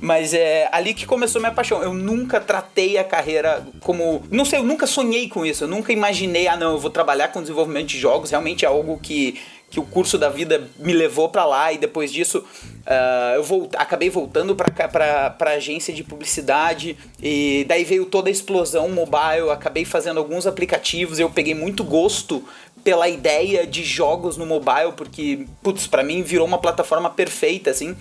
Mas 0.00 0.32
é 0.32 0.66
ali 0.72 0.94
que 0.94 1.04
começou 1.04 1.38
minha 1.38 1.52
paixão. 1.52 1.82
Eu 1.82 1.92
nunca 1.92 2.40
tratei 2.40 2.96
a 2.96 3.04
carreira 3.04 3.66
como. 3.80 4.22
Não 4.30 4.46
sei, 4.46 4.60
eu 4.60 4.64
nunca 4.64 4.86
sonhei 4.86 5.28
com 5.28 5.44
isso. 5.44 5.64
Eu 5.64 5.68
nunca 5.68 5.92
imaginei, 5.92 6.48
ah, 6.48 6.56
não, 6.56 6.72
eu 6.72 6.78
vou 6.78 6.90
trabalhar 6.90 7.28
com 7.28 7.42
desenvolvimento 7.42 7.88
de 7.88 7.98
jogos. 7.98 8.30
Realmente 8.30 8.64
é 8.64 8.68
algo 8.68 8.98
que, 8.98 9.38
que 9.70 9.78
o 9.78 9.84
curso 9.84 10.16
da 10.16 10.28
vida 10.28 10.68
me 10.78 10.92
levou 10.92 11.28
pra 11.28 11.44
lá. 11.44 11.72
E 11.72 11.78
depois 11.78 12.12
disso, 12.12 12.44
ah, 12.86 13.32
eu 13.36 13.42
volt, 13.42 13.74
acabei 13.76 14.08
voltando 14.08 14.54
pra 14.56 15.50
agência 15.52 15.92
de 15.92 16.02
publicidade. 16.02 16.96
E 17.22 17.64
daí 17.68 17.84
veio 17.84 18.06
toda 18.06 18.28
a 18.28 18.32
explosão 18.32 18.88
mobile. 18.88 19.50
Acabei 19.50 19.84
fazendo 19.84 20.18
alguns 20.18 20.46
aplicativos. 20.46 21.18
Eu 21.18 21.30
peguei 21.30 21.54
muito 21.54 21.84
gosto 21.84 22.42
pela 22.82 23.08
ideia 23.08 23.66
de 23.66 23.84
jogos 23.84 24.36
no 24.36 24.46
mobile, 24.46 24.92
porque, 24.96 25.46
putz, 25.62 25.86
pra 25.86 26.02
mim 26.02 26.22
virou 26.22 26.46
uma 26.46 26.58
plataforma 26.58 27.10
perfeita, 27.10 27.70
assim. 27.70 27.94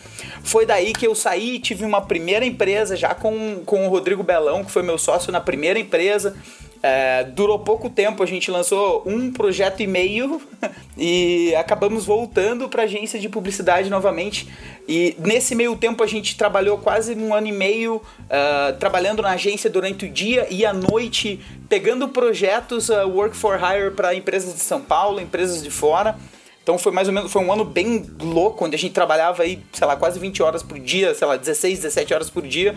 Foi 0.43 0.65
daí 0.65 0.93
que 0.93 1.05
eu 1.05 1.15
saí 1.15 1.55
e 1.55 1.59
tive 1.59 1.83
uma 1.83 2.01
primeira 2.01 2.45
empresa 2.45 2.95
já 2.95 3.13
com, 3.13 3.63
com 3.65 3.85
o 3.85 3.89
Rodrigo 3.89 4.23
Belão, 4.23 4.63
que 4.63 4.71
foi 4.71 4.83
meu 4.83 4.97
sócio 4.97 5.31
na 5.31 5.41
primeira 5.41 5.77
empresa. 5.79 6.37
É, 6.81 7.23
durou 7.23 7.59
pouco 7.59 7.89
tempo, 7.89 8.21
a 8.21 8.25
gente 8.25 8.51
lançou 8.51 9.03
um 9.05 9.31
projeto 9.31 9.81
e 9.81 9.87
meio 9.87 10.41
e 10.97 11.53
acabamos 11.55 12.05
voltando 12.05 12.69
pra 12.69 12.83
agência 12.83 13.19
de 13.19 13.27
publicidade 13.27 13.89
novamente. 13.89 14.47
E 14.87 15.15
nesse 15.19 15.55
meio 15.55 15.75
tempo 15.75 16.03
a 16.03 16.07
gente 16.07 16.37
trabalhou 16.37 16.77
quase 16.77 17.15
um 17.15 17.33
ano 17.33 17.47
e 17.47 17.51
meio 17.51 18.01
ah, 18.29 18.75
trabalhando 18.79 19.21
na 19.21 19.31
agência 19.31 19.69
durante 19.69 20.05
o 20.05 20.09
dia 20.09 20.47
e 20.49 20.65
à 20.65 20.73
noite, 20.73 21.39
pegando 21.67 22.07
projetos 22.09 22.91
ah, 22.91 23.05
work 23.05 23.35
for 23.35 23.59
hire 23.59 23.91
para 23.91 24.13
empresas 24.13 24.53
de 24.53 24.61
São 24.61 24.81
Paulo, 24.81 25.19
empresas 25.19 25.63
de 25.63 25.71
fora. 25.71 26.15
Então 26.61 26.77
foi 26.77 26.91
mais 26.91 27.07
ou 27.07 27.13
menos, 27.13 27.31
foi 27.31 27.41
um 27.41 27.51
ano 27.51 27.63
bem 27.63 28.05
louco, 28.21 28.65
onde 28.65 28.75
a 28.75 28.79
gente 28.79 28.91
trabalhava 28.91 29.43
aí, 29.43 29.63
sei 29.71 29.87
lá, 29.87 29.95
quase 29.95 30.19
20 30.19 30.43
horas 30.43 30.61
por 30.61 30.77
dia, 30.77 31.15
sei 31.15 31.25
lá, 31.25 31.37
16, 31.37 31.79
17 31.79 32.13
horas 32.13 32.29
por 32.29 32.45
dia. 32.45 32.75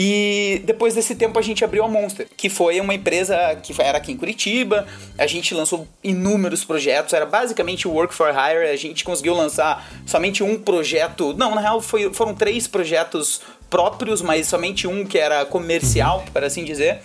E 0.00 0.62
depois 0.64 0.94
desse 0.94 1.16
tempo 1.16 1.36
a 1.40 1.42
gente 1.42 1.64
abriu 1.64 1.82
a 1.84 1.88
Monster, 1.88 2.28
que 2.36 2.48
foi 2.48 2.80
uma 2.80 2.94
empresa 2.94 3.36
que 3.60 3.74
era 3.82 3.98
aqui 3.98 4.12
em 4.12 4.16
Curitiba. 4.16 4.86
A 5.18 5.26
gente 5.26 5.52
lançou 5.52 5.88
inúmeros 6.04 6.64
projetos, 6.64 7.12
era 7.12 7.26
basicamente 7.26 7.88
Work 7.88 8.14
for 8.14 8.28
Hire. 8.28 8.68
A 8.70 8.76
gente 8.76 9.02
conseguiu 9.02 9.34
lançar 9.34 9.90
somente 10.06 10.40
um 10.44 10.56
projeto. 10.56 11.34
Não, 11.36 11.52
na 11.52 11.60
real 11.60 11.80
foi- 11.80 12.14
foram 12.14 12.32
três 12.32 12.68
projetos 12.68 13.40
próprios, 13.68 14.22
mas 14.22 14.46
somente 14.46 14.86
um 14.86 15.04
que 15.04 15.18
era 15.18 15.44
comercial, 15.44 16.24
para 16.32 16.46
assim 16.46 16.62
dizer. 16.62 17.00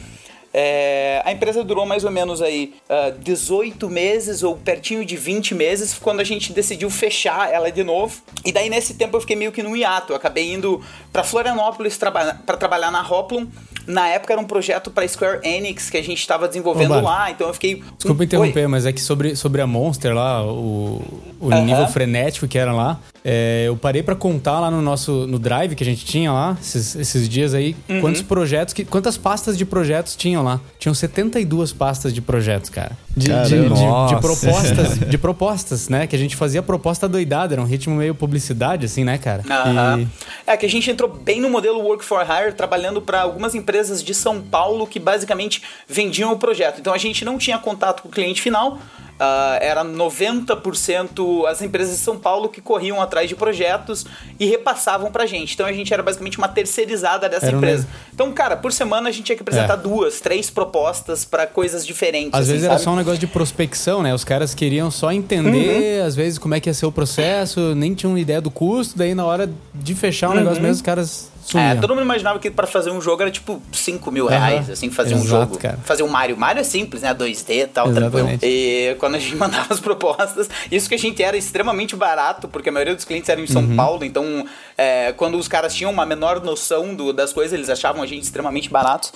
É, 0.54 1.22
a 1.26 1.32
empresa 1.32 1.64
durou 1.64 1.84
mais 1.86 2.04
ou 2.04 2.12
menos 2.12 2.42
aí 2.42 2.76
ah, 2.88 3.12
18 3.20 3.90
meses 3.90 4.44
ou 4.44 4.56
pertinho 4.56 5.04
de 5.04 5.18
20 5.18 5.56
meses 5.56 5.98
quando 5.98 6.20
a 6.20 6.24
gente 6.24 6.54
decidiu 6.54 6.90
fechar 6.92 7.52
ela 7.52 7.72
de 7.72 7.84
novo. 7.84 8.22
E 8.46 8.52
daí 8.52 8.70
nesse 8.70 8.94
tempo 8.94 9.18
eu 9.18 9.22
fiquei 9.22 9.36
meio 9.36 9.52
que 9.52 9.64
num 9.64 9.76
hiato. 9.76 10.14
Eu 10.14 10.16
acabei 10.16 10.54
indo 10.54 10.80
para 11.12 11.24
Florianópolis 11.24 11.98
traba 11.98 12.40
para 12.46 12.56
trabalhar 12.56 12.92
na 12.92 13.02
Hoplon. 13.02 13.48
Na 13.88 14.08
época 14.08 14.32
era 14.32 14.42
um 14.42 14.46
projeto 14.46 14.90
para 14.90 15.06
Square 15.08 15.40
Enix 15.44 15.90
que 15.90 15.98
a 15.98 16.02
gente 16.04 16.20
estava 16.20 16.48
desenvolvendo 16.48 16.92
Bárbara, 16.92 17.18
lá, 17.18 17.32
então 17.32 17.48
eu 17.48 17.54
fiquei 17.54 17.84
Desculpa 17.98 18.22
Oi. 18.22 18.26
interromper, 18.26 18.68
mas 18.70 18.86
é 18.86 18.94
que 18.94 19.02
sobre, 19.02 19.36
sobre 19.36 19.62
a 19.62 19.68
Monster 19.68 20.14
lá, 20.14 20.42
o, 20.42 21.02
o 21.38 21.52
Aham. 21.52 21.66
nível 21.66 21.88
frenético 21.88 22.48
que 22.48 22.58
era 22.58 22.72
lá, 22.72 22.98
é, 23.26 23.66
eu 23.68 23.78
parei 23.78 24.04
pra 24.04 24.16
contar 24.16 24.60
lá 24.60 24.70
no 24.70 24.82
nosso 24.82 25.26
no 25.28 25.40
drive 25.40 25.76
que 25.76 25.84
a 25.84 25.86
gente 25.86 26.04
tinha 26.06 26.32
lá, 26.32 26.58
esses, 26.62 26.96
esses 26.96 27.30
dias 27.30 27.54
aí, 27.54 27.76
Uhum. 27.88 28.02
quantos 28.02 28.22
projetos, 28.22 28.74
que, 28.74 28.84
quantas 28.84 29.18
pastas 29.18 29.58
de 29.58 29.66
projetos 29.66 30.16
tinham 30.16 30.44
lá. 30.44 30.60
Tinham 30.80 30.94
72 30.94 31.72
pastas 31.72 32.14
de 32.14 32.22
projetos, 32.22 32.70
cara. 32.70 32.98
De, 33.16 33.26
de, 33.26 33.30
Caramba. 33.32 33.50
de- 33.50 33.58
de 33.76 33.86
Nossa. 33.86 34.16
propostas, 34.18 35.00
de 35.10 35.18
propostas, 35.18 35.90
né? 35.90 36.08
Que 36.08 36.16
a 36.16 36.20
gente 36.20 36.36
fazia 36.36 36.62
proposta 36.64 37.08
doidada, 37.08 37.54
era 37.54 37.62
um 37.62 37.66
ritmo 37.66 37.96
meio 37.96 38.14
publicidade, 38.16 38.86
assim, 38.86 39.04
né, 39.04 39.18
cara? 39.18 39.44
Aham. 39.50 40.02
E- 40.02 40.08
É 40.46 40.58
que 40.58 40.66
a 40.66 40.70
gente 40.70 40.90
entrou 40.92 41.10
bem 41.10 41.40
no 41.40 41.50
modelo 41.50 41.80
Work 41.80 42.04
for 42.04 42.22
Hire, 42.26 42.54
trabalhando 42.54 43.02
para 43.02 43.22
algumas 43.22 43.54
empresas 43.56 44.04
de 44.04 44.14
São 44.14 44.42
Paulo 44.42 44.86
que 44.88 45.00
basicamente 45.00 45.62
vendiam 45.88 46.32
o 46.32 46.38
projeto. 46.38 46.80
Então 46.80 46.94
a 46.94 46.98
gente 46.98 47.24
não 47.24 47.38
tinha 47.38 47.58
contato 47.58 48.02
com 48.04 48.10
o 48.10 48.12
cliente 48.12 48.42
final. 48.42 48.80
Ah, 49.20 49.58
era 49.62 49.84
90% 49.84 51.46
as 51.48 51.62
empresas 51.62 51.96
de 51.98 52.02
São 52.02 52.18
Paulo 52.18 52.50
que 52.50 52.62
corriam 52.62 53.02
atrás 53.02 53.30
de 53.30 53.36
projetos 53.36 54.06
e 54.40 54.46
repassavam 54.46 55.12
pra 55.12 55.26
gente. 55.26 55.54
Então 55.54 55.66
a 55.66 55.72
gente 55.74 55.94
era 55.94 56.04
basicamente 56.04 56.38
uma 56.38 56.48
terceirizada 56.48 57.28
dessa 57.30 57.48
Era 57.48 57.56
um 57.56 57.60
empresa. 57.60 57.84
mesmo. 57.84 57.90
Então, 58.14 58.32
cara, 58.32 58.56
por 58.56 58.72
semana 58.72 59.10
a 59.10 59.12
gente 59.12 59.26
tinha 59.26 59.36
que 59.36 59.42
apresentar 59.42 59.74
É. 59.76 59.78
duas, 59.78 60.20
três 60.20 60.50
propostas 60.50 61.26
para 61.26 61.48
coisas 61.48 61.86
diferentes. 61.86 62.34
Às 62.34 62.42
assim, 62.42 62.52
vezes 62.52 62.66
era 62.66 62.74
sabe? 62.74 62.84
só 62.84 62.92
um 62.92 62.96
negócio 62.96 63.20
de 63.20 63.28
prospecção, 63.28 64.02
né? 64.04 64.14
Os 64.14 64.24
caras 64.24 64.54
queriam 64.54 64.90
só 64.92 65.12
entender, 65.12 66.02
Uhum. 66.02 66.08
às 66.08 66.16
vezes, 66.16 66.38
como 66.38 66.54
é 66.56 66.60
que 66.60 66.70
ia 66.70 66.74
ser 66.74 66.86
o 66.86 66.92
processo, 66.92 67.74
nem 67.76 67.94
tinham 67.94 68.18
ideia 68.18 68.42
do 68.42 68.52
custo, 68.52 68.98
daí 68.98 69.14
na 69.16 69.26
hora 69.26 69.50
de 69.74 69.96
fechar 69.96 70.30
o 70.30 70.34
negócio 70.34 70.62
mesmo, 70.62 70.76
os 70.76 70.82
caras 70.82 71.30
sumiam. 71.46 71.72
Uhum. 71.72 71.78
É, 71.78 71.82
todo 71.82 71.92
mundo 71.96 72.04
imaginava 72.04 72.40
que 72.40 72.50
pra 72.52 72.66
fazer 72.68 72.92
um 72.92 73.02
jogo 73.02 73.22
era 73.22 73.32
tipo 73.32 73.62
5 73.72 74.12
mil 74.12 74.26
reais, 74.28 74.70
assim, 74.70 74.90
fazer 74.90 75.16
um 75.16 75.24
Exato, 75.24 75.28
jogo. 75.54 75.58
cara. 75.60 75.78
Fazer 75.84 76.04
um 76.04 76.08
Mario. 76.08 76.38
Mario 76.38 76.62
é 76.62 76.64
simples, 76.64 77.02
né? 77.02 77.14
2D 77.14 77.50
e 77.64 77.68
tal, 77.68 77.86
tranquilo. 77.92 78.30
Exatamente. 78.30 78.46
E 78.46 78.96
quando 79.00 79.16
a 79.16 79.20
gente 79.20 79.36
mandava 79.38 79.74
as 79.74 79.80
propostas, 79.80 80.50
isso 80.72 80.88
que 80.90 80.96
a 80.96 81.00
gente 81.00 81.22
era 81.22 81.36
extremamente 81.38 81.96
barato, 81.96 82.48
porque 82.48 82.70
a 82.70 82.72
maioria 82.72 82.96
dos 82.96 83.06
clientes 83.06 83.30
eram 83.30 83.44
em 83.44 83.48
São 83.48 83.62
Uhum. 83.64 83.76
Paulo, 83.76 84.04
então 84.06 84.46
é, 84.78 85.14
quando 85.14 85.38
os 85.38 85.48
caras 85.48 85.74
tinham 85.74 85.92
uma 85.92 86.06
menor 86.06 86.42
noção 86.44 86.94
do- 86.96 87.14
das 87.14 87.32
coisas, 87.34 87.54
eles 87.54 87.70
achavam 87.70 88.02
a 88.02 88.06
gente 88.06 88.24
extremamente 88.24 88.70
baratos. 88.70 89.14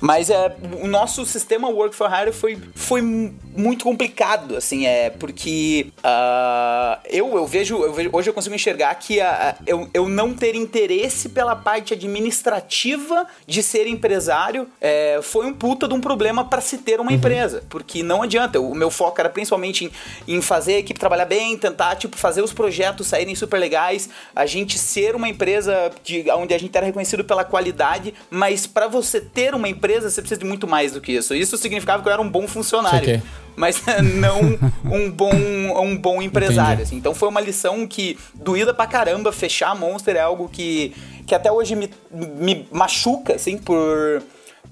Mas 0.00 0.28
é, 0.30 0.54
o 0.82 0.86
nosso 0.86 1.24
sistema 1.24 1.68
Work 1.68 1.94
for 1.96 2.10
Hire 2.12 2.32
foi, 2.32 2.58
foi 2.74 3.00
mu- 3.00 3.34
muito 3.56 3.84
complicado, 3.84 4.56
assim, 4.56 4.86
é 4.86 5.08
porque 5.10 5.88
ah, 6.02 6.98
eu, 7.08 7.34
eu, 7.36 7.46
vejo, 7.46 7.82
eu 7.82 7.92
vejo- 7.92 8.10
hoje 8.12 8.28
eu 8.30 8.34
consigo 8.34 8.54
enxergar 8.54 8.94
que 8.96 9.20
a- 9.20 9.50
a- 9.58 9.62
eu, 9.66 9.88
eu 9.94 10.08
não 10.08 10.34
ter 10.34 10.54
interesse 10.54 11.28
pela 11.30 11.54
parte 11.66 11.94
administrativa 11.94 13.26
de 13.44 13.60
ser 13.60 13.88
empresário 13.88 14.68
é, 14.80 15.18
foi 15.20 15.46
um 15.46 15.52
puta 15.52 15.88
de 15.88 15.94
um 15.94 16.00
problema 16.00 16.44
para 16.44 16.60
se 16.60 16.78
ter 16.78 17.00
uma 17.00 17.12
empresa. 17.12 17.64
Porque 17.68 18.04
não 18.04 18.22
adianta. 18.22 18.60
O 18.60 18.72
meu 18.72 18.88
foco 18.88 19.20
era 19.20 19.28
principalmente 19.28 19.86
em, 19.86 20.36
em 20.36 20.40
fazer 20.40 20.74
a 20.74 20.78
equipe 20.78 21.00
trabalhar 21.00 21.24
bem, 21.24 21.58
tentar, 21.58 21.96
tipo, 21.96 22.16
fazer 22.16 22.40
os 22.40 22.52
projetos 22.52 23.08
saírem 23.08 23.34
super 23.34 23.58
legais, 23.58 24.08
a 24.32 24.46
gente 24.46 24.78
ser 24.78 25.16
uma 25.16 25.28
empresa 25.28 25.90
de, 26.04 26.30
onde 26.30 26.54
a 26.54 26.58
gente 26.58 26.76
era 26.76 26.86
reconhecido 26.86 27.24
pela 27.24 27.42
qualidade, 27.42 28.14
mas 28.30 28.64
para 28.64 28.86
você 28.86 29.20
ter 29.20 29.52
uma 29.52 29.68
empresa, 29.68 30.08
você 30.08 30.20
precisa 30.20 30.38
de 30.38 30.46
muito 30.46 30.68
mais 30.68 30.92
do 30.92 31.00
que 31.00 31.10
isso. 31.10 31.34
Isso 31.34 31.56
significava 31.56 32.00
que 32.00 32.08
eu 32.08 32.12
era 32.12 32.22
um 32.22 32.30
bom 32.30 32.46
funcionário. 32.46 33.16
Ok. 33.16 33.22
Mas 33.56 33.82
não 34.14 34.40
um 34.84 35.10
bom, 35.10 35.32
um 35.32 35.96
bom 35.96 36.22
empresário. 36.22 36.82
assim. 36.82 36.96
Então 36.96 37.14
foi 37.14 37.28
uma 37.28 37.40
lição 37.40 37.86
que 37.86 38.18
doída 38.34 38.72
pra 38.74 38.86
caramba. 38.86 39.32
Fechar 39.32 39.70
a 39.70 39.74
Monster 39.74 40.16
é 40.16 40.20
algo 40.20 40.48
que, 40.48 40.94
que 41.26 41.34
até 41.34 41.50
hoje 41.50 41.74
me, 41.74 41.90
me 42.12 42.68
machuca, 42.70 43.34
assim, 43.34 43.56
por, 43.56 44.22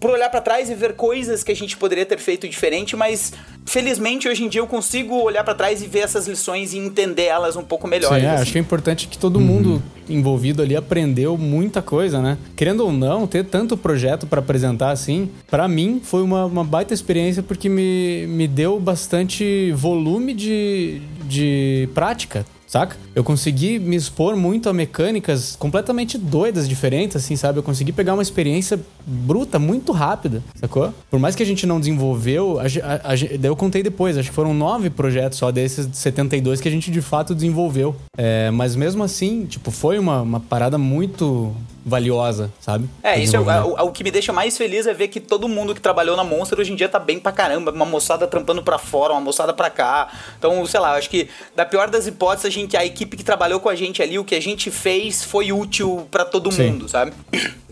por 0.04 0.10
olhar 0.10 0.28
pra 0.28 0.42
trás 0.42 0.68
e 0.68 0.74
ver 0.74 0.92
coisas 0.92 1.42
que 1.42 1.50
a 1.50 1.56
gente 1.56 1.78
poderia 1.78 2.04
ter 2.04 2.18
feito 2.18 2.46
diferente, 2.46 2.94
mas 2.94 3.32
felizmente 3.64 4.28
hoje 4.28 4.44
em 4.44 4.50
dia 4.50 4.60
eu 4.60 4.66
consigo 4.66 5.14
olhar 5.14 5.42
pra 5.42 5.54
trás 5.54 5.82
e 5.82 5.86
ver 5.86 6.00
essas 6.00 6.28
lições 6.28 6.74
e 6.74 6.78
entender 6.78 7.24
elas 7.24 7.56
um 7.56 7.62
pouco 7.62 7.88
melhor. 7.88 8.10
Sim, 8.10 8.26
é, 8.26 8.32
assim. 8.32 8.42
acho 8.42 8.52
que 8.52 8.58
é 8.58 8.60
importante 8.60 9.08
que 9.08 9.16
todo 9.16 9.40
mundo 9.40 9.82
envolvido 10.06 10.60
ali 10.60 10.76
aprendeu 10.76 11.38
muita 11.38 11.80
coisa, 11.80 12.20
né? 12.20 12.36
Querendo 12.54 12.80
ou 12.80 12.92
não, 12.92 13.26
ter 13.26 13.46
tanto 13.46 13.78
projeto 13.78 14.26
pra 14.26 14.40
apresentar 14.40 14.90
assim, 14.90 15.30
pra 15.50 15.66
mim 15.66 16.02
foi 16.04 16.22
uma, 16.22 16.44
uma 16.44 16.64
baita 16.64 16.92
experiência 16.92 17.42
porque 17.42 17.70
me, 17.70 18.26
me 18.26 18.46
deu 18.46 18.78
bastante 18.78 19.72
volume 19.72 20.34
de, 20.34 21.00
de 21.22 21.88
prática. 21.94 22.44
Saca? 22.74 22.96
Eu 23.14 23.22
consegui 23.22 23.78
me 23.78 23.94
expor 23.94 24.34
muito 24.34 24.68
a 24.68 24.72
mecânicas 24.72 25.54
completamente 25.54 26.18
doidas, 26.18 26.68
diferentes, 26.68 27.16
assim, 27.16 27.36
sabe? 27.36 27.60
Eu 27.60 27.62
consegui 27.62 27.92
pegar 27.92 28.14
uma 28.14 28.22
experiência 28.22 28.80
bruta, 29.06 29.60
muito 29.60 29.92
rápida, 29.92 30.42
sacou? 30.56 30.92
Por 31.08 31.20
mais 31.20 31.36
que 31.36 31.42
a 31.44 31.46
gente 31.46 31.68
não 31.68 31.78
desenvolveu, 31.78 32.58
a, 32.58 32.64
a, 32.64 33.12
a, 33.12 33.14
daí 33.14 33.44
eu 33.44 33.54
contei 33.54 33.80
depois, 33.80 34.18
acho 34.18 34.28
que 34.28 34.34
foram 34.34 34.52
nove 34.52 34.90
projetos 34.90 35.38
só 35.38 35.52
desses 35.52 35.88
72 35.92 36.60
que 36.60 36.66
a 36.66 36.70
gente 36.72 36.90
de 36.90 37.00
fato 37.00 37.32
desenvolveu. 37.32 37.94
É, 38.18 38.50
mas 38.50 38.74
mesmo 38.74 39.04
assim, 39.04 39.46
tipo, 39.46 39.70
foi 39.70 39.96
uma, 39.96 40.22
uma 40.22 40.40
parada 40.40 40.76
muito 40.76 41.54
valiosa, 41.84 42.50
sabe? 42.60 42.88
É, 43.02 43.18
isso 43.18 43.36
é, 43.36 43.38
desenvolvimento. 43.38 43.80
o, 43.80 43.88
o 43.88 43.92
que 43.92 44.02
me 44.02 44.10
deixa 44.10 44.32
mais 44.32 44.56
feliz 44.56 44.86
é 44.86 44.94
ver 44.94 45.08
que 45.08 45.20
todo 45.20 45.48
mundo 45.48 45.74
que 45.74 45.80
trabalhou 45.80 46.16
na 46.16 46.24
Monster 46.24 46.58
hoje 46.58 46.72
em 46.72 46.76
dia 46.76 46.88
tá 46.88 46.98
bem 46.98 47.18
pra 47.18 47.30
caramba. 47.30 47.70
Uma 47.70 47.84
moçada 47.84 48.26
trampando 48.26 48.62
pra 48.62 48.78
fora, 48.78 49.12
uma 49.12 49.20
moçada 49.20 49.52
pra 49.52 49.68
cá. 49.68 50.10
Então, 50.38 50.64
sei 50.66 50.80
lá, 50.80 50.96
acho 50.96 51.10
que 51.10 51.28
da 51.54 51.64
pior 51.64 51.90
das 51.90 52.06
hipóteses, 52.06 52.46
a, 52.46 52.50
gente, 52.50 52.76
a 52.76 52.84
equipe 52.84 53.16
que 53.16 53.24
trabalhou 53.24 53.60
com 53.60 53.68
a 53.68 53.74
gente 53.74 54.02
ali, 54.02 54.18
o 54.18 54.24
que 54.24 54.34
a 54.34 54.40
gente 54.40 54.70
fez 54.70 55.22
foi 55.22 55.52
útil 55.52 56.08
pra 56.10 56.24
todo 56.24 56.50
Sim. 56.50 56.70
mundo, 56.70 56.88
sabe? 56.88 57.12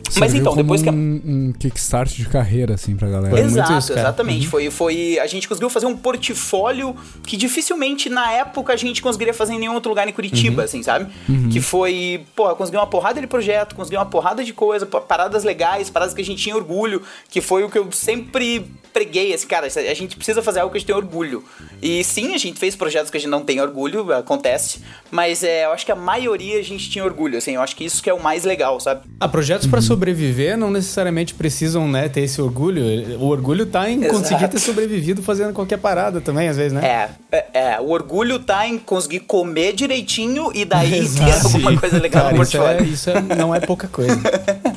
Mas 0.06 0.14
Serviu 0.14 0.40
então, 0.40 0.52
como 0.52 0.62
depois 0.62 0.82
que 0.82 0.88
a 0.88 0.92
um, 0.92 1.20
um 1.24 1.52
kickstart 1.58 2.14
de 2.14 2.26
carreira, 2.26 2.74
assim, 2.74 2.96
pra 2.96 3.08
galera. 3.08 3.40
Exato, 3.40 3.72
isso, 3.72 3.88
cara. 3.88 4.00
exatamente. 4.00 4.48
Foi, 4.48 4.70
foi. 4.70 5.18
A 5.18 5.26
gente 5.26 5.48
conseguiu 5.48 5.70
fazer 5.70 5.86
um 5.86 5.96
portfólio 5.96 6.94
que 7.24 7.36
dificilmente 7.36 8.08
na 8.08 8.30
época 8.32 8.72
a 8.72 8.76
gente 8.76 9.00
conseguiria 9.00 9.34
fazer 9.34 9.54
em 9.54 9.58
nenhum 9.58 9.74
outro 9.74 9.88
lugar 9.88 10.08
em 10.08 10.12
Curitiba, 10.12 10.64
assim, 10.64 10.82
sabe? 10.82 11.12
Que 11.50 11.60
foi, 11.60 12.24
porra, 12.36 12.54
conseguiu 12.54 12.80
uma 12.80 12.86
porrada 12.86 13.20
de 13.20 13.26
projeto, 13.26 13.74
conseguiu 13.74 13.98
uma 14.00 14.06
porrada 14.06 14.44
de 14.44 14.52
coisa, 14.52 14.86
paradas 14.86 15.44
legais, 15.44 15.88
paradas 15.88 16.14
que 16.14 16.20
a 16.20 16.24
gente 16.24 16.42
tinha 16.42 16.56
orgulho, 16.56 17.02
que 17.30 17.40
foi 17.40 17.64
o 17.64 17.70
que 17.70 17.78
eu 17.78 17.90
sempre 17.92 18.66
preguei, 18.92 19.32
assim, 19.32 19.46
cara, 19.46 19.66
a 19.66 19.94
gente 19.94 20.16
precisa 20.16 20.42
fazer 20.42 20.60
algo 20.60 20.70
que 20.70 20.76
a 20.76 20.80
gente 20.80 20.86
tem 20.86 20.94
orgulho. 20.94 21.42
E 21.80 22.04
sim, 22.04 22.34
a 22.34 22.38
gente 22.38 22.58
fez 22.58 22.76
projetos 22.76 23.10
que 23.10 23.16
a 23.16 23.20
gente 23.20 23.30
não 23.30 23.42
tem 23.42 23.60
orgulho, 23.60 24.12
acontece, 24.12 24.80
mas 25.10 25.42
é, 25.42 25.64
eu 25.64 25.72
acho 25.72 25.86
que 25.86 25.92
a 25.92 25.96
maioria 25.96 26.58
a 26.58 26.62
gente 26.62 26.90
tinha 26.90 27.04
orgulho, 27.04 27.38
assim, 27.38 27.52
eu 27.52 27.62
acho 27.62 27.74
que 27.74 27.84
isso 27.84 28.02
que 28.02 28.10
é 28.10 28.14
o 28.14 28.22
mais 28.22 28.44
legal, 28.44 28.78
sabe? 28.78 29.02
Ah, 29.18 29.28
projetos 29.28 29.66
pra 29.66 29.80
sobreviver 29.92 30.56
não 30.56 30.70
necessariamente 30.70 31.34
precisam, 31.34 31.86
né, 31.88 32.08
ter 32.08 32.22
esse 32.22 32.40
orgulho. 32.40 32.82
O 33.18 33.28
orgulho 33.28 33.66
tá 33.66 33.88
em 33.90 33.98
Exato. 33.98 34.14
conseguir 34.14 34.48
ter 34.48 34.58
sobrevivido 34.58 35.22
fazendo 35.22 35.52
qualquer 35.52 35.78
parada 35.78 36.20
também, 36.20 36.48
às 36.48 36.56
vezes, 36.56 36.72
né? 36.72 36.84
É, 36.84 37.36
é, 37.36 37.46
é, 37.74 37.80
o 37.80 37.90
orgulho 37.90 38.38
tá 38.38 38.66
em 38.66 38.78
conseguir 38.78 39.20
comer 39.20 39.72
direitinho 39.74 40.50
e 40.54 40.64
daí 40.64 40.90
ter 40.90 40.96
Exato. 40.98 41.46
alguma 41.46 41.78
coisa 41.78 41.98
legal 42.00 42.24
Cara, 42.24 42.36
no 42.36 42.42
isso, 42.42 42.56
é, 42.62 42.82
isso 42.82 43.10
é- 43.10 43.20
não 43.36 43.54
é 43.54 43.60
pouca 43.60 43.86
coisa. 43.88 44.18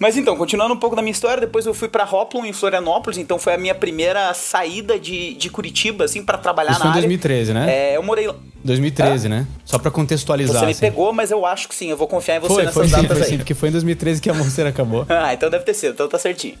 Mas 0.00 0.16
então, 0.16 0.34
continuando 0.34 0.72
um 0.72 0.78
pouco 0.78 0.96
da 0.96 1.02
minha 1.02 1.12
história, 1.12 1.42
depois 1.42 1.66
eu 1.66 1.74
fui 1.74 1.86
pra 1.86 2.04
Hoplon 2.04 2.46
em 2.46 2.54
Florianópolis, 2.54 3.18
então 3.18 3.38
foi 3.38 3.52
a 3.52 3.58
minha 3.58 3.74
primeira 3.74 4.32
saída 4.32 4.98
de, 4.98 5.34
de 5.34 5.50
Curitiba, 5.50 6.04
assim, 6.06 6.24
pra 6.24 6.38
trabalhar 6.38 6.70
Isso 6.70 6.78
na 6.78 6.86
foi 6.86 6.88
em 6.88 6.92
área. 6.92 7.02
2013, 7.02 7.52
né? 7.52 7.66
É, 7.70 7.96
eu 7.98 8.02
morei. 8.02 8.26
2013, 8.64 9.28
né? 9.28 9.46
Só 9.62 9.78
pra 9.78 9.90
contextualizar. 9.90 10.58
Você 10.60 10.64
me 10.64 10.70
assim. 10.72 10.80
pegou, 10.80 11.12
mas 11.12 11.30
eu 11.30 11.44
acho 11.44 11.68
que 11.68 11.74
sim, 11.74 11.90
eu 11.90 11.98
vou 11.98 12.08
confiar 12.08 12.36
em 12.36 12.40
você 12.40 12.54
Foi, 12.54 12.62
nessas 12.62 12.74
foi 12.74 12.86
sim, 12.88 12.92
datas 12.92 13.18
foi 13.18 13.26
aí. 13.26 13.28
sim, 13.32 13.36
porque 13.36 13.52
foi 13.52 13.68
em 13.68 13.72
2013 13.72 14.22
que 14.22 14.30
a 14.30 14.34
Monster 14.34 14.66
acabou. 14.66 15.04
Ah, 15.10 15.34
então 15.34 15.50
deve 15.50 15.64
ter 15.64 15.74
sido, 15.74 15.92
então 15.92 16.08
tá 16.08 16.18
certinho. 16.18 16.54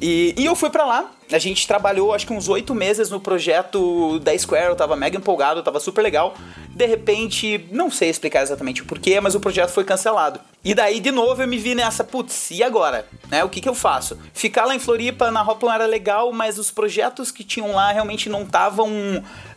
E, 0.00 0.34
e 0.36 0.44
eu 0.44 0.54
fui 0.54 0.68
pra 0.68 0.84
lá, 0.84 1.10
a 1.32 1.38
gente 1.38 1.66
trabalhou 1.66 2.12
acho 2.12 2.26
que 2.26 2.32
uns 2.32 2.48
oito 2.48 2.74
meses 2.74 3.10
no 3.10 3.18
projeto 3.18 4.18
da 4.20 4.36
Square, 4.36 4.66
eu 4.66 4.76
tava 4.76 4.94
mega 4.94 5.16
empolgado, 5.16 5.62
tava 5.62 5.80
super 5.80 6.02
legal. 6.02 6.34
De 6.68 6.86
repente, 6.86 7.66
não 7.72 7.90
sei 7.90 8.10
explicar 8.10 8.42
exatamente 8.42 8.82
o 8.82 8.84
porquê, 8.84 9.18
mas 9.20 9.34
o 9.34 9.40
projeto 9.40 9.70
foi 9.70 9.84
cancelado. 9.84 10.38
E 10.62 10.74
daí, 10.74 11.00
de 11.00 11.10
novo, 11.10 11.42
eu 11.42 11.48
me 11.48 11.56
vi 11.56 11.74
nessa, 11.74 12.04
putz, 12.04 12.50
e 12.50 12.62
agora? 12.62 13.06
Né, 13.28 13.42
o 13.42 13.48
que 13.48 13.60
que 13.60 13.68
eu 13.68 13.74
faço? 13.74 14.18
Ficar 14.34 14.66
lá 14.66 14.74
em 14.74 14.78
Floripa, 14.78 15.30
na 15.30 15.42
Hoplon 15.42 15.72
era 15.72 15.86
legal, 15.86 16.32
mas 16.32 16.58
os 16.58 16.70
projetos 16.70 17.30
que 17.30 17.42
tinham 17.42 17.72
lá 17.72 17.92
realmente 17.92 18.28
não 18.28 18.42
estavam 18.42 18.90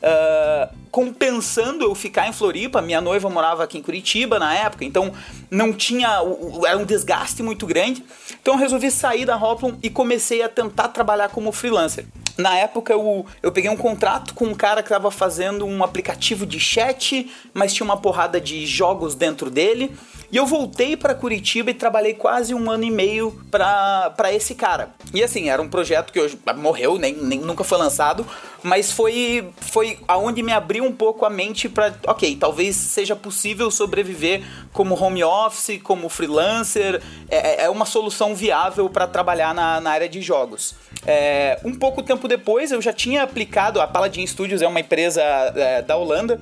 ah, 0.02 0.70
compensando 0.92 1.84
eu 1.84 1.94
ficar 1.94 2.28
em 2.28 2.34
Floripa. 2.34 2.82
Minha 2.82 3.02
noiva 3.02 3.30
morava 3.30 3.64
aqui 3.64 3.78
em 3.78 3.82
Curitiba 3.82 4.40
na 4.40 4.54
época, 4.54 4.86
então 4.86 5.14
não 5.52 5.74
tinha. 5.74 6.22
Era 6.66 6.78
um 6.78 6.86
desgaste 6.86 7.44
muito 7.44 7.66
grande. 7.66 8.04
Então 8.42 8.54
eu 8.54 8.60
resolvi 8.60 8.90
sair 8.90 9.26
da 9.26 9.36
Hoplon 9.36 9.74
e 9.84 9.90
comecei 9.90 10.42
a 10.42 10.50
tentar 10.50 10.90
trabalhar 10.90 11.30
como 11.30 11.52
freelancer. 11.52 12.06
Na 12.38 12.58
época 12.58 12.94
eu, 12.94 13.26
eu 13.44 13.52
peguei 13.52 13.70
um 13.70 13.76
contrato 13.76 14.34
com 14.34 14.46
um 14.46 14.56
cara 14.56 14.82
que 14.82 14.88
estava 14.88 15.12
fazendo 15.12 15.66
um 15.66 15.84
aplicativo 15.84 16.46
de 16.46 16.58
chat, 16.58 17.30
mas 17.54 17.74
tinha 17.74 17.84
uma 17.84 17.98
porrada 17.98 18.40
de 18.40 18.66
jogos 18.66 19.14
dentro 19.14 19.50
dele. 19.50 19.92
E 20.32 20.38
eu 20.38 20.46
voltei 20.46 20.96
para 20.96 21.16
Curitiba 21.16 21.72
e 21.72 21.74
trabalhei 21.74 22.14
quase 22.14 22.54
um 22.54 22.70
ano 22.70 22.84
e 22.84 22.92
meio 22.92 23.40
para 23.50 24.32
esse 24.32 24.54
cara. 24.54 24.90
E 25.12 25.24
assim, 25.24 25.50
era 25.50 25.60
um 25.60 25.68
projeto 25.68 26.14
que 26.14 26.20
hoje 26.20 26.38
morreu, 26.58 27.00
nem, 27.00 27.16
nem 27.16 27.40
nunca 27.40 27.64
foi 27.64 27.80
lançado, 27.80 28.26
mas 28.62 28.92
foi 28.92 29.50
foi 29.60 29.98
aonde 30.08 30.44
me 30.44 30.52
abriu 30.52 30.84
um 30.84 30.92
pouco 30.92 31.26
a 31.26 31.30
mente 31.30 31.68
para, 31.68 31.96
ok, 32.06 32.36
talvez 32.36 32.76
seja 32.76 33.16
possível 33.16 33.72
sobreviver 33.72 34.44
como 34.72 35.02
home 35.02 35.24
office, 35.24 35.82
como 35.82 36.08
freelancer. 36.10 37.02
É, 37.28 37.64
é 37.64 37.70
uma 37.70 37.86
solução 37.86 38.36
viável 38.36 38.88
para 38.88 39.08
trabalhar 39.08 39.56
na, 39.56 39.82
na 39.82 39.90
área 39.90 40.08
de 40.08 40.22
jogos. 40.22 40.76
É, 41.08 41.60
um 41.64 41.74
pouco 41.74 42.04
tempo 42.04 42.28
depois, 42.28 42.72
eu 42.72 42.82
já 42.82 42.94
tinha 42.94 43.24
aplicado. 43.24 43.82
A 43.82 43.88
Paladin 43.88 44.26
Studios 44.28 44.62
é 44.62 44.68
uma 44.68 44.80
empresa 44.80 45.22
é, 45.24 45.82
da 45.82 45.98
Holanda 45.98 46.40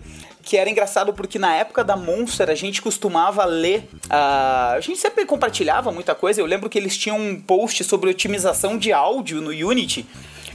que 0.48 0.56
era 0.56 0.70
engraçado 0.70 1.12
porque 1.14 1.38
na 1.38 1.54
época 1.54 1.84
da 1.84 1.98
Monster 1.98 2.50
a 2.50 2.56
gente 2.56 2.82
costumava 2.82 3.44
ler. 3.44 3.84
ah, 4.10 4.74
a 4.78 4.80
gente 4.80 4.98
sempre 4.98 5.26
compartilhava 5.26 5.92
muita 5.92 6.16
coisa. 6.16 6.40
Eu 6.40 6.46
lembro 6.46 6.70
que 6.70 6.78
eles 6.78 6.96
tinham 6.98 7.20
um 7.20 7.40
post 7.40 7.84
sobre 7.84 8.10
otimização 8.10 8.78
de 8.78 8.94
áudio 8.94 9.42
no 9.42 9.50
Unity. 9.50 10.06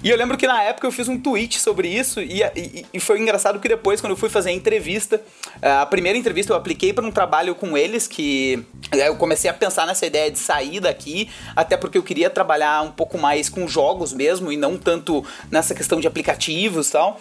E 0.02 0.08
eu 0.10 0.16
lembro 0.16 0.36
que 0.36 0.48
na 0.48 0.60
época 0.64 0.84
eu 0.86 0.90
fiz 0.90 1.06
um 1.08 1.16
tweet 1.20 1.60
sobre 1.60 1.86
isso 1.86 2.20
e, 2.20 2.42
e- 2.56 2.84
e 2.92 2.98
foi 2.98 3.20
engraçado 3.20 3.60
que 3.60 3.68
depois, 3.68 4.00
quando 4.00 4.12
eu 4.12 4.16
fui 4.16 4.28
fazer 4.28 4.50
a 4.50 4.52
entrevista, 4.52 5.20
a 5.60 5.86
primeira 5.86 6.18
entrevista 6.18 6.52
eu 6.52 6.56
apliquei 6.56 6.92
para 6.92 7.06
um 7.06 7.10
trabalho 7.12 7.54
com 7.54 7.78
eles 7.78 8.08
que 8.08 8.64
eh, 8.90 9.06
eu 9.08 9.14
comecei 9.14 9.48
a 9.48 9.54
pensar 9.54 9.86
nessa 9.86 10.04
ideia 10.04 10.28
de 10.28 10.40
sair 10.40 10.80
daqui, 10.80 11.30
até 11.54 11.76
porque 11.76 11.96
eu 11.98 12.02
queria 12.02 12.28
trabalhar 12.28 12.82
um 12.82 12.90
pouco 12.90 13.16
mais 13.16 13.48
com 13.48 13.68
jogos 13.68 14.12
mesmo 14.12 14.50
e 14.50 14.56
não 14.56 14.76
tanto 14.76 15.24
nessa 15.52 15.72
questão 15.72 16.00
de 16.00 16.08
aplicativos 16.08 16.88
e 16.88 16.92
tal. 16.92 17.20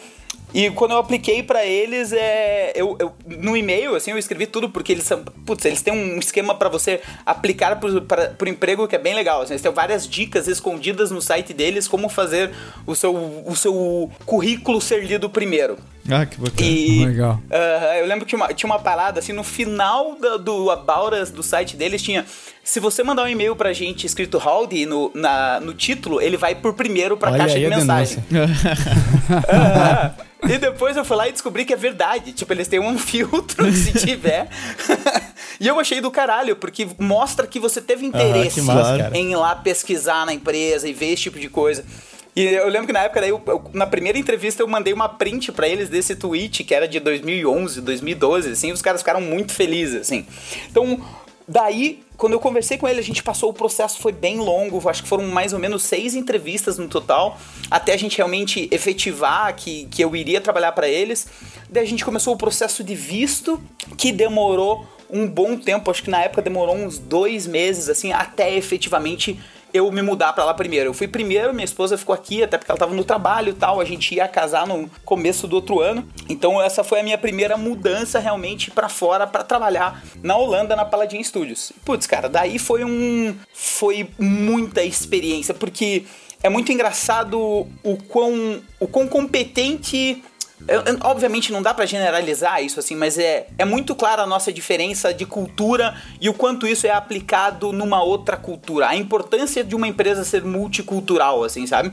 E 0.54 0.70
quando 0.72 0.92
eu 0.92 0.98
apliquei 0.98 1.42
pra 1.42 1.66
eles, 1.66 2.12
é, 2.12 2.74
eu, 2.76 2.98
eu- 3.00 3.14
no 3.26 3.56
e-mail, 3.56 3.96
assim, 3.96 4.12
eu 4.12 4.18
escrevi 4.18 4.46
tudo 4.46 4.70
porque 4.70 4.92
eles 4.92 5.06
são, 5.06 5.24
putz, 5.46 5.64
eles 5.66 5.82
têm 5.82 5.94
um 5.94 6.18
esquema 6.20 6.54
pra 6.56 6.68
você 6.68 7.02
aplicar 7.26 7.80
pro, 7.80 8.02
pra, 8.02 8.28
pro 8.30 8.50
emprego 8.50 8.88
que 8.88 8.96
é 8.96 9.00
bem 9.00 9.14
legal. 9.16 9.42
Assim, 9.42 9.54
eles 9.54 9.62
têm 9.62 9.72
várias 9.72 10.08
dicas 10.08 10.48
escondidas 10.48 11.10
no 11.12 11.22
site 11.22 11.54
deles 11.54 11.88
como 11.88 12.10
fazer 12.10 12.52
o 12.86 12.94
seu, 12.96 13.16
o 13.46 13.56
seu 13.56 14.12
currículo 14.26 14.82
ser 14.82 15.06
lido 15.06 15.30
primeiro. 15.30 15.78
Ah, 16.10 16.26
que 16.26 16.38
bacana. 16.40 16.68
E 16.70 17.06
Legal. 17.06 17.40
Aham, 17.52 17.94
eu 17.96 18.06
lembro 18.08 18.26
que 18.26 18.36
uma- 18.36 18.48
tinha 18.54 18.70
uma 18.70 18.80
parada 18.80 19.20
assim, 19.20 19.34
no 19.34 19.44
final 19.44 20.16
da- 20.20 20.38
do 20.38 20.70
About 20.72 21.16
Us, 21.16 21.30
do 21.32 21.44
site 21.44 21.76
deles, 21.78 22.02
tinha. 22.02 22.26
Se 22.64 22.80
você 22.80 23.04
mandar 23.04 23.24
um 23.24 23.28
e-mail 23.28 23.56
pra 23.56 23.74
gente 23.74 24.06
escrito 24.06 24.38
Howdy 24.38 24.86
no, 24.86 25.12
na, 25.16 25.60
no 25.60 25.74
título, 25.74 26.22
ele 26.22 26.38
vai 26.38 26.54
por 26.56 26.74
primeiro 26.74 27.18
pra 27.18 27.30
Olha 27.30 27.38
caixa 27.40 27.56
aí 27.56 27.66
de 27.68 27.74
a 27.74 27.78
mensagem. 27.78 28.24
denúncia. 28.30 28.72
Aham. 29.50 30.16
E 30.50 30.58
depois 30.58 30.98
eu 30.98 31.06
fui 31.06 31.16
lá 31.16 31.28
e 31.28 31.32
descobri 31.32 31.66
que 31.66 31.74
é 31.74 31.76
verdade. 31.78 32.34
Tipo, 32.34 32.52
eles 32.54 32.68
têm 32.68 32.80
um 32.80 32.98
filtro 33.00 33.72
se 33.72 33.94
tiver. 33.94 34.48
e 35.62 35.68
eu 35.68 35.80
achei 35.80 36.02
do 36.02 36.10
caralho, 36.10 36.56
porque 36.56 36.88
mostra 37.00 37.46
que 37.46 37.60
você 37.60 37.80
teve 37.80 38.06
interesse 38.08 38.56
que 38.60 38.62
massa, 38.66 39.12
em 39.14 39.32
ir 39.32 39.36
lá 39.36 39.56
pesquisar 39.56 40.26
na 40.26 40.34
empresa 40.34 40.88
e 40.90 40.94
ver 40.94 41.14
esse 41.14 41.24
tipo 41.24 41.40
de 41.40 41.48
coisa. 41.48 41.86
E 42.36 42.44
eu 42.44 42.67
lembro 42.70 42.88
que 42.88 42.94
na 42.94 43.04
época, 43.04 43.20
daí, 43.22 43.30
eu- 43.30 43.41
eu- 43.46 43.63
na 43.74 43.86
primeira 43.86 44.17
entrevista, 44.17 44.62
eu 44.63 44.67
mandei 44.67 44.94
uma 44.94 45.10
print 45.10 45.52
pra 45.52 45.67
eles 45.67 45.89
desse 45.89 46.15
tweet, 46.15 46.63
que 46.63 46.74
era 46.74 46.88
de 46.88 47.00
2011, 47.00 47.82
2012, 47.82 48.52
assim, 48.52 48.72
os 48.72 48.82
caras 48.82 49.02
ficaram 49.02 49.20
muito 49.22 49.54
felizes, 49.54 50.02
assim. 50.02 50.26
Então, 50.70 51.00
daí 51.48 52.04
quando 52.22 52.34
eu 52.34 52.39
conversei 52.39 52.78
com 52.78 52.88
ele, 52.88 53.00
a 53.00 53.04
gente 53.04 53.24
passou 53.24 53.50
o 53.50 53.54
processo, 53.54 54.00
foi 54.00 54.12
bem 54.12 54.38
longo, 54.38 54.88
acho 54.88 55.02
que 55.02 55.10
foram 55.10 55.24
mais 55.26 55.54
ou 55.54 55.60
menos 55.60 55.82
seis 55.82 56.13
entrevistas 56.13 56.78
no 56.78 56.88
total, 56.88 57.36
até 57.70 57.94
a 57.94 57.98
gente 57.98 58.15
realmente 58.15 58.70
efetivar 58.72 59.56
que, 59.56 59.86
que 59.89 60.04
eu 60.04 60.15
iria 60.15 60.39
trabalhar 60.39 60.72
para 60.74 60.88
eles. 60.88 61.26
Daí 61.67 61.84
a 61.84 61.88
gente 61.88 62.06
começou 62.06 62.36
o 62.36 62.38
processo 62.38 62.84
de 62.84 62.94
visto, 62.94 63.60
que 63.98 64.12
demorou 64.12 64.86
um 65.10 65.28
bom 65.28 65.58
tempo, 65.58 65.89
acho 65.89 66.04
que 66.04 66.12
na 66.12 66.22
época 66.22 66.44
demorou 66.44 66.76
uns 66.76 67.00
dois 67.00 67.48
meses, 67.48 67.89
assim, 67.89 68.13
até 68.13 68.56
efetivamente 68.56 69.39
eu 69.74 69.92
me 69.92 70.02
mudar 70.02 70.34
para 70.34 70.44
lá 70.44 70.54
primeiro. 70.54 70.90
Eu 70.90 70.94
fui 70.94 71.08
primeiro, 71.08 71.54
minha 71.54 71.66
esposa 71.66 71.98
ficou 71.98 72.14
aqui, 72.14 72.44
até 72.44 72.58
porque 72.58 72.72
ela 72.72 72.80
tava 72.80 72.94
no 72.94 73.04
trabalho 73.04 73.50
e 73.50 73.54
tal. 73.54 73.80
A 73.80 73.86
gente 73.86 74.16
ia 74.16 74.28
casar 74.28 74.68
no 74.68 74.90
começo 75.06 75.48
do 75.48 75.56
outro 75.56 75.80
ano. 75.80 76.08
Então 76.30 76.62
essa 76.62 76.84
foi 76.84 77.00
a 77.00 77.04
minha 77.04 77.18
primeira 77.18 77.58
mudança 77.58 78.20
realmente 78.20 78.72
para 78.72 78.90
fora 78.90 79.26
para 79.28 79.44
trabalhar 79.44 80.04
na 80.22 80.36
Holanda 80.36 80.76
na 80.76 80.86
Paladin 80.86 81.24
Studios. 81.24 81.72
Putz, 81.86 82.08
cara, 82.08 82.30
daí 82.30 82.60
foi 82.60 82.84
um 82.84 83.36
foi 83.54 84.10
muita 84.18 84.84
experiência, 84.84 85.54
porque 85.54 86.06
é 86.44 86.50
muito 86.50 86.72
engraçado 86.72 87.68
o 87.84 87.98
quão 88.08 88.62
o 88.80 88.88
quão 88.88 89.08
competente 89.08 90.24
eu, 90.67 90.82
eu, 90.82 91.00
obviamente 91.04 91.52
não 91.52 91.62
dá 91.62 91.74
para 91.74 91.86
generalizar 91.86 92.63
isso 92.63 92.80
assim, 92.80 92.95
mas 92.95 93.17
é, 93.17 93.47
é 93.58 93.65
muito 93.65 93.95
clara 93.95 94.24
a 94.24 94.28
nossa 94.28 94.52
diferença 94.52 95.13
de 95.13 95.26
cultura 95.26 95.95
e 96.19 96.30
o 96.30 96.34
quanto 96.34 96.67
isso 96.67 96.86
é 96.88 96.91
aplicado 96.91 97.71
numa 97.71 98.04
outra 98.04 98.38
cultura. 98.38 98.88
A 98.88 98.95
importância 98.95 99.63
de 99.63 99.76
uma 99.76 99.88
empresa 99.88 100.24
ser 100.24 100.43
multicultural, 100.43 101.43
assim, 101.43 101.65
sabe? 101.65 101.91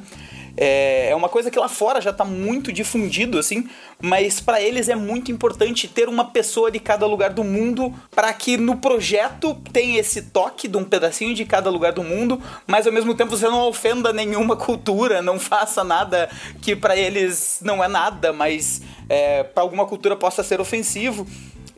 É, 0.60 1.10
é 1.10 1.14
uma 1.14 1.28
coisa 1.28 1.52
que 1.52 1.58
lá 1.58 1.68
fora 1.68 2.00
já 2.00 2.10
está 2.10 2.24
muito 2.24 2.72
difundido, 2.72 3.38
assim, 3.38 3.68
mas 4.02 4.40
para 4.40 4.60
eles 4.60 4.88
é 4.88 4.96
muito 4.96 5.30
importante 5.30 5.86
ter 5.86 6.08
uma 6.08 6.24
pessoa 6.24 6.68
de 6.68 6.80
cada 6.80 7.06
lugar 7.06 7.30
do 7.30 7.44
mundo 7.44 7.94
para 8.10 8.32
que 8.32 8.56
no 8.56 8.76
projeto 8.76 9.54
tenha 9.72 10.00
esse 10.00 10.20
toque 10.20 10.66
de 10.66 10.76
um 10.76 10.82
pedacinho 10.82 11.32
de 11.32 11.44
cada 11.44 11.70
lugar 11.70 11.92
do 11.92 12.02
mundo, 12.02 12.42
mas 12.66 12.88
ao 12.88 12.92
mesmo 12.92 13.14
tempo 13.14 13.36
você 13.36 13.46
não 13.46 13.68
ofenda 13.68 14.12
nenhuma 14.12 14.56
cultura, 14.58 15.22
não 15.22 15.38
faça 15.38 15.84
nada 15.84 16.28
que 16.60 16.74
para 16.74 16.96
eles 16.96 17.60
não 17.62 17.82
é 17.82 17.86
nada, 17.86 18.32
mas 18.32 18.82
é, 19.08 19.44
para 19.44 19.62
alguma 19.62 19.86
cultura 19.86 20.16
possa 20.16 20.42
ser 20.42 20.60
ofensivo. 20.60 21.24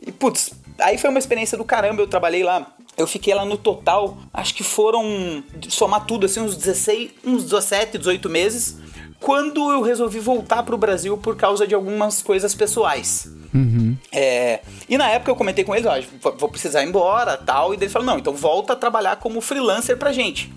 E 0.03 0.11
putz, 0.11 0.53
aí 0.79 0.97
foi 0.97 1.11
uma 1.11 1.19
experiência 1.19 1.55
do 1.55 1.63
caramba, 1.63 2.01
eu 2.01 2.07
trabalhei 2.07 2.43
lá 2.43 2.65
eu 3.01 3.07
fiquei 3.07 3.33
lá 3.33 3.43
no 3.45 3.57
total, 3.57 4.17
acho 4.33 4.53
que 4.53 4.63
foram, 4.63 5.43
somar 5.69 6.05
tudo, 6.05 6.25
assim, 6.25 6.39
uns 6.39 6.55
16, 6.55 7.11
uns 7.25 7.43
17, 7.43 7.97
18 7.97 8.29
meses, 8.29 8.77
quando 9.19 9.71
eu 9.71 9.81
resolvi 9.81 10.19
voltar 10.19 10.63
pro 10.63 10.77
Brasil 10.77 11.17
por 11.17 11.35
causa 11.35 11.67
de 11.67 11.75
algumas 11.75 12.21
coisas 12.21 12.55
pessoais. 12.55 13.27
Uhum. 13.53 13.95
É, 14.11 14.61
e 14.87 14.97
na 14.97 15.09
época 15.09 15.31
eu 15.31 15.35
comentei 15.35 15.63
com 15.63 15.75
eles, 15.75 15.85
ó, 15.85 16.31
vou 16.37 16.49
precisar 16.49 16.83
ir 16.83 16.87
embora 16.87 17.37
tal, 17.37 17.73
e 17.73 17.77
eles 17.77 17.91
falaram, 17.91 18.13
não, 18.13 18.19
então 18.19 18.33
volta 18.33 18.73
a 18.73 18.75
trabalhar 18.75 19.17
como 19.17 19.41
freelancer 19.41 19.97
pra 19.97 20.11
gente. 20.11 20.51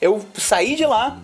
Eu 0.00 0.24
saí 0.34 0.74
de 0.76 0.84
lá, 0.84 1.18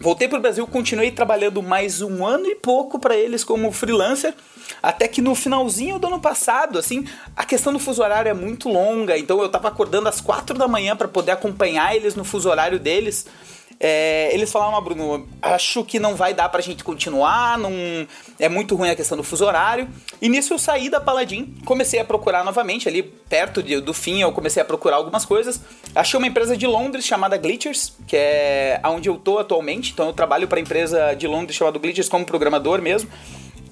voltei 0.00 0.28
pro 0.28 0.40
Brasil, 0.40 0.66
continuei 0.66 1.10
trabalhando 1.10 1.62
mais 1.62 2.00
um 2.00 2.24
ano 2.26 2.46
e 2.46 2.54
pouco 2.54 2.98
para 2.98 3.16
eles 3.16 3.42
como 3.42 3.70
freelancer, 3.72 4.34
até 4.82 5.08
que 5.08 5.20
no 5.20 5.34
finalzinho 5.34 5.98
do 5.98 6.06
ano 6.06 6.20
passado, 6.20 6.78
assim, 6.78 7.04
a 7.36 7.44
questão 7.44 7.72
do 7.72 7.78
fuso 7.78 8.02
horário 8.02 8.28
é 8.28 8.34
muito 8.34 8.68
longa, 8.68 9.18
então 9.18 9.40
eu 9.42 9.48
tava 9.48 9.68
acordando 9.68 10.08
às 10.08 10.20
quatro 10.20 10.56
da 10.56 10.68
manhã 10.68 10.96
para 10.96 11.08
poder 11.08 11.32
acompanhar 11.32 11.94
eles 11.96 12.14
no 12.14 12.24
fuso 12.24 12.48
horário 12.48 12.78
deles. 12.78 13.26
É, 13.80 14.30
eles 14.34 14.50
falaram, 14.50 14.76
ah, 14.76 14.80
Bruno, 14.80 15.28
acho 15.40 15.84
que 15.84 16.00
não 16.00 16.16
vai 16.16 16.34
dar 16.34 16.48
pra 16.48 16.60
gente 16.60 16.82
continuar, 16.82 17.56
não 17.56 17.70
é 18.38 18.48
muito 18.48 18.74
ruim 18.74 18.90
a 18.90 18.96
questão 18.96 19.16
do 19.16 19.22
fuso 19.22 19.44
horário. 19.44 19.88
E 20.20 20.28
nisso 20.28 20.52
eu 20.52 20.58
saí 20.58 20.90
da 20.90 21.00
Paladin, 21.00 21.54
comecei 21.64 22.00
a 22.00 22.04
procurar 22.04 22.44
novamente, 22.44 22.88
ali 22.88 23.02
perto 23.02 23.62
de, 23.62 23.80
do 23.80 23.94
fim 23.94 24.20
eu 24.20 24.32
comecei 24.32 24.60
a 24.60 24.64
procurar 24.64 24.96
algumas 24.96 25.24
coisas. 25.24 25.60
Achei 25.94 26.18
uma 26.18 26.26
empresa 26.26 26.56
de 26.56 26.66
Londres 26.66 27.04
chamada 27.04 27.36
Glitchers, 27.36 27.92
que 28.06 28.16
é 28.16 28.80
onde 28.84 29.08
eu 29.08 29.16
tô 29.16 29.38
atualmente, 29.38 29.92
então 29.92 30.06
eu 30.06 30.12
trabalho 30.12 30.48
para 30.48 30.58
empresa 30.58 31.14
de 31.14 31.28
Londres 31.28 31.56
chamada 31.56 31.78
Glitchers 31.78 32.08
como 32.08 32.24
programador 32.24 32.82
mesmo. 32.82 33.08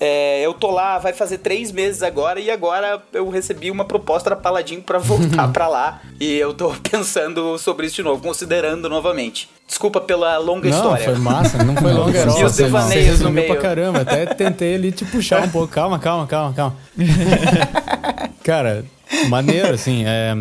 É, 0.01 0.41
eu 0.45 0.53
tô 0.55 0.71
lá, 0.71 0.99
vai 0.99 1.13
fazer 1.13 1.39
três 1.39 1.73
meses 1.73 2.03
agora, 2.03 2.39
e 2.41 2.51
agora 2.51 3.03
eu 3.13 3.29
recebi 3.29 3.71
uma 3.71 3.85
proposta 3.85 4.31
da 4.31 4.37
Paladin 4.37 4.81
para 4.81 4.99
voltar 4.99 5.49
para 5.53 5.69
lá. 5.69 6.01
E 6.21 6.35
eu 6.35 6.53
tô 6.55 6.73
pensando 6.91 7.59
sobre 7.59 7.87
isso 7.87 7.97
de 7.97 8.03
novo, 8.03 8.23
considerando 8.23 8.89
novamente. 8.89 9.49
Desculpa 9.67 10.01
pela 10.01 10.39
longa 10.39 10.69
não, 10.69 10.77
história. 10.77 11.07
Não, 11.07 11.15
foi 11.15 11.23
massa, 11.23 11.65
não 11.65 11.77
foi 11.77 11.93
longa 11.95 12.25
E 12.39 12.45
os 12.45 12.57
devaneios 12.57 13.21
no 13.21 13.31
meio. 13.31 13.49
pra 13.49 13.57
caramba, 13.57 14.01
até 14.03 14.27
tentei 14.27 14.75
ali 14.75 14.93
te 14.93 15.05
puxar 15.05 15.43
um 15.43 15.49
pouco. 15.49 15.69
Calma, 15.69 15.99
calma, 15.99 16.27
calma, 16.27 16.55
calma. 16.55 16.77
Cara, 18.45 18.85
maneiro, 19.29 19.75
assim, 19.75 20.05
é... 20.07 20.37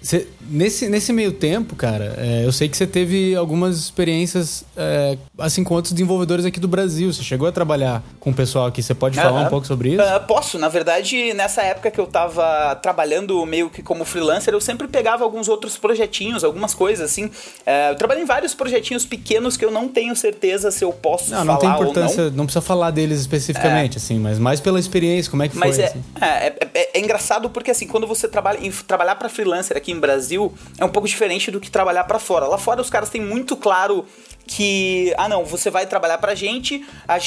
Cê, 0.00 0.28
nesse, 0.48 0.88
nesse 0.88 1.12
meio 1.12 1.32
tempo, 1.32 1.76
cara, 1.76 2.14
é, 2.18 2.44
eu 2.44 2.52
sei 2.52 2.68
que 2.68 2.76
você 2.76 2.86
teve 2.86 3.34
algumas 3.34 3.76
experiências, 3.76 4.64
é, 4.76 5.16
assim, 5.38 5.62
com 5.62 5.74
outros 5.74 5.92
desenvolvedores 5.92 6.44
aqui 6.44 6.58
do 6.58 6.68
Brasil. 6.68 7.12
Você 7.12 7.22
chegou 7.22 7.46
a 7.48 7.52
trabalhar 7.52 8.02
com 8.18 8.30
o 8.30 8.34
pessoal 8.34 8.66
aqui. 8.66 8.82
Você 8.82 8.94
pode 8.94 9.16
falar 9.16 9.42
um 9.42 9.48
pouco 9.48 9.66
sobre 9.66 9.90
isso? 9.90 10.02
Uh, 10.02 10.26
posso. 10.26 10.58
Na 10.58 10.68
verdade, 10.68 11.32
nessa 11.34 11.62
época 11.62 11.90
que 11.90 12.00
eu 12.00 12.06
tava 12.06 12.74
trabalhando 12.76 13.44
meio 13.46 13.70
que 13.70 13.82
como 13.82 14.04
freelancer, 14.04 14.52
eu 14.54 14.60
sempre 14.60 14.88
pegava 14.88 15.24
alguns 15.24 15.48
outros 15.48 15.76
projetinhos, 15.76 16.42
algumas 16.44 16.74
coisas, 16.74 17.10
assim. 17.10 17.26
Uh, 17.26 17.90
eu 17.90 17.96
trabalhei 17.96 18.22
em 18.22 18.26
vários 18.26 18.54
projetinhos 18.54 19.04
pequenos 19.04 19.56
que 19.56 19.64
eu 19.64 19.70
não 19.70 19.88
tenho 19.88 20.14
certeza 20.16 20.70
se 20.70 20.84
eu 20.84 20.92
posso 20.92 21.30
não, 21.30 21.38
falar 21.38 21.52
Não 21.52 21.58
tem 21.58 21.70
importância, 21.70 22.24
não. 22.24 22.30
não. 22.30 22.44
precisa 22.44 22.62
falar 22.62 22.90
deles 22.90 23.20
especificamente, 23.20 23.96
é. 23.96 23.98
assim, 23.98 24.18
mas 24.18 24.38
mais 24.38 24.60
pela 24.60 24.78
experiência, 24.78 25.30
como 25.30 25.42
é 25.42 25.48
que 25.48 25.56
mas 25.56 25.76
foi, 25.76 25.84
é, 25.84 25.88
assim. 25.88 26.04
é, 26.20 26.26
é, 26.26 26.56
é, 26.74 26.90
é 26.94 27.00
engraçado 27.00 27.50
porque, 27.50 27.70
assim, 27.70 27.86
quando 27.86 28.06
você 28.06 28.28
trabalha 28.28 28.58
em, 28.64 28.70
trabalhar 28.70 29.16
para 29.16 29.28
freelancer 29.28 29.76
aqui 29.76 29.92
em 29.92 29.98
Brasil, 29.98 30.37
é 30.78 30.84
um 30.84 30.88
pouco 30.88 31.08
diferente 31.08 31.50
do 31.50 31.60
que 31.60 31.70
trabalhar 31.70 32.04
para 32.04 32.18
fora. 32.18 32.46
Lá 32.46 32.58
fora 32.58 32.80
os 32.80 32.90
caras 32.90 33.10
têm 33.10 33.20
muito 33.20 33.56
claro 33.56 34.06
que, 34.46 35.14
ah 35.18 35.28
não, 35.28 35.44
você 35.44 35.70
vai 35.70 35.86
trabalhar 35.86 36.16
pra 36.16 36.34
gente, 36.34 36.84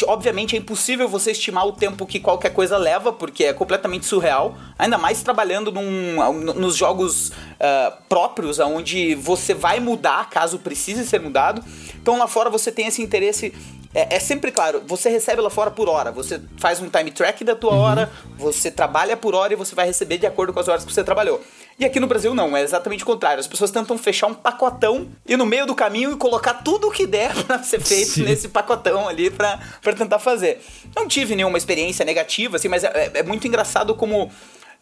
obviamente 0.08 0.56
é 0.56 0.60
impossível 0.60 1.08
você 1.08 1.32
estimar 1.32 1.68
o 1.68 1.72
tempo 1.72 2.06
que 2.08 2.20
qualquer 2.20 2.50
coisa 2.50 2.78
leva, 2.78 3.14
porque 3.14 3.44
é 3.44 3.54
completamente 3.54 4.08
surreal, 4.08 4.58
ainda 4.78 4.98
mais 4.98 5.22
trabalhando 5.22 5.72
num, 5.72 6.44
nos 6.56 6.76
jogos 6.76 7.30
uh, 7.30 7.94
próprios, 8.10 8.58
onde 8.60 9.14
você 9.14 9.54
vai 9.54 9.80
mudar 9.80 10.30
caso 10.32 10.58
precise 10.58 11.06
ser 11.06 11.22
mudado. 11.22 11.64
Então 12.02 12.18
lá 12.18 12.28
fora 12.28 12.50
você 12.50 12.72
tem 12.72 12.88
esse 12.88 13.04
interesse 13.04 13.54
é, 13.94 14.16
é, 14.16 14.20
sempre 14.20 14.52
claro, 14.52 14.82
você 14.88 15.10
recebe 15.10 15.42
lá 15.42 15.50
fora 15.50 15.70
por 15.70 15.90
hora. 15.90 16.12
Você 16.12 16.42
faz 16.58 16.80
um 16.80 16.90
time 16.90 17.12
track 17.12 17.44
da 17.44 17.56
tua 17.56 17.74
uhum. 17.74 17.80
hora, 17.80 18.10
você 18.38 18.72
trabalha 18.72 19.18
por 19.18 19.36
hora 19.36 19.54
e 19.54 19.56
você 19.56 19.76
vai 19.76 19.86
receber 19.86 20.18
de 20.18 20.26
acordo 20.26 20.54
com 20.54 20.60
as 20.60 20.68
horas 20.68 20.86
que 20.86 20.94
você 20.94 21.04
trabalhou. 21.04 21.42
E 21.82 21.86
aqui 21.86 22.00
no 22.00 22.06
Brasil 22.06 22.36
não, 22.36 22.56
é 22.56 22.62
exatamente 22.62 23.02
o 23.02 23.08
contrário. 23.08 23.40
As 23.40 23.48
pessoas 23.48 23.72
tentam 23.72 23.98
fechar 23.98 24.28
um 24.28 24.36
pacotão 24.36 25.10
e 25.28 25.36
no 25.36 25.48
meio 25.48 25.66
do 25.66 25.74
caminho 25.74 26.16
colocar 26.16 26.54
tudo 26.54 26.90
o 26.90 26.92
que 26.92 27.08
der 27.08 27.34
pra 27.44 27.58
ser 27.64 27.82
feito 27.82 28.12
Sim. 28.12 28.24
nesse 28.24 28.50
pacotão 28.50 29.08
ali 29.08 29.32
pra, 29.32 29.60
pra 29.82 29.92
tentar 29.92 30.20
fazer. 30.20 30.62
Não 30.96 31.08
tive 31.08 31.36
nenhuma 31.36 31.58
experiência 31.58 32.06
negativa, 32.06 32.58
assim, 32.58 32.68
mas 32.68 32.84
é, 32.84 33.12
é, 33.16 33.20
é 33.22 33.24
muito 33.24 33.48
engraçado 33.48 33.96
como 33.96 34.32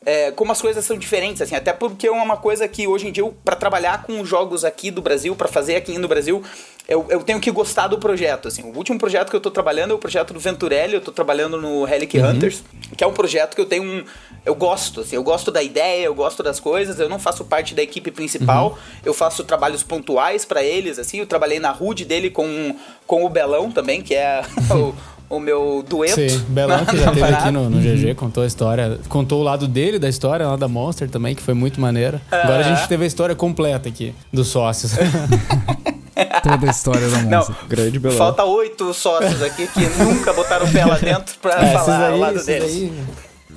é, 0.05 0.31
como 0.31 0.51
as 0.51 0.61
coisas 0.61 0.85
são 0.85 0.97
diferentes, 0.97 1.41
assim, 1.41 1.55
até 1.55 1.73
porque 1.73 2.07
é 2.07 2.11
uma 2.11 2.37
coisa 2.37 2.67
que 2.67 2.87
hoje 2.87 3.07
em 3.07 3.11
dia, 3.11 3.29
para 3.43 3.55
trabalhar 3.55 4.03
com 4.03 4.23
jogos 4.23 4.63
aqui 4.63 4.89
do 4.89 5.01
Brasil, 5.01 5.35
para 5.35 5.47
fazer 5.49 5.75
aqui 5.75 5.97
no 5.97 6.07
Brasil, 6.07 6.41
eu, 6.87 7.05
eu 7.09 7.21
tenho 7.21 7.39
que 7.39 7.51
gostar 7.51 7.87
do 7.87 7.97
projeto, 7.97 8.47
assim. 8.47 8.63
O 8.63 8.75
último 8.75 8.97
projeto 8.97 9.29
que 9.29 9.35
eu 9.35 9.41
tô 9.41 9.51
trabalhando 9.51 9.91
é 9.91 9.93
o 9.93 9.97
projeto 9.97 10.33
do 10.33 10.39
Venturelli, 10.39 10.93
eu 10.93 11.01
tô 11.01 11.11
trabalhando 11.11 11.61
no 11.61 11.83
Relic 11.83 12.17
uhum. 12.17 12.29
Hunters, 12.29 12.63
que 12.95 13.03
é 13.03 13.07
um 13.07 13.13
projeto 13.13 13.55
que 13.55 13.61
eu 13.61 13.65
tenho 13.65 13.83
um... 13.83 14.03
Eu 14.45 14.55
gosto, 14.55 15.01
assim, 15.01 15.17
eu 15.17 15.23
gosto 15.23 15.51
da 15.51 15.61
ideia, 15.61 16.05
eu 16.05 16.15
gosto 16.15 16.41
das 16.41 16.61
coisas, 16.61 16.97
eu 16.97 17.09
não 17.09 17.19
faço 17.19 17.43
parte 17.43 17.75
da 17.75 17.83
equipe 17.83 18.09
principal, 18.09 18.69
uhum. 18.69 18.77
eu 19.03 19.13
faço 19.13 19.43
trabalhos 19.43 19.83
pontuais 19.83 20.45
para 20.45 20.63
eles, 20.63 20.97
assim, 20.97 21.19
eu 21.19 21.27
trabalhei 21.27 21.59
na 21.59 21.75
HUD 21.77 22.05
dele 22.05 22.29
com, 22.29 22.73
com 23.05 23.25
o 23.25 23.29
Belão 23.29 23.69
também, 23.69 24.01
que 24.01 24.15
é 24.15 24.41
o 24.73 24.95
o 25.29 25.39
meu 25.39 25.85
dueto. 25.87 26.15
Sim, 26.15 26.39
Belão 26.49 26.85
que 26.85 26.97
já 26.97 27.11
esteve 27.11 27.33
aqui 27.33 27.51
no, 27.51 27.69
no, 27.69 27.79
GG, 27.79 28.15
contou 28.15 28.43
a 28.43 28.47
história. 28.47 28.99
Contou 29.07 29.41
o 29.41 29.43
lado 29.43 29.67
dele 29.67 29.99
da 29.99 30.09
história, 30.09 30.47
lá 30.47 30.55
da 30.55 30.67
Monster 30.67 31.09
também, 31.09 31.35
que 31.35 31.41
foi 31.41 31.53
muito 31.53 31.79
maneira. 31.79 32.21
Agora 32.31 32.59
a 32.59 32.63
gente 32.63 32.87
teve 32.87 33.03
a 33.03 33.07
história 33.07 33.35
completa 33.35 33.87
aqui, 33.87 34.13
dos 34.33 34.47
sócios. 34.47 34.93
Toda 36.43 36.67
a 36.67 36.69
história 36.69 37.07
da 37.07 37.17
Monster. 37.19 37.55
Não, 37.61 37.67
Grande 37.67 37.99
Belão. 37.99 38.17
Falta 38.17 38.43
oito 38.43 38.93
sócios 38.93 39.41
aqui 39.43 39.67
que 39.67 39.87
nunca 40.03 40.33
botaram 40.33 40.65
o 40.65 40.71
pé 40.71 40.85
lá 40.85 40.97
dentro 40.97 41.35
pra 41.41 41.53
é, 41.63 41.73
falar 41.73 42.07
aí, 42.07 42.13
o 42.13 42.19
lado 42.19 42.43
deles. 42.43 42.73
Aí... 42.73 42.93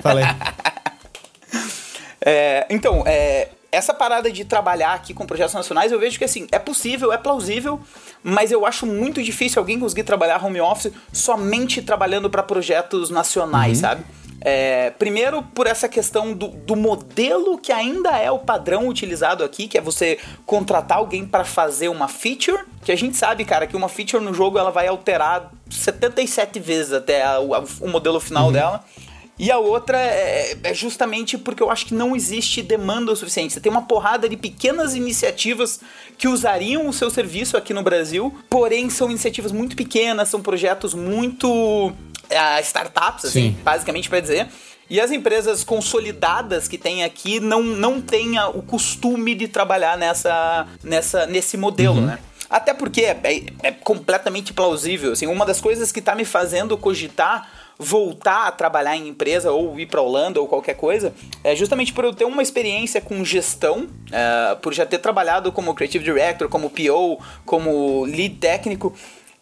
Falei. 0.01 0.25
É, 2.25 2.67
então, 2.71 3.03
é, 3.07 3.49
essa 3.73 3.95
parada 3.95 4.31
de 4.31 4.45
trabalhar 4.45 4.93
aqui 4.93 5.15
com 5.15 5.25
projetos 5.25 5.55
nacionais, 5.55 5.91
eu 5.91 5.99
vejo 5.99 6.19
que 6.19 6.25
assim, 6.25 6.47
é 6.53 6.59
possível, 6.59 7.11
é 7.11 7.17
plausível, 7.17 7.81
mas 8.23 8.53
eu 8.53 8.67
acho 8.67 8.87
muito 8.87 9.23
difícil 9.23 9.59
alguém 9.59 9.81
conseguir 9.81 10.05
trabalhar 10.05 10.45
home 10.45 10.61
office 10.61 10.93
somente 11.11 11.81
trabalhando 11.81 12.29
para 12.29 12.43
projetos 12.43 13.09
nacionais, 13.09 13.79
uhum. 13.79 13.81
sabe? 13.81 14.05
É, 14.45 14.91
primeiro, 14.91 15.43
por 15.55 15.69
essa 15.69 15.89
questão 15.89 16.35
do, 16.35 16.49
do, 16.49 16.75
modelo 16.75 17.57
que 17.57 17.71
ainda 17.71 18.19
é 18.19 18.29
o 18.29 18.41
padrão 18.41 18.89
utilizado 18.89 19.45
aqui, 19.45 19.69
que 19.69 19.79
é 19.79 19.81
você 19.81 20.19
contratar 20.45 20.99
alguém 20.99 21.25
para 21.25 21.45
fazer 21.45 21.89
uma 21.89 22.09
feature, 22.09 22.65
que 22.85 22.91
a 22.91 22.97
gente 22.97 23.17
sabe, 23.17 23.45
cara, 23.45 23.69
que 23.69 23.77
uma 23.77 23.89
feature 23.89 24.23
no 24.23 24.35
jogo 24.35 24.59
ela 24.59 24.73
vai 24.73 24.89
alterar 24.89 25.53
77 25.71 26.59
vezes 26.59 26.93
até 26.93 27.23
a, 27.23 27.37
a, 27.37 27.65
o 27.81 27.89
modelo 27.89 28.19
final 28.19 28.47
uhum. 28.47 28.53
dela. 28.53 28.85
E 29.43 29.51
a 29.51 29.59
outra 29.59 29.99
é, 29.99 30.57
é, 30.63 30.73
justamente 30.73 31.37
porque 31.37 31.61
eu 31.61 31.69
acho 31.69 31.87
que 31.87 31.95
não 31.95 32.15
existe 32.15 32.63
demanda 32.63 33.11
o 33.11 33.17
suficiente. 33.17 33.53
Você 33.53 33.61
tem 33.61 33.73
uma 33.73 33.83
porrada 33.83 34.29
de 34.29 34.37
pequenas 34.37 34.95
iniciativas 34.95 35.81
que 36.17 36.29
usariam 36.29 36.87
o 36.87 36.93
seu 36.93 37.11
serviço 37.11 37.57
aqui 37.57 37.75
no 37.75 37.83
Brasil, 37.83 38.33
porém 38.49 38.89
são 38.89 39.11
iniciativas 39.11 39.51
muito 39.51 39.75
pequenas, 39.75 40.29
são 40.29 40.41
projetos 40.41 40.95
muito 40.95 41.49
uh, 41.89 42.61
startups, 42.63 43.25
assim, 43.25 43.51
Sim. 43.51 43.57
basicamente 43.65 44.09
para 44.09 44.21
dizer. 44.21 44.47
E 44.89 45.01
as 45.01 45.11
empresas 45.11 45.65
consolidadas 45.65 46.69
que 46.69 46.79
tem 46.79 47.03
aqui 47.03 47.41
não, 47.41 47.65
não 47.65 48.01
têm 48.01 48.39
o 48.55 48.63
costume 48.63 49.35
de 49.35 49.49
trabalhar 49.49 49.99
nessa, 49.99 50.69
nessa, 50.85 51.27
nesse 51.27 51.57
modelo, 51.57 52.01
né? 52.01 52.21
Até 52.49 52.73
porque 52.73 53.01
é, 53.01 53.19
é- 53.25 53.43
é 53.63 53.73
completamente 53.73 54.53
plausível. 54.53 55.13
Assim, 55.13 55.27
uma 55.27 55.45
das 55.45 55.61
coisas 55.61 55.91
que 55.91 56.01
tá 56.01 56.15
me 56.15 56.25
fazendo 56.25 56.77
cogitar 56.79 57.62
voltar 57.79 58.47
a 58.47 58.53
trabalhar 58.53 58.97
em 58.97 59.09
empresa 59.09 59.51
ou 59.51 59.79
ir 59.79 59.87
para 59.87 60.01
Holanda 60.01 60.41
ou 60.41 60.47
qualquer 60.47 60.75
coisa 60.75 61.15
é 61.43 61.55
justamente 61.57 61.93
por 61.93 62.05
eu 62.05 62.15
ter 62.15 62.25
uma 62.25 62.43
experiência 62.43 63.01
com 63.01 63.25
gestão, 63.25 63.89
é, 64.11 64.55
por 64.57 64.73
já 64.73 64.87
ter 64.87 64.99
trabalhado 64.99 65.51
como 65.53 65.75
creative 65.75 66.05
director, 66.05 66.49
como 66.49 66.71
PO, 66.71 67.19
como 67.45 68.05
lead 68.05 68.37
técnico. 68.37 68.95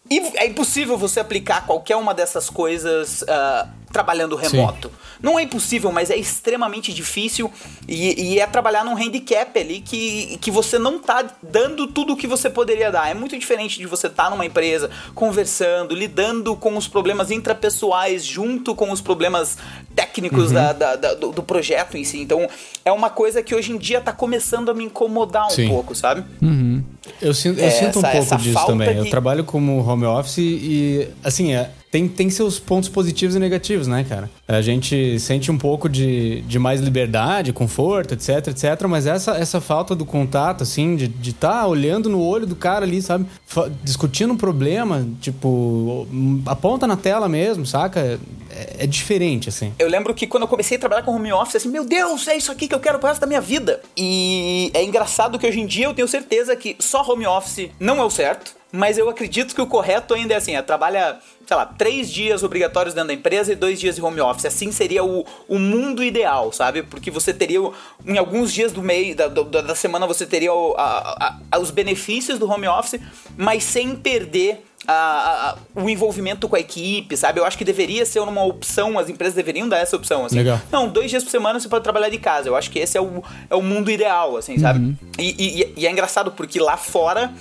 E 0.09 0.19
é 0.35 0.47
impossível 0.47 0.97
você 0.97 1.19
aplicar 1.19 1.65
qualquer 1.65 1.95
uma 1.95 2.13
dessas 2.13 2.49
coisas 2.49 3.23
ah, 3.29 3.69
trabalhando 3.91 4.35
remoto. 4.35 4.91
Não 5.21 5.37
é 5.37 5.43
impossível, 5.43 5.91
mas 5.91 6.09
é 6.09 6.17
extremamente 6.17 6.91
difícil 6.93 7.51
e, 7.87 8.33
e 8.33 8.39
é 8.39 8.47
trabalhar 8.47 8.83
num 8.83 8.95
handicap 8.95 9.59
ali 9.59 9.79
que, 9.81 10.37
que 10.41 10.49
você 10.49 10.79
não 10.79 10.99
tá 10.99 11.25
dando 11.43 11.87
tudo 11.87 12.13
o 12.13 12.17
que 12.17 12.25
você 12.27 12.49
poderia 12.49 12.91
dar. 12.91 13.09
É 13.09 13.13
muito 13.13 13.37
diferente 13.37 13.77
de 13.77 13.85
você 13.85 14.07
estar 14.07 14.29
numa 14.29 14.45
empresa 14.45 14.89
conversando, 15.13 15.93
lidando 15.95 16.55
com 16.55 16.75
os 16.75 16.87
problemas 16.87 17.29
intrapessoais 17.31 18.25
junto 18.25 18.73
com 18.73 18.91
os 18.91 18.99
problemas 19.01 19.57
técnicos 19.95 20.51
da- 20.51 20.73
da- 20.73 20.95
da- 20.95 21.13
do, 21.13 21.31
do 21.31 21.43
projeto 21.43 21.97
em 21.97 22.03
si. 22.03 22.19
Então 22.21 22.47
é 22.83 22.91
uma 22.91 23.09
coisa 23.09 23.43
que 23.43 23.53
hoje 23.53 23.71
em 23.71 23.77
dia 23.77 24.01
tá 24.01 24.11
começando 24.11 24.69
a 24.69 24.73
me 24.73 24.85
incomodar 24.85 25.47
um 25.47 25.51
Sim. 25.51 25.67
pouco, 25.69 25.93
sabe? 25.93 26.23
Eu 27.21 27.33
sinto, 27.33 27.59
eu 27.59 27.65
É, 27.65 27.69
sinto 27.71 27.99
um 27.99 27.99
essa- 27.99 28.11
pouco 28.11 28.17
essa 28.17 28.35
disso 28.37 28.65
também. 28.65 28.97
Eu 28.97 29.09
trabalho 29.09 29.43
como 29.43 29.77
home 29.87 30.05
office 30.05 30.37
e, 30.39 31.07
assim, 31.23 31.53
é, 31.53 31.69
tem, 31.91 32.07
tem 32.07 32.29
seus 32.29 32.57
pontos 32.57 32.87
positivos 32.87 33.35
e 33.35 33.39
negativos, 33.39 33.85
né, 33.85 34.05
cara? 34.07 34.29
A 34.47 34.61
gente 34.61 35.19
sente 35.19 35.51
um 35.51 35.57
pouco 35.57 35.89
de, 35.89 36.41
de 36.43 36.57
mais 36.57 36.79
liberdade, 36.79 37.51
conforto, 37.51 38.13
etc, 38.13 38.47
etc. 38.47 38.87
Mas 38.87 39.05
essa, 39.05 39.31
essa 39.31 39.59
falta 39.59 39.93
do 39.93 40.05
contato, 40.05 40.63
assim, 40.63 40.95
de 40.95 41.05
estar 41.05 41.21
de 41.21 41.33
tá 41.33 41.67
olhando 41.67 42.09
no 42.09 42.23
olho 42.23 42.47
do 42.47 42.55
cara 42.55 42.85
ali, 42.85 43.01
sabe? 43.01 43.25
Fa- 43.45 43.69
discutindo 43.83 44.31
um 44.31 44.37
problema, 44.37 45.05
tipo, 45.19 46.07
aponta 46.45 46.87
na 46.87 46.95
tela 46.95 47.27
mesmo, 47.27 47.65
saca? 47.65 48.17
É, 48.49 48.75
é 48.79 48.87
diferente, 48.87 49.49
assim. 49.49 49.73
Eu 49.77 49.89
lembro 49.89 50.13
que 50.13 50.25
quando 50.25 50.43
eu 50.43 50.47
comecei 50.47 50.77
a 50.77 50.79
trabalhar 50.79 51.03
com 51.03 51.13
home 51.13 51.33
office, 51.33 51.57
assim, 51.57 51.69
meu 51.69 51.83
Deus, 51.83 52.25
é 52.29 52.37
isso 52.37 52.53
aqui 52.53 52.69
que 52.69 52.75
eu 52.75 52.79
quero 52.79 52.99
pro 52.99 53.09
resto 53.09 53.19
da 53.19 53.27
minha 53.27 53.41
vida. 53.41 53.81
E 53.97 54.71
é 54.73 54.81
engraçado 54.81 55.37
que 55.37 55.45
hoje 55.45 55.59
em 55.59 55.65
dia 55.65 55.87
eu 55.87 55.93
tenho 55.93 56.07
certeza 56.07 56.55
que 56.55 56.77
só 56.79 57.03
home 57.03 57.27
office 57.27 57.69
não 57.77 57.99
é 57.99 58.05
o 58.05 58.09
certo, 58.09 58.60
mas 58.71 58.97
eu 58.97 59.09
acredito 59.09 59.53
que 59.53 59.61
o 59.61 59.67
correto 59.67 60.13
ainda 60.13 60.33
é 60.33 60.37
assim, 60.37 60.55
é 60.55 60.61
trabalha, 60.61 61.17
sei 61.45 61.57
lá, 61.57 61.65
três 61.65 62.09
dias 62.09 62.41
obrigatórios 62.43 62.93
dentro 62.93 63.09
da 63.09 63.13
empresa 63.13 63.51
e 63.51 63.55
dois 63.55 63.79
dias 63.79 63.95
de 63.95 64.01
home 64.01 64.21
office. 64.21 64.45
Assim 64.45 64.71
seria 64.71 65.03
o, 65.03 65.25
o 65.47 65.59
mundo 65.59 66.03
ideal, 66.03 66.51
sabe? 66.53 66.81
Porque 66.83 67.11
você 67.11 67.33
teria, 67.33 67.59
em 68.05 68.17
alguns 68.17 68.53
dias 68.53 68.71
do 68.71 68.81
mês, 68.81 69.15
da, 69.15 69.27
do- 69.27 69.43
da 69.43 69.75
semana, 69.75 70.07
você 70.07 70.25
teria 70.25 70.51
a- 70.51 71.37
a- 71.51 71.59
os 71.59 71.69
benefícios 71.71 72.39
do 72.39 72.49
home 72.49 72.67
office, 72.67 72.99
mas 73.37 73.63
sem 73.63 73.95
perder 73.95 74.65
a- 74.87 75.55
a- 75.75 75.79
o 75.79 75.87
envolvimento 75.89 76.47
com 76.49 76.55
a 76.55 76.59
equipe, 76.59 77.15
sabe? 77.15 77.39
Eu 77.39 77.45
acho 77.45 77.55
que 77.57 77.63
deveria 77.65 78.03
ser 78.05 78.19
uma 78.19 78.43
opção, 78.43 78.97
as 78.97 79.09
empresas 79.09 79.35
deveriam 79.35 79.69
dar 79.69 79.77
essa 79.77 79.95
opção, 79.95 80.25
assim. 80.25 80.37
Legal. 80.37 80.59
Não, 80.71 80.87
dois 80.87 81.09
dias 81.11 81.23
por 81.23 81.29
semana 81.29 81.59
você 81.59 81.69
pode 81.69 81.83
trabalhar 81.83 82.09
de 82.09 82.17
casa. 82.17 82.47
Eu 82.49 82.55
acho 82.55 82.71
que 82.71 82.79
esse 82.79 82.97
é 82.97 83.01
o, 83.01 83.21
é 83.49 83.55
o 83.55 83.61
mundo 83.61 83.91
ideal, 83.91 84.37
assim, 84.37 84.57
sabe? 84.57 84.79
E, 85.19 85.61
e- 85.61 85.73
e 85.81 85.85
é 85.85 85.91
engraçado 85.91 86.31
porque 86.31 86.59
lá 86.59 86.77
fora 86.77 87.31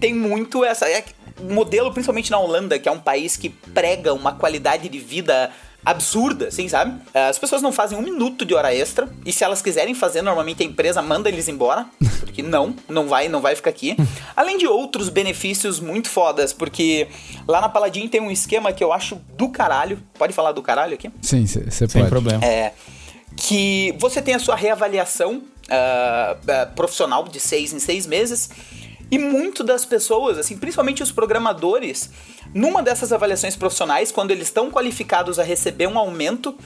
tem 0.00 0.14
muito 0.14 0.64
essa. 0.64 0.88
É, 0.88 1.04
o 1.38 1.52
modelo, 1.52 1.92
principalmente 1.92 2.30
na 2.30 2.38
Holanda, 2.38 2.78
que 2.78 2.88
é 2.88 2.92
um 2.92 2.98
país 2.98 3.36
que 3.36 3.48
prega 3.48 4.12
uma 4.12 4.32
qualidade 4.32 4.88
de 4.88 4.98
vida 4.98 5.50
absurda, 5.84 6.48
assim, 6.48 6.68
sabe? 6.68 7.00
As 7.14 7.38
pessoas 7.38 7.62
não 7.62 7.72
fazem 7.72 7.96
um 7.96 8.02
minuto 8.02 8.44
de 8.44 8.54
hora 8.54 8.74
extra 8.74 9.08
e 9.24 9.32
se 9.32 9.42
elas 9.42 9.62
quiserem 9.62 9.94
fazer, 9.94 10.20
normalmente 10.20 10.62
a 10.62 10.66
empresa 10.66 11.00
manda 11.00 11.28
eles 11.28 11.48
embora, 11.48 11.86
porque 12.20 12.42
não, 12.42 12.74
não 12.88 13.08
vai, 13.08 13.28
não 13.28 13.40
vai 13.40 13.56
ficar 13.56 13.70
aqui. 13.70 13.96
Além 14.36 14.58
de 14.58 14.66
outros 14.66 15.08
benefícios 15.08 15.80
muito 15.80 16.10
fodas, 16.10 16.52
porque 16.52 17.08
lá 17.48 17.60
na 17.60 17.68
Paladin 17.68 18.08
tem 18.08 18.20
um 18.20 18.30
esquema 18.30 18.72
que 18.72 18.84
eu 18.84 18.92
acho 18.92 19.16
do 19.36 19.48
caralho. 19.48 19.98
Pode 20.18 20.34
falar 20.34 20.52
do 20.52 20.62
caralho 20.62 20.94
aqui? 20.94 21.10
Sim, 21.22 21.46
você 21.46 21.70
Sem 21.70 21.88
pode. 21.88 22.08
problema. 22.08 22.44
É, 22.44 22.72
que 23.36 23.94
você 23.98 24.20
tem 24.20 24.34
a 24.34 24.38
sua 24.38 24.56
reavaliação 24.56 25.42
ah, 25.70 26.36
ah, 26.48 26.66
profissional 26.74 27.24
de 27.24 27.38
seis 27.40 27.72
em 27.72 27.78
seis 27.78 28.06
meses. 28.06 28.50
E 29.10 29.18
muito 29.18 29.64
das 29.64 29.84
pessoas, 29.84 30.38
assim, 30.38 30.56
principalmente 30.56 31.02
os 31.02 31.10
programadores, 31.10 32.10
numa 32.54 32.82
dessas 32.82 33.12
avaliações 33.12 33.56
profissionais, 33.56 34.12
quando 34.12 34.30
eles 34.30 34.44
estão 34.44 34.70
qualificados 34.70 35.38
a 35.38 35.42
receber 35.42 35.88
um 35.88 35.98
aumento, 35.98 36.56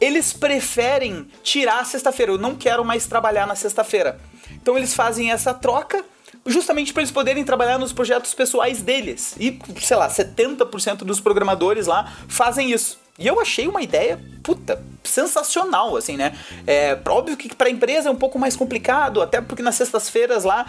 eles 0.00 0.32
preferem 0.32 1.26
tirar 1.42 1.80
a 1.80 1.84
sexta-feira. 1.84 2.32
Eu 2.32 2.38
não 2.38 2.54
quero 2.54 2.84
mais 2.84 3.06
trabalhar 3.06 3.46
na 3.46 3.54
sexta-feira. 3.54 4.18
Então 4.52 4.76
eles 4.76 4.94
fazem 4.94 5.30
essa 5.30 5.52
troca 5.52 6.04
justamente 6.46 6.92
para 6.92 7.02
eles 7.02 7.12
poderem 7.12 7.44
trabalhar 7.44 7.78
nos 7.78 7.92
projetos 7.92 8.32
pessoais 8.32 8.80
deles. 8.80 9.34
E, 9.38 9.58
sei 9.80 9.96
lá, 9.96 10.08
70% 10.08 10.98
dos 10.98 11.20
programadores 11.20 11.86
lá 11.86 12.12
fazem 12.28 12.72
isso. 12.72 12.98
E 13.20 13.26
eu 13.26 13.38
achei 13.38 13.68
uma 13.68 13.82
ideia, 13.82 14.18
puta, 14.42 14.82
sensacional, 15.04 15.96
assim, 15.96 16.16
né? 16.16 16.32
É 16.66 16.96
óbvio 17.08 17.36
que 17.36 17.54
para 17.54 17.68
a 17.68 17.70
empresa 17.70 18.08
é 18.08 18.12
um 18.12 18.16
pouco 18.16 18.38
mais 18.38 18.56
complicado, 18.56 19.20
até 19.20 19.40
porque 19.40 19.62
nas 19.62 19.74
sextas-feiras 19.74 20.44
lá 20.44 20.66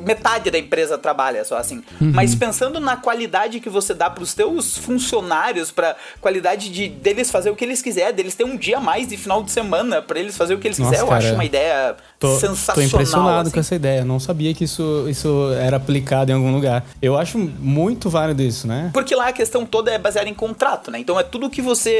metade 0.00 0.50
da 0.50 0.58
empresa 0.58 0.98
trabalha 0.98 1.44
só 1.44 1.56
assim. 1.56 1.82
Mas 2.00 2.34
pensando 2.34 2.80
na 2.80 2.96
qualidade 2.96 3.60
que 3.60 3.70
você 3.70 3.94
dá 3.94 4.10
para 4.10 4.22
os 4.22 4.34
teus 4.34 4.76
funcionários, 4.76 5.70
para 5.70 5.96
qualidade 6.20 6.70
de 6.70 6.88
deles 6.88 7.30
fazer 7.30 7.50
o 7.50 7.56
que 7.56 7.64
eles 7.64 7.80
quiserem, 7.80 8.14
deles 8.14 8.34
ter 8.34 8.44
um 8.44 8.56
dia 8.56 8.78
a 8.78 8.80
mais 8.80 9.08
de 9.08 9.16
final 9.16 9.42
de 9.42 9.50
semana 9.50 10.02
para 10.02 10.18
eles 10.18 10.36
fazer 10.36 10.54
o 10.54 10.58
que 10.58 10.68
eles 10.68 10.78
Nossa, 10.78 10.90
quiserem, 10.90 11.06
eu 11.08 11.12
cara, 11.12 11.24
acho 11.24 11.34
uma 11.34 11.44
ideia 11.44 11.96
Tô, 12.18 12.38
sensacional. 12.38 12.74
tô 12.74 12.96
impressionado 12.96 13.40
assim. 13.42 13.50
com 13.50 13.60
essa 13.60 13.74
ideia. 13.74 14.04
Não 14.04 14.18
sabia 14.18 14.54
que 14.54 14.64
isso, 14.64 15.06
isso 15.08 15.52
era 15.60 15.76
aplicado 15.76 16.30
em 16.30 16.34
algum 16.34 16.52
lugar. 16.52 16.84
Eu 17.00 17.16
acho 17.18 17.38
muito 17.38 18.08
válido 18.08 18.42
isso, 18.42 18.66
né? 18.66 18.90
Porque 18.92 19.14
lá 19.14 19.28
a 19.28 19.32
questão 19.32 19.66
toda 19.66 19.90
é 19.90 19.98
baseada 19.98 20.28
em 20.28 20.34
contrato, 20.34 20.90
né? 20.90 20.98
Então 20.98 21.20
é 21.20 21.22
tudo 21.22 21.50
que 21.50 21.60
você 21.60 21.93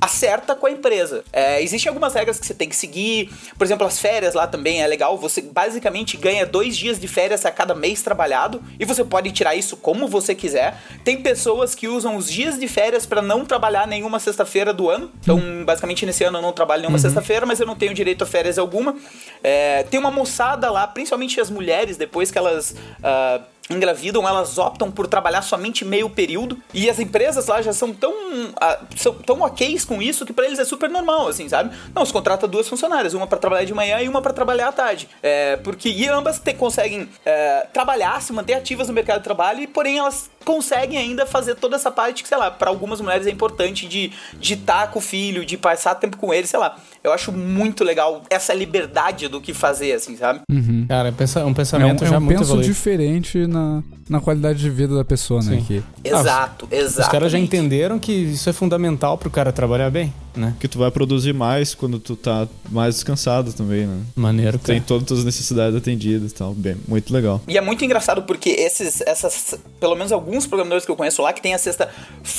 acerta 0.00 0.54
com 0.54 0.66
a 0.66 0.70
empresa. 0.70 1.22
É, 1.32 1.62
existem 1.62 1.88
algumas 1.88 2.14
regras 2.14 2.40
que 2.40 2.46
você 2.46 2.54
tem 2.54 2.68
que 2.68 2.76
seguir. 2.76 3.30
Por 3.56 3.64
exemplo, 3.64 3.86
as 3.86 3.98
férias 3.98 4.34
lá 4.34 4.46
também 4.46 4.82
é 4.82 4.86
legal. 4.86 5.18
Você 5.18 5.42
basicamente 5.42 6.16
ganha 6.16 6.46
dois 6.46 6.76
dias 6.76 6.98
de 6.98 7.06
férias 7.06 7.44
a 7.44 7.50
cada 7.50 7.74
mês 7.74 8.02
trabalhado 8.02 8.62
e 8.78 8.84
você 8.84 9.04
pode 9.04 9.30
tirar 9.32 9.54
isso 9.54 9.76
como 9.76 10.08
você 10.08 10.34
quiser. 10.34 10.80
Tem 11.04 11.20
pessoas 11.22 11.74
que 11.74 11.86
usam 11.86 12.16
os 12.16 12.30
dias 12.30 12.58
de 12.58 12.66
férias 12.66 13.04
para 13.04 13.20
não 13.20 13.44
trabalhar 13.44 13.86
nenhuma 13.86 14.18
sexta-feira 14.18 14.72
do 14.72 14.88
ano. 14.88 15.10
Então, 15.20 15.38
basicamente, 15.64 16.06
nesse 16.06 16.24
ano 16.24 16.38
eu 16.38 16.42
não 16.42 16.52
trabalho 16.52 16.82
nenhuma 16.82 16.98
sexta-feira, 16.98 17.44
mas 17.44 17.60
eu 17.60 17.66
não 17.66 17.76
tenho 17.76 17.92
direito 17.92 18.24
a 18.24 18.26
férias 18.26 18.58
alguma. 18.58 18.96
É, 19.42 19.82
tem 19.84 20.00
uma 20.00 20.10
moçada 20.10 20.70
lá, 20.70 20.86
principalmente 20.86 21.40
as 21.40 21.50
mulheres, 21.50 21.96
depois 21.96 22.30
que 22.30 22.38
elas. 22.38 22.74
ah, 23.02 23.40
engravidam, 23.70 24.26
elas 24.28 24.58
optam 24.58 24.90
por 24.90 25.06
trabalhar 25.06 25.42
somente 25.42 25.84
meio 25.84 26.10
período. 26.10 26.58
E 26.74 26.90
as 26.90 26.98
empresas 26.98 27.46
lá 27.46 27.62
já 27.62 27.72
são 27.72 27.92
tão, 27.92 28.12
ah, 28.60 28.78
são 28.96 29.14
tão 29.14 29.40
ok 29.40 29.78
com 29.86 30.02
isso 30.02 30.26
que 30.26 30.32
pra 30.32 30.44
eles 30.46 30.58
é 30.58 30.64
super 30.64 30.90
normal, 30.90 31.28
assim, 31.28 31.48
sabe? 31.48 31.74
Não, 31.94 32.04
se 32.04 32.12
contrata 32.12 32.46
duas 32.48 32.68
funcionárias, 32.68 33.14
uma 33.14 33.26
pra 33.26 33.38
trabalhar 33.38 33.64
de 33.64 33.72
manhã 33.74 34.00
e 34.00 34.08
uma 34.08 34.20
pra 34.20 34.32
trabalhar 34.32 34.68
à 34.68 34.72
tarde. 34.72 35.08
É, 35.22 35.56
porque 35.58 35.88
e 35.88 36.08
ambas 36.08 36.38
te- 36.38 36.54
conseguem 36.54 37.08
é, 37.24 37.66
trabalhar, 37.72 38.20
se 38.20 38.32
manter 38.32 38.54
ativas 38.54 38.88
no 38.88 38.94
mercado 38.94 39.18
de 39.18 39.24
trabalho, 39.24 39.60
e 39.60 39.66
porém 39.66 39.98
elas 39.98 40.30
conseguem 40.44 40.98
ainda 40.98 41.26
fazer 41.26 41.54
toda 41.54 41.76
essa 41.76 41.90
parte 41.90 42.22
que, 42.22 42.28
sei 42.28 42.38
lá, 42.38 42.50
pra 42.50 42.70
algumas 42.70 43.00
mulheres 43.00 43.26
é 43.26 43.30
importante 43.30 43.86
de 43.86 44.10
de 44.38 44.54
estar 44.54 44.90
com 44.90 44.98
o 44.98 45.02
filho, 45.02 45.44
de 45.44 45.56
passar 45.56 45.94
tempo 45.96 46.16
com 46.16 46.32
ele, 46.32 46.46
sei 46.46 46.58
lá. 46.58 46.76
Eu 47.04 47.12
acho 47.12 47.30
muito 47.32 47.82
legal 47.84 48.22
essa 48.30 48.52
liberdade 48.54 49.28
do 49.28 49.40
que 49.40 49.52
fazer, 49.54 49.92
assim, 49.92 50.16
sabe? 50.16 50.40
Cara, 50.88 51.08
é 51.08 51.12
pensa- 51.12 51.40
um 51.40 51.42
É 51.42 51.46
um, 51.46 51.54
pensamento 51.54 52.04
é 52.04 52.06
já 52.08 52.16
um 52.18 52.20
muito 52.20 52.38
penso 52.38 52.50
evoluído. 52.50 52.72
diferente 52.72 53.46
na, 53.46 53.82
na 54.08 54.20
qualidade 54.20 54.58
de 54.58 54.70
vida 54.70 54.94
da 54.94 55.04
pessoa, 55.04 55.42
né? 55.42 55.56
Sim. 55.58 55.64
Que, 55.64 55.82
Exato, 56.04 56.68
exato. 56.70 57.00
Os 57.02 57.08
caras 57.08 57.32
já 57.32 57.38
entenderam 57.38 57.98
que 57.98 58.12
isso 58.12 58.48
é 58.48 58.52
fundamental 58.52 59.16
pro 59.18 59.30
cara 59.30 59.52
trabalhar 59.52 59.90
bem, 59.90 60.12
né? 60.34 60.54
Que 60.60 60.68
tu 60.68 60.78
vai 60.78 60.90
produzir 60.90 61.32
mais 61.32 61.74
quando 61.74 61.98
tu 61.98 62.16
tá 62.16 62.48
mais 62.70 62.94
descansado 62.94 63.52
também, 63.52 63.86
né? 63.86 64.02
Maneiro, 64.14 64.58
cara. 64.58 64.74
Tem 64.74 64.80
todas 64.80 65.18
as 65.18 65.24
necessidades 65.24 65.76
atendidas 65.76 66.30
e 66.30 66.34
tal. 66.34 66.54
Bem, 66.54 66.76
muito 66.86 67.12
legal. 67.12 67.40
E 67.48 67.56
é 67.56 67.60
muito 67.60 67.84
engraçado 67.84 68.22
porque 68.22 68.50
esses, 68.50 69.00
essas, 69.02 69.58
pelo 69.78 69.94
menos 69.94 70.12
alguns 70.12 70.46
programadores 70.46 70.84
que 70.84 70.90
eu 70.90 70.96
conheço 70.96 71.22
lá 71.22 71.32
que 71.32 71.42
tem 71.42 71.54
a 71.54 71.58
cesta 71.58 71.88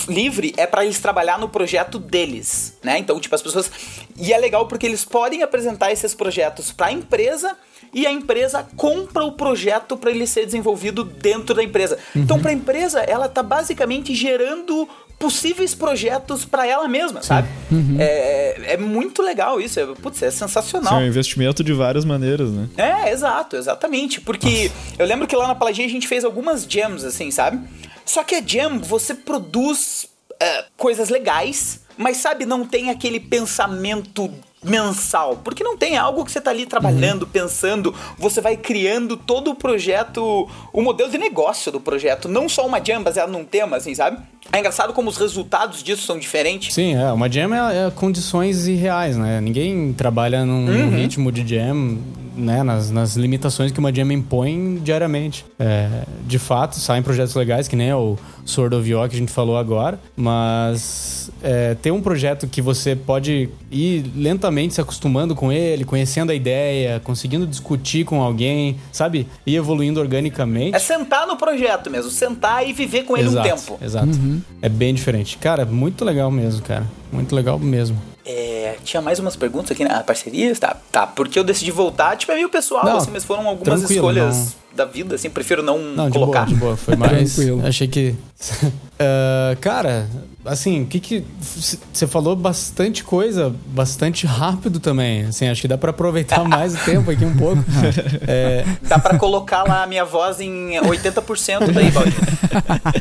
livre 0.08 0.54
é 0.58 0.66
pra 0.66 0.86
eles 0.86 1.00
trabalhar 1.00 1.40
no 1.40 1.50
projeto 1.50 2.00
deles, 2.00 2.78
né? 2.84 2.98
Então, 2.98 3.20
tipo, 3.20 3.34
as 3.36 3.42
pessoas 3.42 3.72
e 4.18 4.34
é 4.34 4.38
legal 4.38 4.68
porque 4.68 4.86
eles 4.86 5.04
podem 5.04 5.44
apresentar 5.44 5.92
esses 5.92 6.14
projetos 6.14 6.72
pra 6.72 6.92
empresa 6.92 7.58
e 7.94 8.08
a 8.08 8.12
empresa 8.12 8.66
compra 8.78 9.24
o 9.24 9.34
projeto 9.34 9.98
pra 9.98 10.12
ele 10.12 10.26
ser 10.26 10.46
desenvolvido 10.46 11.04
dentro 11.04 11.54
da 11.54 11.64
empresa. 11.64 11.98
Então, 12.16 12.40
pra 12.40 12.54
empresa, 12.54 13.02
ela 13.02 13.28
tá 13.28 13.44
basicamente 13.44 14.16
gerando 14.16 14.88
possíveis 15.22 15.76
projetos 15.76 16.44
para 16.44 16.66
ela 16.66 16.88
mesma, 16.88 17.22
sabe? 17.22 17.48
É, 18.00 18.74
é 18.74 18.78
muito 18.78 19.22
legal 19.22 19.62
isso. 19.62 19.80
É, 19.80 19.86
putz, 19.86 20.22
é 20.24 20.32
sensacional. 20.32 20.94
Sim, 20.94 21.00
é 21.00 21.04
um 21.04 21.08
investimento 21.08 21.64
de 21.64 21.72
várias 21.72 22.04
maneiras, 22.04 22.50
né? 22.50 22.68
É, 22.76 23.12
exato, 23.12 23.56
exatamente. 23.56 24.20
Porque 24.20 24.72
eu 24.98 25.06
lembro 25.06 25.28
que 25.28 25.36
lá 25.36 25.48
na 25.48 25.54
Pelagia 25.54 25.86
a 25.86 25.90
gente 25.90 26.08
fez 26.08 26.26
algumas 26.26 26.66
jams, 26.68 27.04
assim, 27.04 27.30
sabe? 27.30 27.60
Só 28.04 28.24
que 28.24 28.34
a 28.34 28.42
jam, 28.42 28.80
você 28.80 29.14
produz 29.14 30.08
é, 30.40 30.66
coisas 30.76 31.10
legais, 31.10 31.82
mas 31.96 32.18
sabe, 32.18 32.44
não 32.44 32.66
tem 32.66 32.90
aquele 32.90 33.20
pensamento 33.20 34.30
mensal, 34.64 35.38
porque 35.44 35.64
não 35.64 35.76
tem 35.76 35.96
é 35.96 35.98
algo 35.98 36.24
que 36.24 36.32
você 36.32 36.40
tá 36.40 36.52
ali 36.52 36.68
trabalhando, 36.68 37.26
pensando, 37.26 37.96
você 38.18 38.40
vai 38.42 38.56
criando 38.56 39.18
todo 39.18 39.50
o 39.50 39.56
projeto, 39.56 40.48
o 40.72 40.82
modelo 40.82 41.10
de 41.10 41.18
negócio 41.18 41.72
do 41.72 41.80
projeto, 41.80 42.28
não 42.28 42.48
só 42.48 42.66
uma 42.66 42.84
jam 42.84 43.02
baseada 43.02 43.32
num 43.32 43.44
tema, 43.44 43.78
assim, 43.78 43.96
sabe? 43.96 44.22
É 44.54 44.60
engraçado 44.60 44.92
como 44.94 45.10
os 45.10 45.18
resultados 45.18 45.82
disso 45.82 46.04
são 46.04 46.20
diferentes. 46.20 46.74
Sim, 46.74 46.96
é, 46.96 47.12
uma 47.12 47.32
jam 47.32 47.54
é, 47.54 47.88
é 47.88 47.92
condições 47.92 48.68
irreais, 48.68 49.16
né? 49.16 49.40
Ninguém 49.40 49.94
trabalha 49.94 50.46
num, 50.46 50.66
num 50.66 50.90
ritmo 50.90 51.32
de 51.32 51.48
jam, 51.48 51.98
né? 52.36 52.62
Nas, 52.62 52.92
nas 52.92 53.16
limitações 53.16 53.72
que 53.72 53.80
uma 53.80 53.94
jam 53.94 54.12
impõe 54.12 54.80
diariamente. 54.84 55.46
É, 55.58 56.04
de 56.26 56.38
fato, 56.38 56.76
saem 56.78 57.02
projetos 57.02 57.34
legais, 57.34 57.68
que 57.68 57.76
nem 57.76 57.94
o 57.94 58.18
Sword 58.46 58.76
of 58.76 58.90
York 58.90 59.10
que 59.12 59.16
a 59.16 59.20
gente 59.20 59.32
falou 59.32 59.58
agora, 59.58 60.00
mas 60.16 61.32
é, 61.42 61.76
ter 61.76 61.92
um 61.92 62.02
projeto 62.02 62.48
que 62.48 62.62
você 62.62 62.96
pode 62.96 63.50
ir 63.72 64.12
lentamente 64.16 64.74
se 64.74 64.82
acostumando 64.82 65.36
com 65.36 65.52
ele, 65.52 65.86
conhecendo 65.86 66.32
a 66.32 66.36
ideia, 66.36 67.00
conseguindo 67.04 67.46
discutir 67.46 68.06
com 68.06 68.22
alguém, 68.22 68.78
sabe? 68.92 69.28
E 69.46 69.56
evoluindo 69.56 70.00
organicamente. 70.00 70.76
É 70.76 70.80
sentar 70.80 71.28
no 71.28 71.38
projeto 71.38 71.90
mesmo, 71.90 72.12
sentar 72.12 72.68
e 72.68 72.74
viver 72.74 73.04
com 73.04 73.18
ele 73.18 73.28
exato, 73.28 73.48
um 73.48 73.56
tempo. 73.56 73.80
Exato. 73.82 74.41
É 74.62 74.70
bem 74.70 74.94
diferente. 74.94 75.38
Cara, 75.38 75.66
muito 75.66 76.06
legal 76.06 76.32
mesmo, 76.32 76.62
cara. 76.62 76.86
Muito 77.12 77.36
legal 77.36 77.60
mesmo. 77.60 77.98
É, 78.26 78.78
tinha 78.84 79.02
mais 79.02 79.18
umas 79.20 79.36
perguntas 79.36 79.72
aqui 79.72 79.84
na 79.84 80.02
parceria? 80.04 80.56
Tá, 80.56 80.78
tá, 80.92 81.08
porque 81.08 81.40
eu 81.40 81.44
decidi 81.44 81.72
voltar, 81.72 82.16
tipo, 82.16 82.32
é 82.32 82.36
meio 82.36 82.50
pessoal, 82.50 82.86
Não, 82.86 82.98
assim, 82.98 83.10
mas 83.12 83.24
foram 83.24 83.48
algumas 83.48 83.90
escolhas 83.90 84.56
da 84.76 84.86
vida, 84.86 85.16
assim, 85.16 85.30
prefiro 85.30 85.62
não, 85.64 85.80
Não, 85.80 86.08
de 86.08 86.14
colocar. 86.14 86.46
boa, 86.46 86.48
de 86.48 86.56
boa. 86.56 86.78
Foi 86.78 86.96
mais. 86.96 87.34
Tranquilo. 87.36 87.66
Achei 87.66 87.88
que. 87.88 88.16
Ah, 89.04 89.58
cara, 89.60 90.08
assim, 90.46 90.84
o 90.84 90.86
que 90.86 91.00
que. 91.00 91.26
Você 91.92 92.06
falou 92.06 92.36
bastante 92.36 93.04
coisa, 93.04 93.52
bastante 93.66 94.28
rápido 94.28 94.80
também. 94.80 95.24
Assim, 95.26 95.50
acho 95.50 95.60
que 95.60 95.68
dá 95.68 95.76
pra 95.76 95.90
aproveitar 95.90 96.44
mais 96.48 96.76
o 96.76 96.86
tempo 96.86 97.10
aqui 97.10 97.26
um 97.26 97.36
pouco. 97.36 97.64
É, 98.28 98.64
Dá 98.88 99.00
pra 99.00 99.18
colocar 99.18 99.64
lá 99.64 99.82
a 99.82 99.88
minha 99.88 100.06
voz 100.06 100.40
em 100.40 100.74
80% 100.80 101.72
daí, 101.74 101.90
Valdir. 101.90 102.14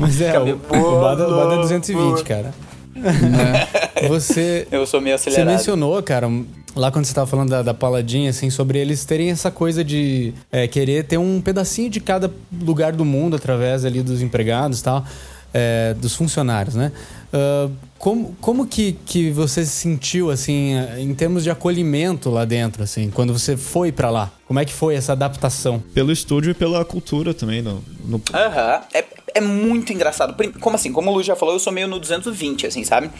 mas 0.00 0.18
é, 0.22 0.38
o, 0.40 0.54
o 0.54 1.00
Bada, 1.02 1.28
o 1.28 1.36
Bada 1.36 1.54
é 1.56 1.58
220, 1.58 2.24
cara. 2.24 2.54
Você. 4.08 4.66
Eu 4.70 4.86
sou 4.86 5.00
meio 5.00 5.18
Você 5.18 5.28
acelerado. 5.30 5.54
mencionou, 5.56 6.02
cara, 6.02 6.28
lá 6.74 6.90
quando 6.90 7.04
você 7.04 7.14
tava 7.14 7.26
falando 7.26 7.50
da, 7.50 7.62
da 7.62 7.74
Paladinha, 7.74 8.30
assim, 8.30 8.50
sobre 8.50 8.78
eles 8.78 9.04
terem 9.04 9.30
essa 9.30 9.50
coisa 9.50 9.84
de 9.84 10.32
é, 10.50 10.66
querer 10.66 11.04
ter 11.04 11.18
um 11.18 11.40
pedacinho 11.40 11.90
de 11.90 12.00
cada 12.00 12.30
lugar 12.62 12.92
do 12.92 13.04
mundo 13.04 13.36
através 13.36 13.84
ali 13.84 14.02
dos 14.02 14.22
empregados 14.22 14.80
e 14.80 14.84
tal, 14.84 15.04
é, 15.52 15.94
dos 15.94 16.14
funcionários, 16.14 16.74
né? 16.74 16.92
Ah, 17.32 17.68
como, 18.00 18.34
como 18.40 18.66
que, 18.66 18.92
que 19.04 19.30
você 19.30 19.62
se 19.62 19.72
sentiu, 19.72 20.30
assim, 20.30 20.72
em 20.98 21.14
termos 21.14 21.44
de 21.44 21.50
acolhimento 21.50 22.30
lá 22.30 22.46
dentro, 22.46 22.82
assim, 22.82 23.10
quando 23.10 23.30
você 23.30 23.58
foi 23.58 23.92
pra 23.92 24.08
lá? 24.08 24.32
Como 24.46 24.58
é 24.58 24.64
que 24.64 24.72
foi 24.72 24.94
essa 24.94 25.12
adaptação? 25.12 25.78
Pelo 25.92 26.10
estúdio 26.10 26.52
e 26.52 26.54
pela 26.54 26.82
cultura 26.82 27.34
também. 27.34 27.60
No, 27.60 27.84
no- 28.06 28.22
Aham. 28.32 28.80
É, 28.94 29.04
é 29.34 29.40
muito 29.42 29.92
engraçado. 29.92 30.34
Como 30.60 30.76
assim? 30.76 30.90
Como 30.90 31.10
o 31.10 31.14
Lu 31.14 31.22
já 31.22 31.36
falou, 31.36 31.54
eu 31.54 31.60
sou 31.60 31.70
meio 31.74 31.86
no 31.86 32.00
220, 32.00 32.66
assim, 32.66 32.84
sabe? 32.84 33.10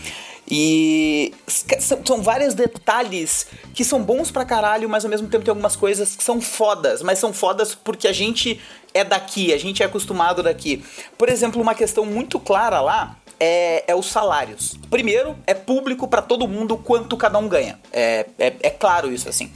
E 0.51 1.33
são, 1.79 1.99
são 2.05 2.23
vários 2.23 2.55
detalhes 2.55 3.47
que 3.75 3.85
são 3.85 4.03
bons 4.03 4.31
pra 4.31 4.45
caralho, 4.47 4.89
mas 4.89 5.05
ao 5.05 5.11
mesmo 5.11 5.29
tempo 5.29 5.45
tem 5.45 5.53
algumas 5.53 5.77
coisas 5.77 6.17
que 6.17 6.25
são 6.25 6.41
fodas. 6.41 7.03
Mas 7.03 7.19
são 7.19 7.35
fodas 7.35 7.75
porque 7.75 8.09
a 8.09 8.13
gente 8.13 8.59
é 8.93 9.05
daqui, 9.05 9.53
a 9.53 9.59
gente 9.59 9.83
é 9.83 9.87
acostumado 9.87 10.43
daqui. 10.43 10.83
Por 11.17 11.29
exemplo, 11.29 11.61
uma 11.63 11.75
questão 11.75 12.05
muito 12.05 12.41
clara 12.41 12.81
lá 12.81 13.17
é, 13.41 13.91
é 13.91 13.95
os 13.97 14.07
salários. 14.07 14.79
Primeiro, 14.91 15.35
é 15.47 15.55
público 15.55 16.07
pra 16.07 16.21
todo 16.21 16.47
mundo 16.47 16.77
quanto 16.77 17.17
cada 17.17 17.39
um 17.39 17.49
ganha. 17.49 17.81
É, 17.91 18.27
é, 18.39 18.55
é 18.61 18.71
claro 18.71 19.11
isso, 19.11 19.29
assim. 19.29 19.51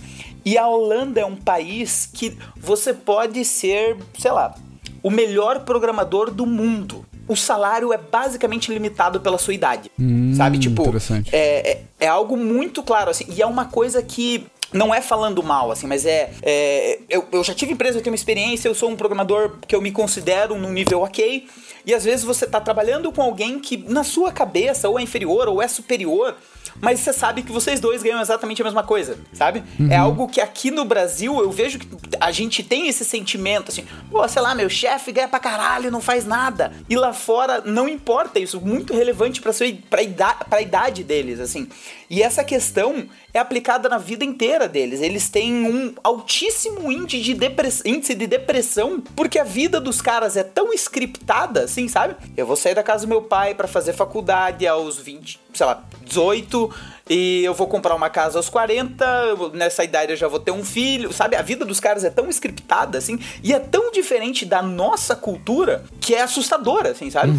E 0.44 0.58
a 0.58 0.66
Holanda 0.66 1.20
é 1.20 1.24
um 1.24 1.36
país 1.36 2.08
que 2.12 2.36
você 2.56 2.92
pode 2.92 3.44
ser, 3.44 3.96
sei 4.18 4.32
lá, 4.32 4.54
o 5.02 5.10
melhor 5.10 5.60
programador 5.60 6.30
do 6.30 6.46
mundo. 6.46 7.04
O 7.26 7.34
salário 7.34 7.92
é 7.92 7.96
basicamente 7.96 8.70
limitado 8.70 9.20
pela 9.20 9.38
sua 9.38 9.54
idade. 9.54 9.90
sabe? 10.36 10.58
Tipo, 10.58 10.94
é, 11.32 11.70
é, 11.70 11.82
é 12.00 12.06
algo 12.06 12.36
muito 12.36 12.82
claro, 12.82 13.10
assim. 13.10 13.24
E 13.28 13.40
é 13.40 13.46
uma 13.46 13.64
coisa 13.64 14.02
que. 14.02 14.46
Não 14.74 14.92
é 14.92 15.00
falando 15.00 15.40
mal, 15.40 15.70
assim, 15.70 15.86
mas 15.86 16.04
é. 16.04 16.32
é, 16.42 16.98
eu, 17.08 17.24
eu 17.30 17.44
já 17.44 17.54
tive 17.54 17.72
empresa, 17.72 17.98
eu 17.98 18.02
tenho 18.02 18.12
uma 18.12 18.16
experiência, 18.16 18.66
eu 18.68 18.74
sou 18.74 18.90
um 18.90 18.96
programador 18.96 19.58
que 19.68 19.74
eu 19.76 19.80
me 19.80 19.92
considero 19.92 20.58
num 20.58 20.72
nível 20.72 21.02
ok. 21.02 21.46
E 21.86 21.94
às 21.94 22.04
vezes 22.04 22.24
você 22.24 22.44
tá 22.44 22.60
trabalhando 22.60 23.12
com 23.12 23.22
alguém 23.22 23.60
que, 23.60 23.76
na 23.76 24.02
sua 24.02 24.32
cabeça, 24.32 24.88
ou 24.88 24.98
é 24.98 25.02
inferior 25.02 25.46
ou 25.46 25.62
é 25.62 25.68
superior, 25.68 26.36
mas 26.80 27.00
você 27.00 27.12
sabe 27.12 27.42
que 27.42 27.52
vocês 27.52 27.80
dois 27.80 28.02
ganham 28.02 28.20
exatamente 28.20 28.60
a 28.62 28.64
mesma 28.64 28.82
coisa, 28.82 29.18
sabe? 29.32 29.62
É 29.90 29.96
algo 29.96 30.28
que 30.28 30.40
aqui 30.40 30.70
no 30.70 30.84
Brasil 30.84 31.38
eu 31.40 31.50
vejo 31.50 31.78
que 31.78 31.88
a 32.20 32.30
gente 32.30 32.62
tem 32.62 32.88
esse 32.88 33.04
sentimento 33.04 33.70
assim, 33.70 33.84
pô, 34.10 34.26
sei 34.28 34.42
lá, 34.42 34.54
meu 34.54 34.68
chefe 34.68 35.12
ganha 35.12 35.28
pra 35.28 35.38
caralho, 35.38 35.90
não 35.90 36.00
faz 36.00 36.24
nada. 36.24 36.72
E 36.88 36.96
lá 36.96 37.12
fora 37.12 37.62
não 37.64 37.88
importa 37.88 38.38
isso, 38.38 38.60
muito 38.60 38.92
relevante 38.94 39.40
pra, 39.40 39.52
sua, 39.52 39.66
pra, 39.88 40.02
idade, 40.02 40.44
pra 40.48 40.60
idade 40.60 41.04
deles, 41.04 41.40
assim. 41.40 41.68
E 42.08 42.22
essa 42.22 42.44
questão 42.44 43.06
é 43.32 43.38
aplicada 43.38 43.88
na 43.88 43.98
vida 43.98 44.24
inteira 44.24 44.68
deles. 44.68 45.00
Eles 45.00 45.28
têm 45.28 45.66
um 45.66 45.94
altíssimo 46.02 46.90
índice 46.92 47.22
de, 47.22 47.34
depress... 47.34 47.82
índice 47.84 48.14
de 48.14 48.26
depressão 48.26 49.00
porque 49.16 49.38
a 49.38 49.44
vida 49.44 49.80
dos 49.80 50.00
caras 50.00 50.36
é 50.36 50.42
tão 50.42 50.72
scriptada, 50.72 51.64
assim, 51.64 51.88
sabe? 51.88 52.14
Eu 52.36 52.46
vou 52.46 52.56
sair 52.56 52.74
da 52.74 52.82
casa 52.82 53.06
do 53.06 53.08
meu 53.08 53.22
pai 53.22 53.54
pra 53.54 53.66
fazer 53.66 53.92
faculdade 53.92 54.66
aos 54.66 54.98
20, 54.98 55.40
sei 55.54 55.66
lá, 55.66 55.82
18 56.04 56.70
e 57.08 57.42
eu 57.44 57.52
vou 57.54 57.66
comprar 57.66 57.94
uma 57.94 58.08
casa 58.08 58.38
aos 58.38 58.48
40, 58.48 59.04
eu- 59.28 59.50
nessa 59.50 59.84
idade 59.84 60.12
eu 60.12 60.16
já 60.16 60.26
vou 60.28 60.40
ter 60.40 60.50
um 60.50 60.64
filho, 60.64 61.12
sabe? 61.12 61.36
A 61.36 61.42
vida 61.42 61.64
dos 61.64 61.78
caras 61.80 62.04
é 62.04 62.10
tão 62.10 62.28
scriptada, 62.30 62.98
assim, 62.98 63.18
e 63.42 63.52
é 63.52 63.58
tão 63.58 63.90
diferente 63.90 64.44
da 64.46 64.62
nossa 64.62 65.14
cultura 65.14 65.84
que 66.00 66.14
é 66.14 66.22
assustadora, 66.22 66.90
assim, 66.90 67.10
sabe? 67.10 67.32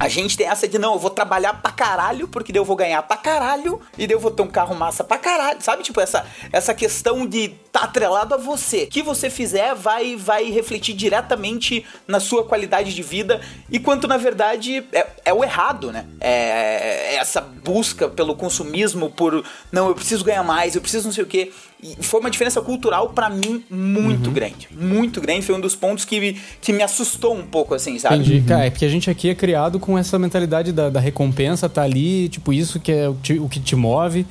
A 0.00 0.08
gente 0.08 0.36
tem 0.36 0.46
essa 0.48 0.66
de, 0.66 0.78
não, 0.78 0.94
eu 0.94 0.98
vou 0.98 1.10
trabalhar 1.10 1.54
pra 1.62 1.70
caralho, 1.72 2.28
porque 2.28 2.52
daí 2.52 2.60
eu 2.60 2.64
vou 2.64 2.76
ganhar 2.76 3.02
pra 3.02 3.16
caralho, 3.16 3.80
e 3.98 4.06
daí 4.06 4.14
eu 4.14 4.20
vou 4.20 4.30
ter 4.30 4.42
um 4.42 4.48
carro 4.48 4.74
massa 4.74 5.02
pra 5.04 5.18
caralho, 5.18 5.60
sabe? 5.60 5.82
Tipo, 5.82 6.00
essa, 6.00 6.24
essa 6.52 6.72
questão 6.74 7.26
de 7.26 7.48
tá 7.72 7.80
atrelado 7.80 8.34
a 8.34 8.36
você. 8.38 8.84
O 8.84 8.86
que 8.86 9.02
você 9.02 9.28
fizer 9.28 9.74
vai, 9.74 10.16
vai 10.16 10.50
refletir 10.50 10.94
diretamente 10.94 11.84
na 12.06 12.18
sua 12.20 12.44
qualidade 12.44 12.94
de 12.94 13.02
vida, 13.02 13.40
e 13.70 13.78
quanto 13.78 14.06
na 14.08 14.16
verdade 14.16 14.84
é, 14.92 15.06
é 15.26 15.34
o 15.34 15.42
errado, 15.44 15.92
né? 15.92 16.06
É, 16.20 17.14
é 17.14 17.16
essa 17.16 17.40
busca 17.40 18.08
pelo 18.08 18.34
consumismo, 18.36 18.95
por 19.10 19.44
não, 19.70 19.88
eu 19.88 19.94
preciso 19.94 20.24
ganhar 20.24 20.42
mais, 20.42 20.74
eu 20.74 20.80
preciso 20.80 21.04
não 21.06 21.12
sei 21.12 21.24
o 21.24 21.26
quê. 21.26 21.52
E 21.82 21.94
foi 22.02 22.20
uma 22.20 22.30
diferença 22.30 22.60
cultural 22.62 23.10
pra 23.10 23.28
mim 23.28 23.62
muito 23.70 24.30
grande. 24.30 24.68
Muito 24.70 25.20
grande. 25.20 25.44
Foi 25.44 25.54
um 25.54 25.60
dos 25.60 25.74
pontos 25.76 26.04
que, 26.06 26.18
me- 26.18 26.40
que 26.60 26.72
me 26.72 26.82
assustou 26.82 27.36
um 27.36 27.42
pouco, 27.46 27.74
assim, 27.74 27.98
sabe? 27.98 28.16
Entendi. 28.16 28.40
Cara, 28.48 28.64
é 28.64 28.70
porque 28.70 28.84
a 28.86 28.88
gente 28.88 29.10
aqui 29.10 29.28
é 29.28 29.34
criado 29.34 29.78
com 29.78 29.98
essa 29.98 30.18
mentalidade 30.18 30.72
da, 30.72 30.88
da 30.88 30.98
recompensa, 31.00 31.68
tá 31.68 31.82
ali, 31.82 32.28
tipo, 32.30 32.52
isso 32.52 32.80
que 32.80 32.90
é 32.90 33.08
o, 33.08 33.14
te- 33.14 33.38
o 33.38 33.48
que 33.48 33.60
te 33.60 33.76
move. 33.76 34.26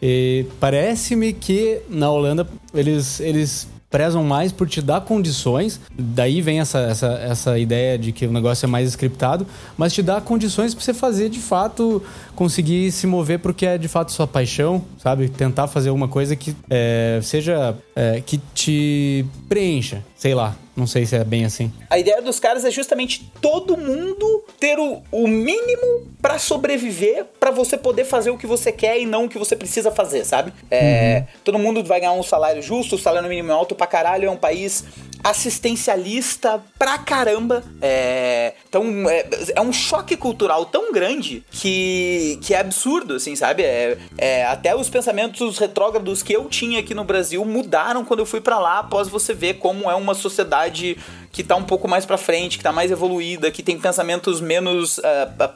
E 0.00 0.46
Parece-me 0.60 1.32
que 1.32 1.80
na 1.88 2.10
Holanda 2.10 2.46
eles, 2.72 3.18
eles 3.20 3.68
prezam 3.94 4.24
mais 4.24 4.50
por 4.50 4.68
te 4.68 4.82
dar 4.82 5.02
condições, 5.02 5.80
daí 5.96 6.42
vem 6.42 6.58
essa, 6.58 6.80
essa, 6.80 7.06
essa 7.12 7.56
ideia 7.56 7.96
de 7.96 8.10
que 8.10 8.26
o 8.26 8.32
negócio 8.32 8.66
é 8.66 8.68
mais 8.68 8.88
scriptado, 8.88 9.46
mas 9.78 9.92
te 9.92 10.02
dá 10.02 10.20
condições 10.20 10.74
pra 10.74 10.82
você 10.82 10.92
fazer 10.92 11.28
de 11.28 11.38
fato, 11.38 12.02
conseguir 12.34 12.90
se 12.90 13.06
mover 13.06 13.38
porque 13.38 13.64
é 13.64 13.78
de 13.78 13.86
fato 13.86 14.10
sua 14.10 14.26
paixão, 14.26 14.84
sabe? 14.98 15.28
Tentar 15.28 15.68
fazer 15.68 15.90
alguma 15.90 16.08
coisa 16.08 16.34
que 16.34 16.56
é, 16.68 17.20
seja, 17.22 17.76
é, 17.94 18.20
que 18.20 18.38
te 18.54 19.24
preencha, 19.48 20.04
sei 20.16 20.34
lá, 20.34 20.56
não 20.76 20.86
sei 20.86 21.06
se 21.06 21.14
é 21.14 21.22
bem 21.22 21.44
assim. 21.44 21.72
A 21.88 21.98
ideia 21.98 22.20
dos 22.20 22.40
caras 22.40 22.64
é 22.64 22.70
justamente 22.70 23.30
todo 23.40 23.76
mundo 23.76 24.44
ter 24.58 24.78
o, 24.78 25.02
o 25.12 25.28
mínimo 25.28 26.08
pra 26.20 26.38
sobreviver, 26.38 27.26
pra 27.38 27.50
você 27.50 27.76
poder 27.76 28.04
fazer 28.04 28.30
o 28.30 28.38
que 28.38 28.46
você 28.46 28.72
quer 28.72 28.98
e 28.98 29.06
não 29.06 29.26
o 29.26 29.28
que 29.28 29.38
você 29.38 29.54
precisa 29.54 29.90
fazer, 29.90 30.24
sabe? 30.24 30.52
É, 30.70 31.24
Todo 31.44 31.58
mundo 31.58 31.84
vai 31.84 32.00
ganhar 32.00 32.12
um 32.12 32.22
salário 32.22 32.60
justo, 32.60 32.96
o 32.96 32.98
salário 32.98 33.28
mínimo 33.28 33.50
é 33.50 33.54
alto 33.54 33.74
pra 33.74 33.86
caralho, 33.86 34.26
é 34.26 34.30
um 34.30 34.36
país 34.36 34.84
assistencialista 35.22 36.62
pra 36.78 36.98
caramba. 36.98 37.64
É, 37.80 38.52
então 38.68 39.08
é, 39.08 39.26
é 39.56 39.60
um 39.60 39.72
choque 39.72 40.16
cultural 40.16 40.66
tão 40.66 40.92
grande 40.92 41.42
que, 41.50 42.38
que 42.42 42.52
é 42.52 42.58
absurdo, 42.58 43.14
assim, 43.14 43.34
sabe? 43.34 43.62
É, 43.62 43.96
é, 44.18 44.44
até 44.44 44.76
os 44.76 44.90
pensamentos 44.90 45.58
retrógrados 45.58 46.22
que 46.22 46.34
eu 46.34 46.44
tinha 46.46 46.80
aqui 46.80 46.94
no 46.94 47.04
Brasil 47.04 47.42
mudaram 47.44 47.83
quando 48.04 48.20
eu 48.20 48.26
fui 48.26 48.40
pra 48.40 48.58
lá 48.58 48.78
após 48.78 49.08
você 49.08 49.34
ver 49.34 49.54
como 49.54 49.90
é 49.90 49.94
uma 49.94 50.14
sociedade 50.14 50.96
que 51.34 51.42
tá 51.42 51.56
um 51.56 51.64
pouco 51.64 51.88
mais 51.88 52.06
pra 52.06 52.16
frente, 52.16 52.56
que 52.56 52.62
tá 52.62 52.70
mais 52.70 52.92
evoluída, 52.92 53.50
que 53.50 53.60
tem 53.60 53.76
pensamentos 53.76 54.40
menos 54.40 54.98
uh, 54.98 55.02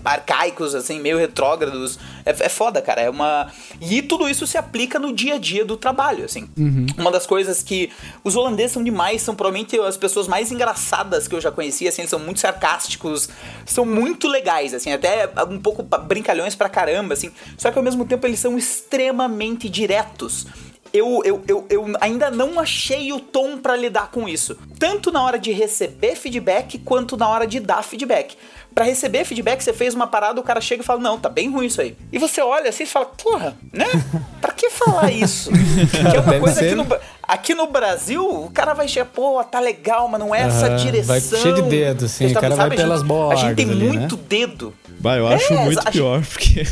arcaicos, 0.05 0.75
assim, 0.75 0.99
meio 0.99 1.17
retrógrados. 1.17 2.01
É, 2.27 2.31
é 2.31 2.49
foda, 2.49 2.83
cara. 2.83 3.01
É 3.01 3.09
uma. 3.09 3.47
E 3.81 4.03
tudo 4.03 4.29
isso 4.29 4.45
se 4.45 4.59
aplica 4.59 4.99
no 4.99 5.13
dia 5.13 5.37
a 5.37 5.39
dia 5.39 5.65
do 5.65 5.77
trabalho, 5.77 6.25
assim. 6.25 6.51
Uhum. 6.59 6.85
Uma 6.99 7.13
das 7.13 7.29
coisas 7.29 7.63
que. 7.63 7.93
Os 8.25 8.35
holandeses 8.35 8.73
são 8.73 8.83
demais, 8.83 9.23
são 9.23 9.37
provavelmente 9.37 9.79
as 9.79 9.97
pessoas 9.97 10.27
mais 10.27 10.51
engraçadas 10.51 11.29
que 11.29 11.35
eu 11.37 11.41
já 11.41 11.53
conheci, 11.53 11.87
assim, 11.87 12.03
eles 12.03 12.11
são 12.11 12.19
muito 12.19 12.41
sarcásticos, 12.41 13.29
são 13.65 13.87
muito 13.87 14.27
legais, 14.27 14.75
assim, 14.75 14.93
até 14.93 15.31
um 15.49 15.61
pouco 15.61 15.85
brincalhões 15.85 16.57
pra 16.57 16.69
caramba, 16.69 17.15
assim. 17.15 17.31
Só 17.57 17.71
que 17.71 17.79
ao 17.79 17.85
mesmo 17.85 18.05
tempo 18.05 18.27
eles 18.27 18.41
são 18.41 18.59
extremamente 18.59 19.69
diretos 19.69 20.45
eu, 20.93 21.23
eu, 21.25 21.43
eu, 21.47 21.67
eu 21.69 21.87
ainda 22.01 22.31
não 22.31 22.59
achei 22.59 23.13
o 23.13 23.21
tom 23.21 23.59
para 23.59 23.77
lidar 23.77 24.11
com 24.11 24.29
isso. 24.29 24.57
Tanto 24.79 25.11
na 25.11 25.23
hora 25.23 25.39
de 25.39 25.53
receber 25.53 26.17
feedback 26.17 26.79
quanto 26.79 27.17
na 27.17 27.29
hora 27.29 27.47
de 27.47 27.61
dar 27.61 27.83
feedback. 27.83 28.37
Para 28.75 28.85
receber 28.85 29.25
feedback, 29.25 29.61
você 29.61 29.73
fez 29.73 29.95
uma 29.95 30.07
parada, 30.07 30.41
o 30.41 30.45
cara 30.45 30.61
chega 30.61 30.83
e 30.83 30.87
fala: 30.87 31.01
Não, 31.01 31.19
tá 31.19 31.29
bem 31.29 31.51
ruim 31.51 31.67
isso 31.67 31.81
aí. 31.81 31.97
E 32.13 32.19
você 32.19 32.41
olha 32.41 32.69
assim 32.69 32.85
e 32.85 32.87
fala: 32.87 33.07
Porra, 33.07 33.57
né? 33.73 33.87
Pra 34.41 34.53
que 34.53 34.71
falar 34.71 35.11
isso? 35.11 35.51
que 35.91 36.17
é 36.17 36.21
uma 36.21 36.39
coisa 36.39 36.61
aqui 36.61 36.75
no, 36.75 36.87
aqui 37.23 37.55
no 37.55 37.67
Brasil, 37.67 38.25
o 38.25 38.51
cara 38.51 38.75
vai 38.75 38.87
chegar, 38.87 39.07
pô, 39.07 39.43
tá 39.43 39.59
legal, 39.59 40.07
mas 40.09 40.21
não 40.21 40.35
é 40.35 40.43
essa 40.43 40.77
direção. 40.77 41.09
Vai 41.09 41.21
cheio 41.21 41.55
de 41.55 41.63
dedo, 41.63 42.05
assim. 42.05 42.27
O 42.27 42.35
cara 42.35 42.55
sabe, 42.55 42.69
vai 42.69 42.77
pelas 42.77 43.03
bordas. 43.03 43.43
A 43.43 43.49
gente 43.49 43.57
tem 43.57 43.71
ali, 43.71 43.89
muito 43.89 44.17
né? 44.17 44.23
dedo. 44.29 44.75
Bah, 45.01 45.17
eu 45.17 45.27
acho 45.27 45.53
É, 45.53 45.65
muito 45.65 45.91
pior, 45.91 46.23
porque. 46.25 46.67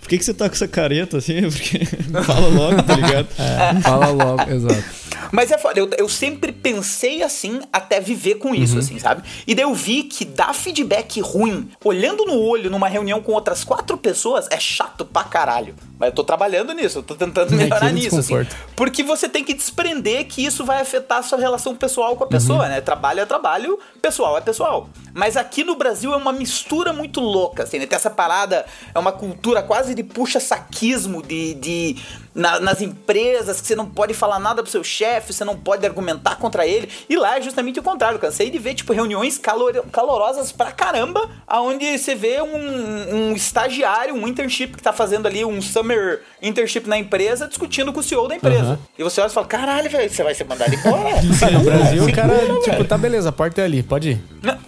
Por 0.00 0.08
que, 0.08 0.18
que 0.18 0.24
você 0.24 0.34
tá 0.34 0.48
com 0.48 0.54
essa 0.54 0.68
careta 0.68 1.18
assim? 1.18 1.42
Porque. 1.50 1.84
Fala 2.24 2.48
logo, 2.48 2.82
tá 2.82 2.94
ligado? 2.94 3.28
Fala 3.82 4.08
logo, 4.08 4.50
exato. 4.50 5.02
Mas 5.30 5.50
é 5.50 5.56
foda, 5.56 5.78
eu, 5.78 5.88
eu 5.96 6.08
sempre 6.08 6.52
pensei 6.52 7.22
assim 7.22 7.60
até 7.72 8.00
viver 8.00 8.34
com 8.34 8.54
isso, 8.54 8.78
assim, 8.78 8.98
sabe? 8.98 9.22
E 9.46 9.54
daí 9.54 9.64
eu 9.64 9.74
vi 9.74 10.02
que 10.02 10.24
dar 10.24 10.54
feedback 10.54 11.20
ruim, 11.20 11.70
olhando 11.82 12.24
no 12.26 12.38
olho 12.38 12.70
numa 12.70 12.86
reunião 12.86 13.22
com 13.22 13.32
outras 13.32 13.64
quatro 13.64 13.96
pessoas, 13.96 14.46
é 14.50 14.60
chato 14.60 15.06
pra 15.06 15.24
caralho. 15.24 15.74
Mas 15.98 16.10
eu 16.10 16.14
tô 16.14 16.24
trabalhando 16.24 16.72
nisso, 16.74 16.98
eu 16.98 17.02
tô 17.02 17.14
tentando 17.14 17.52
melhorar 17.52 17.86
Aquele 17.86 18.00
nisso, 18.00 18.18
assim. 18.18 18.46
Porque 18.74 19.02
você 19.02 19.28
tem 19.28 19.44
que 19.44 19.54
desprender 19.54 20.26
que 20.26 20.44
isso 20.44 20.64
vai 20.64 20.80
afetar 20.80 21.18
a 21.18 21.22
sua 21.22 21.38
relação 21.38 21.76
pessoal 21.76 22.16
com 22.16 22.24
a 22.24 22.26
pessoa, 22.26 22.68
né? 22.68 22.80
Trabalho 22.80 23.20
é 23.20 23.26
trabalho, 23.26 23.78
pessoal 24.02 24.36
é 24.36 24.40
pessoal. 24.40 24.90
Mas 25.14 25.36
aqui 25.36 25.62
no 25.62 25.76
Brasil 25.76 26.12
é 26.12 26.16
uma 26.16 26.32
mistura 26.32 26.92
muito 26.92 27.20
louca, 27.20 27.62
assim, 27.62 27.78
né? 27.78 27.86
Tem 27.86 27.96
essa 27.96 28.10
parada, 28.10 28.66
é 28.94 28.98
uma 28.98 29.12
cultura 29.12 29.61
quase 29.66 29.94
de 29.94 30.02
puxa-saquismo, 30.02 31.22
de, 31.22 31.54
de 31.54 31.96
na- 32.34 32.60
nas 32.60 32.80
empresas, 32.80 33.60
que 33.60 33.66
você 33.66 33.74
não 33.76 33.86
pode 33.86 34.14
falar 34.14 34.38
nada 34.38 34.62
pro 34.62 34.70
seu 34.70 34.82
chefe, 34.82 35.32
você 35.32 35.44
não 35.44 35.56
pode 35.56 35.84
argumentar 35.86 36.36
contra 36.36 36.66
ele. 36.66 36.88
E 37.08 37.16
lá 37.16 37.38
é 37.38 37.42
justamente 37.42 37.78
o 37.78 37.82
contrário. 37.82 38.18
Cansei 38.18 38.50
de 38.50 38.58
ver, 38.58 38.74
tipo, 38.74 38.92
reuniões 38.92 39.38
calor- 39.38 39.84
calorosas 39.92 40.50
pra 40.52 40.72
caramba, 40.72 41.28
aonde 41.46 41.98
você 41.98 42.14
vê 42.14 42.40
um, 42.42 43.14
um 43.30 43.32
estagiário, 43.34 44.14
um 44.14 44.26
internship 44.26 44.76
que 44.76 44.82
tá 44.82 44.92
fazendo 44.92 45.26
ali 45.26 45.44
um 45.44 45.60
summer 45.60 46.22
internship 46.40 46.86
na 46.88 46.96
empresa, 46.98 47.46
discutindo 47.46 47.92
com 47.92 48.00
o 48.00 48.02
CEO 48.02 48.26
da 48.28 48.36
empresa. 48.36 48.62
Aham. 48.64 48.78
E 48.98 49.02
você 49.02 49.20
olha 49.20 49.28
e 49.30 49.32
fala, 49.32 49.46
caralho, 49.46 49.90
velho, 49.90 50.10
você 50.10 50.22
vai 50.22 50.34
ser 50.34 50.44
mandado 50.44 50.74
embora? 50.74 51.02
Ah, 51.42 51.50
no 51.50 51.60
Brasil, 51.64 52.04
o 52.04 52.12
cara, 52.14 52.34
tipo, 52.62 52.84
tá 52.84 52.96
beleza, 52.96 53.28
a 53.28 53.32
porta 53.32 53.60
é 53.60 53.64
ali, 53.64 53.82
pode 53.82 54.10
ir. 54.12 54.20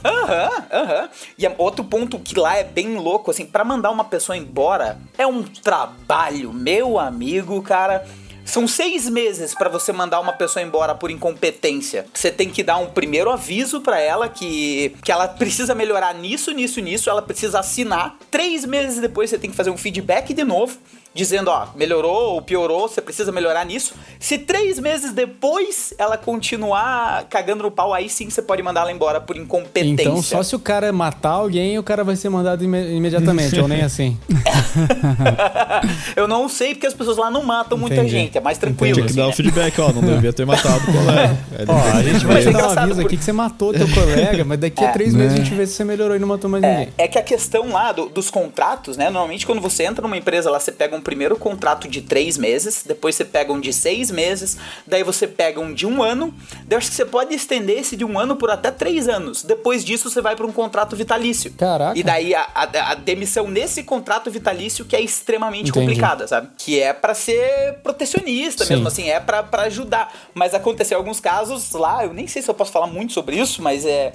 Aham, 0.05 0.51
aham. 0.73 1.09
E 1.39 1.47
é 1.47 1.55
outro 1.57 1.85
ponto 1.85 2.19
que 2.19 2.39
lá 2.39 2.57
é 2.57 2.65
bem 2.65 2.97
louco, 2.97 3.31
assim, 3.31 3.47
pra 3.47 3.65
mandar 3.65 3.91
uma 3.91 4.05
pessoa 4.05 4.37
embora 4.37 4.99
é 5.17 5.27
um 5.27 5.43
trabalho, 5.43 6.53
meu 6.53 6.99
amigo, 6.99 7.54
cara. 7.63 8.07
São 8.45 8.69
seis 8.69 9.09
meses 9.09 9.55
pra 9.55 9.71
você 9.71 9.91
mandar 9.91 10.21
uma 10.21 10.33
pessoa 10.33 10.63
embora 10.63 10.95
por 10.95 11.11
incompetência. 11.11 12.05
Você 12.13 12.31
tem 12.31 12.51
que 12.51 12.63
dar 12.63 12.77
um 12.77 12.91
primeiro 12.91 13.31
aviso 13.31 13.81
pra 13.81 13.99
ela 13.99 14.29
que, 14.29 14.95
que 15.03 15.11
ela 15.11 15.27
precisa 15.27 15.75
melhorar 15.75 16.15
nisso, 16.15 16.53
nisso, 16.53 16.81
nisso. 16.81 17.09
Ela 17.09 17.23
precisa 17.23 17.61
assinar. 17.61 18.17
Três 18.31 18.67
meses 18.67 19.01
depois 19.01 19.31
você 19.31 19.39
tem 19.39 19.51
que 19.51 19.57
fazer 19.57 19.71
um 19.71 19.79
feedback 19.79 20.35
de 20.35 20.45
novo. 20.45 20.77
Dizendo, 21.15 21.49
ó, 21.49 21.69
melhorou 21.77 22.35
ou 22.35 22.43
piorou, 22.43 22.89
você 22.89 23.01
precisa 23.01 23.31
melhorar 23.31 23.65
nisso. 23.65 23.95
Se 24.19 24.37
três 24.37 24.81
meses 24.81 25.12
depois 25.12 25.95
ela 25.97 26.17
continuar 26.19 27.25
cagando 27.31 27.62
no 27.62 27.71
pau, 27.71 27.95
aí 27.95 28.09
sim 28.09 28.29
você 28.29 28.43
pode 28.43 28.62
mandar 28.65 28.81
ela 28.81 28.91
embora 28.93 29.21
por 29.21 29.37
incompetência. 29.37 30.03
Então, 30.03 30.21
só 30.21 30.43
se 30.43 30.57
o 30.57 30.59
cara 30.59 30.93
matar 30.93 31.31
alguém, 31.31 31.79
o 31.79 31.85
cara 31.85 32.03
vai 32.03 32.17
ser 32.17 32.29
mandado 32.31 32.65
ime- 32.65 32.97
imediatamente, 32.97 33.61
ou 33.61 33.69
nem 33.69 33.83
assim. 33.87 34.19
eu 36.17 36.27
não 36.27 36.49
sei 36.49 36.75
porque 36.75 36.87
as 36.87 36.95
pessoas 36.95 37.17
lá 37.17 37.31
não 37.31 37.43
matam 37.43 37.77
muita 37.79 37.97
Entendi. 37.97 38.11
gente, 38.11 38.39
é 38.39 38.41
mais 38.41 38.59
tranquilo. 38.59 38.95
Tinha 38.95 39.07
que 39.07 39.11
assim, 39.12 39.21
dar 39.21 39.27
o 39.27 39.29
né? 39.29 39.35
feedback, 39.35 39.81
ó, 39.81 39.93
não 39.93 40.03
devia 40.15 40.33
ter 40.33 40.45
matado 40.45 40.79
o 40.91 40.93
colega. 40.93 41.39
Ó, 41.69 41.97
a 41.99 42.03
gente 42.03 42.27
vai 42.27 42.43
é 42.43 42.51
dar 42.51 42.69
um 42.69 42.79
aviso 42.79 43.01
por- 43.01 43.07
aqui 43.07 43.17
que 43.17 43.25
você 43.25 43.33
matou 43.33 43.73
teu 43.73 43.89
colega, 43.93 44.45
mas 44.45 44.59
daqui 44.59 44.85
a 44.85 44.89
É. 44.89 44.93
três 44.93 45.15
meses 45.15 45.35
a 45.35 45.37
gente 45.37 45.55
vê 45.55 45.67
se 45.67 45.75
você 45.75 45.85
melhorou 45.85 46.17
e 46.17 46.19
não 46.19 46.29
matou 46.29 46.51
mais 46.51 46.62
ninguém. 46.62 46.89
É 46.99 47.07
que 47.09 47.19
a 47.19 47.23
questão 47.23 47.71
lá 47.71 47.93
do- 47.93 48.09
dos 48.09 48.31
contratos, 48.31 48.97
né? 48.97 49.05
Normalmente 49.11 49.47
quando 49.47 49.61
você 49.61 49.85
entra 49.85 50.03
numa 50.03 50.17
empresa 50.17 50.51
lá, 50.51 50.59
você 50.59 50.73
pega 50.73 50.97
um 50.97 51.01
primeiro 51.05 51.37
contrato 51.37 51.87
de 51.87 52.03
três 52.03 52.37
meses, 52.37 52.83
depois 52.85 53.15
você 53.15 53.25
pega 53.25 53.53
um 53.53 53.61
de 53.61 53.73
seis 53.73 54.11
meses, 54.11 54.57
daí 54.87 55.05
você 55.05 55.27
pega 55.29 55.61
um 55.61 55.73
de 55.73 55.87
um 55.87 56.03
ano. 56.03 56.35
Daí 56.67 56.73
eu 56.73 56.79
acho 56.79 56.89
que 56.91 56.97
você 56.97 57.05
pode 57.05 57.33
estender 57.35 57.79
esse 57.79 57.97
de 57.97 58.05
um 58.05 58.19
ano 58.19 58.35
por 58.35 58.51
até 58.51 58.71
três 58.73 59.09
anos. 59.09 59.43
Depois 59.45 59.85
disso, 59.85 60.11
você 60.11 60.21
vai 60.21 60.35
para 60.35 60.47
um 60.47 60.53
contrato 60.53 60.97
vitalício. 60.97 61.53
Caraca. 61.53 61.97
E 61.99 62.03
daí 62.03 62.35
a, 62.35 62.43
a- 62.55 62.91
a 62.91 62.95
demissão 62.95 63.47
nesse 63.49 63.83
contrato 63.85 64.31
vitalício 64.31 64.85
que 64.85 64.97
é 64.97 65.01
extremamente 65.01 65.71
Entendi. 65.71 65.87
complicada, 65.87 66.27
sabe? 66.27 66.49
Que 66.59 66.81
é 66.81 66.93
pra 66.93 67.15
ser 67.15 67.75
protecionista 67.83 68.65
Sim. 68.65 68.73
mesmo, 68.75 68.89
assim, 68.89 69.09
é 69.11 69.21
pra 69.21 69.47
ajudar. 69.65 70.13
Mas 70.35 70.55
aconteceu 70.55 70.97
alguns 70.99 71.21
casos 71.21 71.71
lá, 71.73 72.05
eu 72.05 72.13
nem 72.15 72.27
sei 72.27 72.41
se 72.43 72.49
eu 72.51 72.55
posso 72.55 72.73
falar 72.73 72.87
muito 72.87 73.13
sobre 73.13 73.37
isso, 73.37 73.63
mas 73.63 73.85
é. 73.85 74.13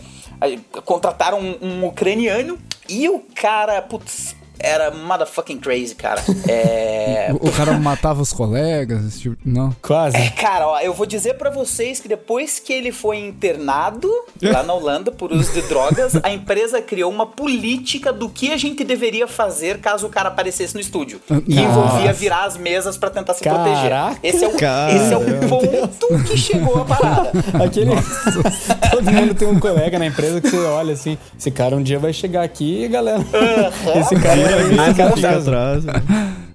Contrataram 0.86 1.40
um, 1.40 1.58
um 1.62 1.86
ucraniano 1.86 2.58
e 2.88 3.10
o 3.10 3.20
cara, 3.36 3.82
putz, 3.82 4.36
era 4.60 4.92
motherfucking 4.92 5.58
crazy, 5.58 5.96
cara. 5.96 6.22
É. 6.48 7.30
O, 7.40 7.52
cara 7.52 7.74
matava 7.74 8.22
os 8.22 8.34
colegas, 8.34 9.06
esse 9.06 9.20
tipo, 9.22 9.38
não. 9.46 9.76
Quase. 9.82 10.18
É, 10.18 10.30
cara, 10.30 10.68
ó, 10.68 10.80
eu 10.80 10.94
vou 10.94 11.06
dizer 11.06 11.36
pra 11.36 11.50
vocês 11.50 12.00
que 12.00 12.08
depois 12.08 12.60
que 12.60 12.74
ele 12.74 12.92
foi 12.92 13.18
internado 13.18 14.10
lá 14.42 14.64
na 14.64 14.74
Holanda 14.74 15.12
por 15.12 15.32
uso 15.32 15.52
de 15.54 15.62
drogas, 15.64 16.16
a 16.24 16.32
empresa 16.32 16.82
criou 16.82 17.12
uma 17.12 17.26
política 17.26 18.12
do 18.12 18.30
que 18.30 18.52
a 18.52 18.58
gente 18.58 18.84
deveria 18.84 19.28
fazer 19.28 19.80
caso 19.80 20.08
o 20.08 20.10
cara 20.10 20.30
aparecesse 20.30 20.74
no 20.74 20.80
estúdio. 20.80 21.22
E 21.48 21.56
Nossa. 21.56 21.62
envolvia 21.62 22.14
virar 22.14 22.46
as 22.46 22.58
mesas 22.58 22.98
pra 22.98 23.10
tentar 23.10 23.34
se 23.34 23.44
Caraca. 23.44 23.64
proteger. 23.64 24.20
Esse 24.24 24.44
é, 24.44 24.48
o, 24.48 24.52
esse 24.52 25.14
é 25.14 25.18
o 25.18 25.48
ponto 25.48 26.24
que 26.24 26.38
chegou 26.38 26.82
a 26.82 26.86
parada. 26.86 27.32
Aquele. 27.64 27.92
Todo 28.92 29.12
mundo 29.12 29.36
tem 29.36 29.48
um 29.48 29.60
colega 29.60 30.00
na 30.00 30.08
empresa 30.08 30.42
que 30.42 30.50
você 30.50 30.58
olha 30.58 30.94
assim, 30.94 31.18
esse 31.38 31.52
cara 31.52 31.76
um 31.76 31.84
dia 31.84 32.00
vai 32.00 32.14
chegar 32.14 32.44
aqui 32.44 32.84
e 32.84 32.88
galera. 32.88 33.20
Esse 33.96 34.16
cara, 34.16 34.40
cara 34.96 35.16
fica 35.16 35.38
atrás. 35.38 35.86
né? 35.86 35.94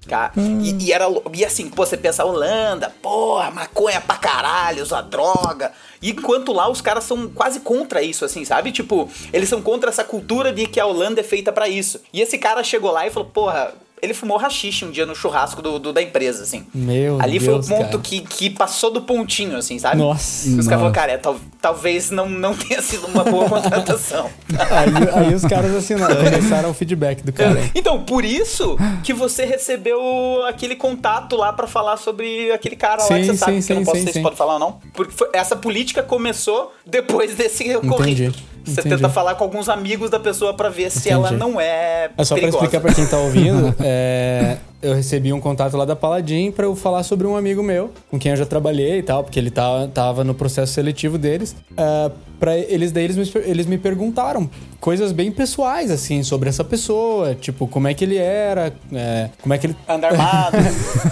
Cara, 0.07 0.31
e, 0.37 0.85
e 0.85 0.91
era, 0.93 1.05
e 1.33 1.43
assim, 1.43 1.67
pô, 1.67 1.83
você 1.83 1.97
pensa 1.97 2.23
Holanda, 2.23 2.93
porra, 3.01 3.49
maconha 3.49 3.99
pra 3.99 4.15
caralho, 4.15 4.83
usar 4.83 5.01
droga. 5.01 5.71
E 6.01 6.11
enquanto 6.11 6.53
lá 6.53 6.69
os 6.69 6.79
caras 6.79 7.03
são 7.05 7.27
quase 7.27 7.59
contra 7.61 8.03
isso, 8.03 8.23
assim, 8.23 8.45
sabe? 8.45 8.71
Tipo, 8.71 9.09
eles 9.33 9.49
são 9.49 9.61
contra 9.63 9.89
essa 9.89 10.03
cultura 10.03 10.53
de 10.53 10.67
que 10.67 10.79
a 10.79 10.85
Holanda 10.85 11.21
é 11.21 11.23
feita 11.23 11.51
pra 11.51 11.67
isso. 11.67 11.99
E 12.13 12.21
esse 12.21 12.37
cara 12.37 12.63
chegou 12.63 12.91
lá 12.91 13.07
e 13.07 13.09
falou, 13.11 13.29
porra, 13.29 13.73
ele 14.01 14.13
fumou 14.13 14.37
rachixe 14.37 14.85
um 14.85 14.91
dia 14.91 15.05
no 15.05 15.15
churrasco 15.15 15.61
do, 15.61 15.79
do- 15.79 15.93
da 15.93 16.01
empresa, 16.01 16.43
assim. 16.43 16.65
Meu 16.73 17.19
Ali 17.21 17.39
Deus, 17.39 17.45
foi 17.67 17.75
o 17.75 17.77
ponto 17.79 17.89
cara. 17.91 17.99
que, 18.03 18.21
que 18.21 18.49
passou 18.49 18.91
do 18.91 19.01
pontinho, 19.01 19.57
assim, 19.57 19.79
sabe? 19.79 19.97
Nossa. 19.97 20.49
Os 20.49 20.67
caras 20.67 20.69
falaram, 20.81 20.91
cara, 20.91 21.11
é, 21.13 21.17
tal- 21.17 21.37
talvez 21.61 22.11
não, 22.11 22.29
não 22.29 22.53
tenha 22.55 22.81
sido 22.81 23.07
uma 23.07 23.23
boa 23.23 23.47
contratação. 23.49 24.29
Aí, 24.49 25.25
aí 25.27 25.33
os 25.33 25.43
caras 25.43 25.73
assinaram, 25.75 26.15
começaram 26.23 26.69
o 26.69 26.73
feedback 26.73 27.23
do 27.23 27.31
cara. 27.33 27.59
Então, 27.73 28.03
por 28.03 28.23
isso 28.25 28.77
que 29.03 29.13
você 29.13 29.45
recebeu 29.45 29.99
aquele 30.47 30.75
contato 30.75 31.35
lá 31.35 31.51
pra 31.53 31.67
falar 31.67 31.97
sobre 31.97 32.51
aquele 32.51 32.75
cara 32.75 33.01
lá 33.01 33.07
Sim, 33.07 33.15
que 33.21 33.25
você 33.25 33.37
sabe 33.37 33.61
sim, 33.61 33.67
que 33.67 33.71
eu 33.73 33.75
não 33.77 33.81
sim, 33.83 33.85
posso 33.85 33.97
sim, 33.97 34.03
sei 34.03 34.13
se 34.13 34.19
sim. 34.19 34.23
pode 34.23 34.35
falar 34.35 34.53
ou 34.53 34.59
não. 34.59 34.79
Porque 34.93 35.11
foi- 35.13 35.29
essa 35.33 35.55
política 35.55 36.03
começou 36.03 36.73
depois 36.85 37.35
desse 37.35 37.75
ocorrido. 37.75 38.33
Você 38.65 38.81
entendi. 38.81 38.95
tenta 38.95 39.09
falar 39.09 39.35
com 39.35 39.43
alguns 39.43 39.69
amigos 39.69 40.09
da 40.09 40.19
pessoa 40.19 40.53
pra 40.53 40.69
ver 40.69 40.89
se 40.89 41.09
ela 41.09 41.27
Entendi. 41.27 41.39
não 41.39 41.61
é 41.61 42.09
É 42.17 42.23
só 42.23 42.35
pra 42.35 42.41
perigosa. 42.41 42.65
explicar 42.65 42.81
pra 42.81 42.93
quem 42.93 43.05
tá 43.05 43.17
ouvindo, 43.17 43.73
é, 43.79 44.57
eu 44.81 44.93
recebi 44.93 45.31
um 45.31 45.39
contato 45.39 45.77
lá 45.77 45.85
da 45.85 45.95
Paladin 45.95 46.51
pra 46.51 46.65
eu 46.65 46.75
falar 46.75 47.03
sobre 47.03 47.25
um 47.27 47.35
amigo 47.35 47.61
meu, 47.63 47.91
com 48.09 48.17
quem 48.19 48.31
eu 48.31 48.35
já 48.37 48.45
trabalhei 48.45 48.99
e 48.99 49.03
tal, 49.03 49.23
porque 49.23 49.39
ele 49.39 49.51
tá, 49.51 49.87
tava 49.93 50.23
no 50.23 50.33
processo 50.33 50.73
seletivo 50.73 51.17
deles. 51.17 51.55
É, 51.77 52.11
pra 52.39 52.57
eles 52.57 52.91
daí 52.91 53.05
eles 53.05 53.15
me, 53.17 53.41
eles 53.43 53.65
me 53.65 53.77
perguntaram 53.77 54.49
coisas 54.79 55.11
bem 55.11 55.31
pessoais, 55.31 55.89
assim, 55.89 56.21
sobre 56.23 56.47
essa 56.49 56.63
pessoa, 56.63 57.33
tipo, 57.35 57.67
como 57.67 57.87
é 57.87 57.93
que 57.93 58.03
ele 58.03 58.17
era, 58.17 58.71
é, 58.93 59.29
como 59.41 59.53
é 59.53 59.57
que 59.57 59.67
ele 59.67 59.75
Anda 59.87 60.07
armado. 60.07 60.57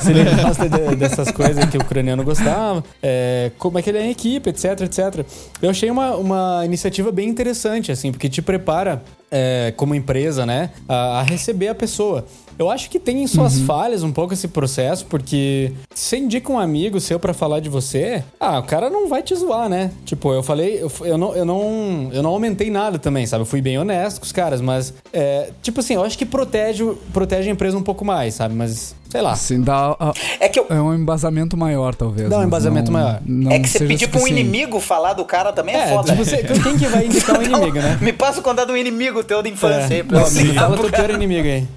se 0.02 0.12
ele 0.12 0.24
gosta 0.44 0.70
de- 0.70 0.96
dessas 0.96 1.32
coisas 1.32 1.66
que 1.66 1.78
o 1.78 1.82
ucraniano 1.82 2.24
gostava, 2.24 2.84
é, 3.02 3.52
como 3.58 3.80
é 3.80 3.82
que 3.82 3.90
ele 3.90 3.98
é 3.98 4.06
em 4.06 4.12
equipe, 4.12 4.50
etc, 4.50 4.82
etc. 4.82 5.26
Eu 5.62 5.70
achei 5.70 5.90
uma, 5.90 6.16
uma 6.16 6.62
iniciativa 6.66 7.12
bem 7.12 7.28
interessante, 7.30 7.92
assim, 7.92 8.12
porque 8.12 8.30
te 8.30 8.42
prepara 8.42 9.02
é, 9.32 9.74
como 9.76 9.96
empresa, 9.96 10.46
né, 10.46 10.70
a, 10.88 11.20
a 11.20 11.24
receber 11.24 11.70
a 11.70 11.76
pessoa. 11.76 12.26
Eu 12.60 12.70
acho 12.70 12.88
que 12.92 13.00
tem 13.00 13.24
em 13.24 13.26
suas 13.28 13.60
falhas 13.62 14.04
um 14.04 14.12
pouco 14.12 14.32
esse 14.36 14.48
processo, 14.48 15.08
porque 15.08 15.72
se 15.96 16.04
você 16.06 16.18
indica 16.18 16.52
um 16.52 16.60
amigo 16.60 17.00
seu 17.00 17.20
pra 17.20 17.34
falar 17.34 17.60
de 17.60 17.68
você, 17.68 18.24
ah, 18.40 18.60
o 18.60 18.64
cara 18.64 18.92
não 18.92 19.10
vai 19.10 19.24
te 19.24 19.34
zoar, 19.36 19.68
né? 19.68 19.90
Tipo, 20.06 20.32
eu 20.32 20.44
falei, 20.44 20.80
eu, 20.80 21.13
eu 21.14 21.18
não, 21.18 21.36
eu 21.36 21.46
não, 21.46 22.10
eu 22.12 22.22
não 22.24 22.30
aumentei 22.32 22.70
nada 22.70 22.98
também, 23.00 23.26
sabe? 23.26 23.42
Eu 23.42 23.46
fui 23.46 23.62
bem 23.62 23.78
honesto 23.78 24.20
com 24.20 24.26
os 24.26 24.32
caras, 24.32 24.60
mas, 24.62 24.94
é, 25.14 25.50
tipo 25.62 25.80
assim, 25.80 25.94
eu 25.96 26.04
acho 26.04 26.18
que 26.18 26.26
protege, 26.26 26.84
protege 27.14 27.50
a 27.50 27.52
empresa 27.54 27.78
um 27.78 27.82
pouco 27.84 28.04
mais, 28.04 28.34
sabe? 28.34 28.54
Mas, 28.56 28.96
sei 29.10 29.22
lá. 29.22 29.32
Assim, 29.32 29.62
dá. 29.62 29.96
a- 30.00 30.14
É 30.40 30.50
que 30.50 30.60
eu, 30.60 30.66
é 30.70 30.82
um 30.82 30.94
embasamento 30.94 31.56
maior, 31.56 31.96
talvez. 31.96 32.30
Dá 32.30 32.36
um 32.36 32.40
mas 32.40 32.48
embasamento 32.48 32.92
não- 32.92 33.00
maior. 33.00 33.22
não 33.26 33.52
é 33.52 33.60
que 33.60 33.70
você 33.70 33.86
pedir 33.86 34.08
pra 34.08 34.20
um 34.22 34.28
inimigo 34.28 34.80
falar 34.80 35.14
do 35.14 35.24
cara 35.26 35.52
também 35.54 35.76
é, 35.76 35.84
É, 35.84 35.88
foda. 35.90 36.12
tipo, 36.12 36.24
você, 36.26 36.38
quem 36.44 36.78
que 36.78 36.88
vai 36.88 37.06
indicar 37.06 37.38
um 37.40 37.42
inimigo, 37.44 37.78
né? 37.78 37.98
Me 38.02 38.12
passa 38.12 38.40
o 38.40 38.44
contato 38.44 38.68
do 38.68 38.78
inimigo 38.78 39.24
teu 39.24 39.42
da 39.44 39.50
infância 39.50 39.88
aí, 39.96 40.00
É. 40.00 40.04
me 40.04 40.44
ligar 40.44 40.62
fala 40.64 40.78
pro 40.78 40.92
teu 40.92 41.10
inimigo 41.16 41.48
aí. 41.48 41.68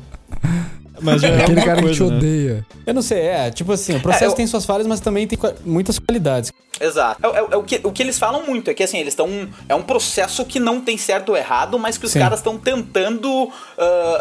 Mas 1.00 1.22
já 1.22 1.28
é 1.28 1.42
Aquele 1.42 1.62
cara 1.62 1.76
que 1.76 1.82
coisa, 1.82 1.94
te 2.04 2.10
né? 2.10 2.16
odeia. 2.16 2.66
Eu 2.86 2.94
não 2.94 3.02
sei, 3.02 3.20
é, 3.20 3.50
tipo 3.50 3.72
assim, 3.72 3.94
o 3.96 4.00
processo 4.00 4.24
É, 4.24 4.28
eu- 4.28 4.32
tem 4.34 4.46
suas 4.46 4.64
falhas, 4.64 4.86
mas 4.86 5.00
também 5.00 5.26
tem 5.26 5.38
muitas 5.64 5.98
qualidades. 5.98 6.52
Exato. 6.78 7.20
É, 7.26 7.28
é- 7.38 7.46
é 7.52 7.56
o, 7.56 7.62
que, 7.62 7.80
o 7.84 7.90
que 7.90 8.02
eles 8.02 8.18
falam 8.18 8.44
muito, 8.46 8.70
é 8.70 8.74
que 8.74 8.82
assim, 8.82 8.98
eles 8.98 9.12
estão. 9.12 9.48
É 9.68 9.74
um 9.74 9.82
processo 9.82 10.44
que 10.44 10.60
não 10.60 10.80
tem 10.80 10.98
certo 10.98 11.30
ou 11.30 11.36
errado, 11.36 11.78
mas 11.78 11.96
que 11.96 12.04
os 12.04 12.12
Sim. 12.12 12.18
caras 12.20 12.38
estão 12.40 12.58
tentando 12.58 13.50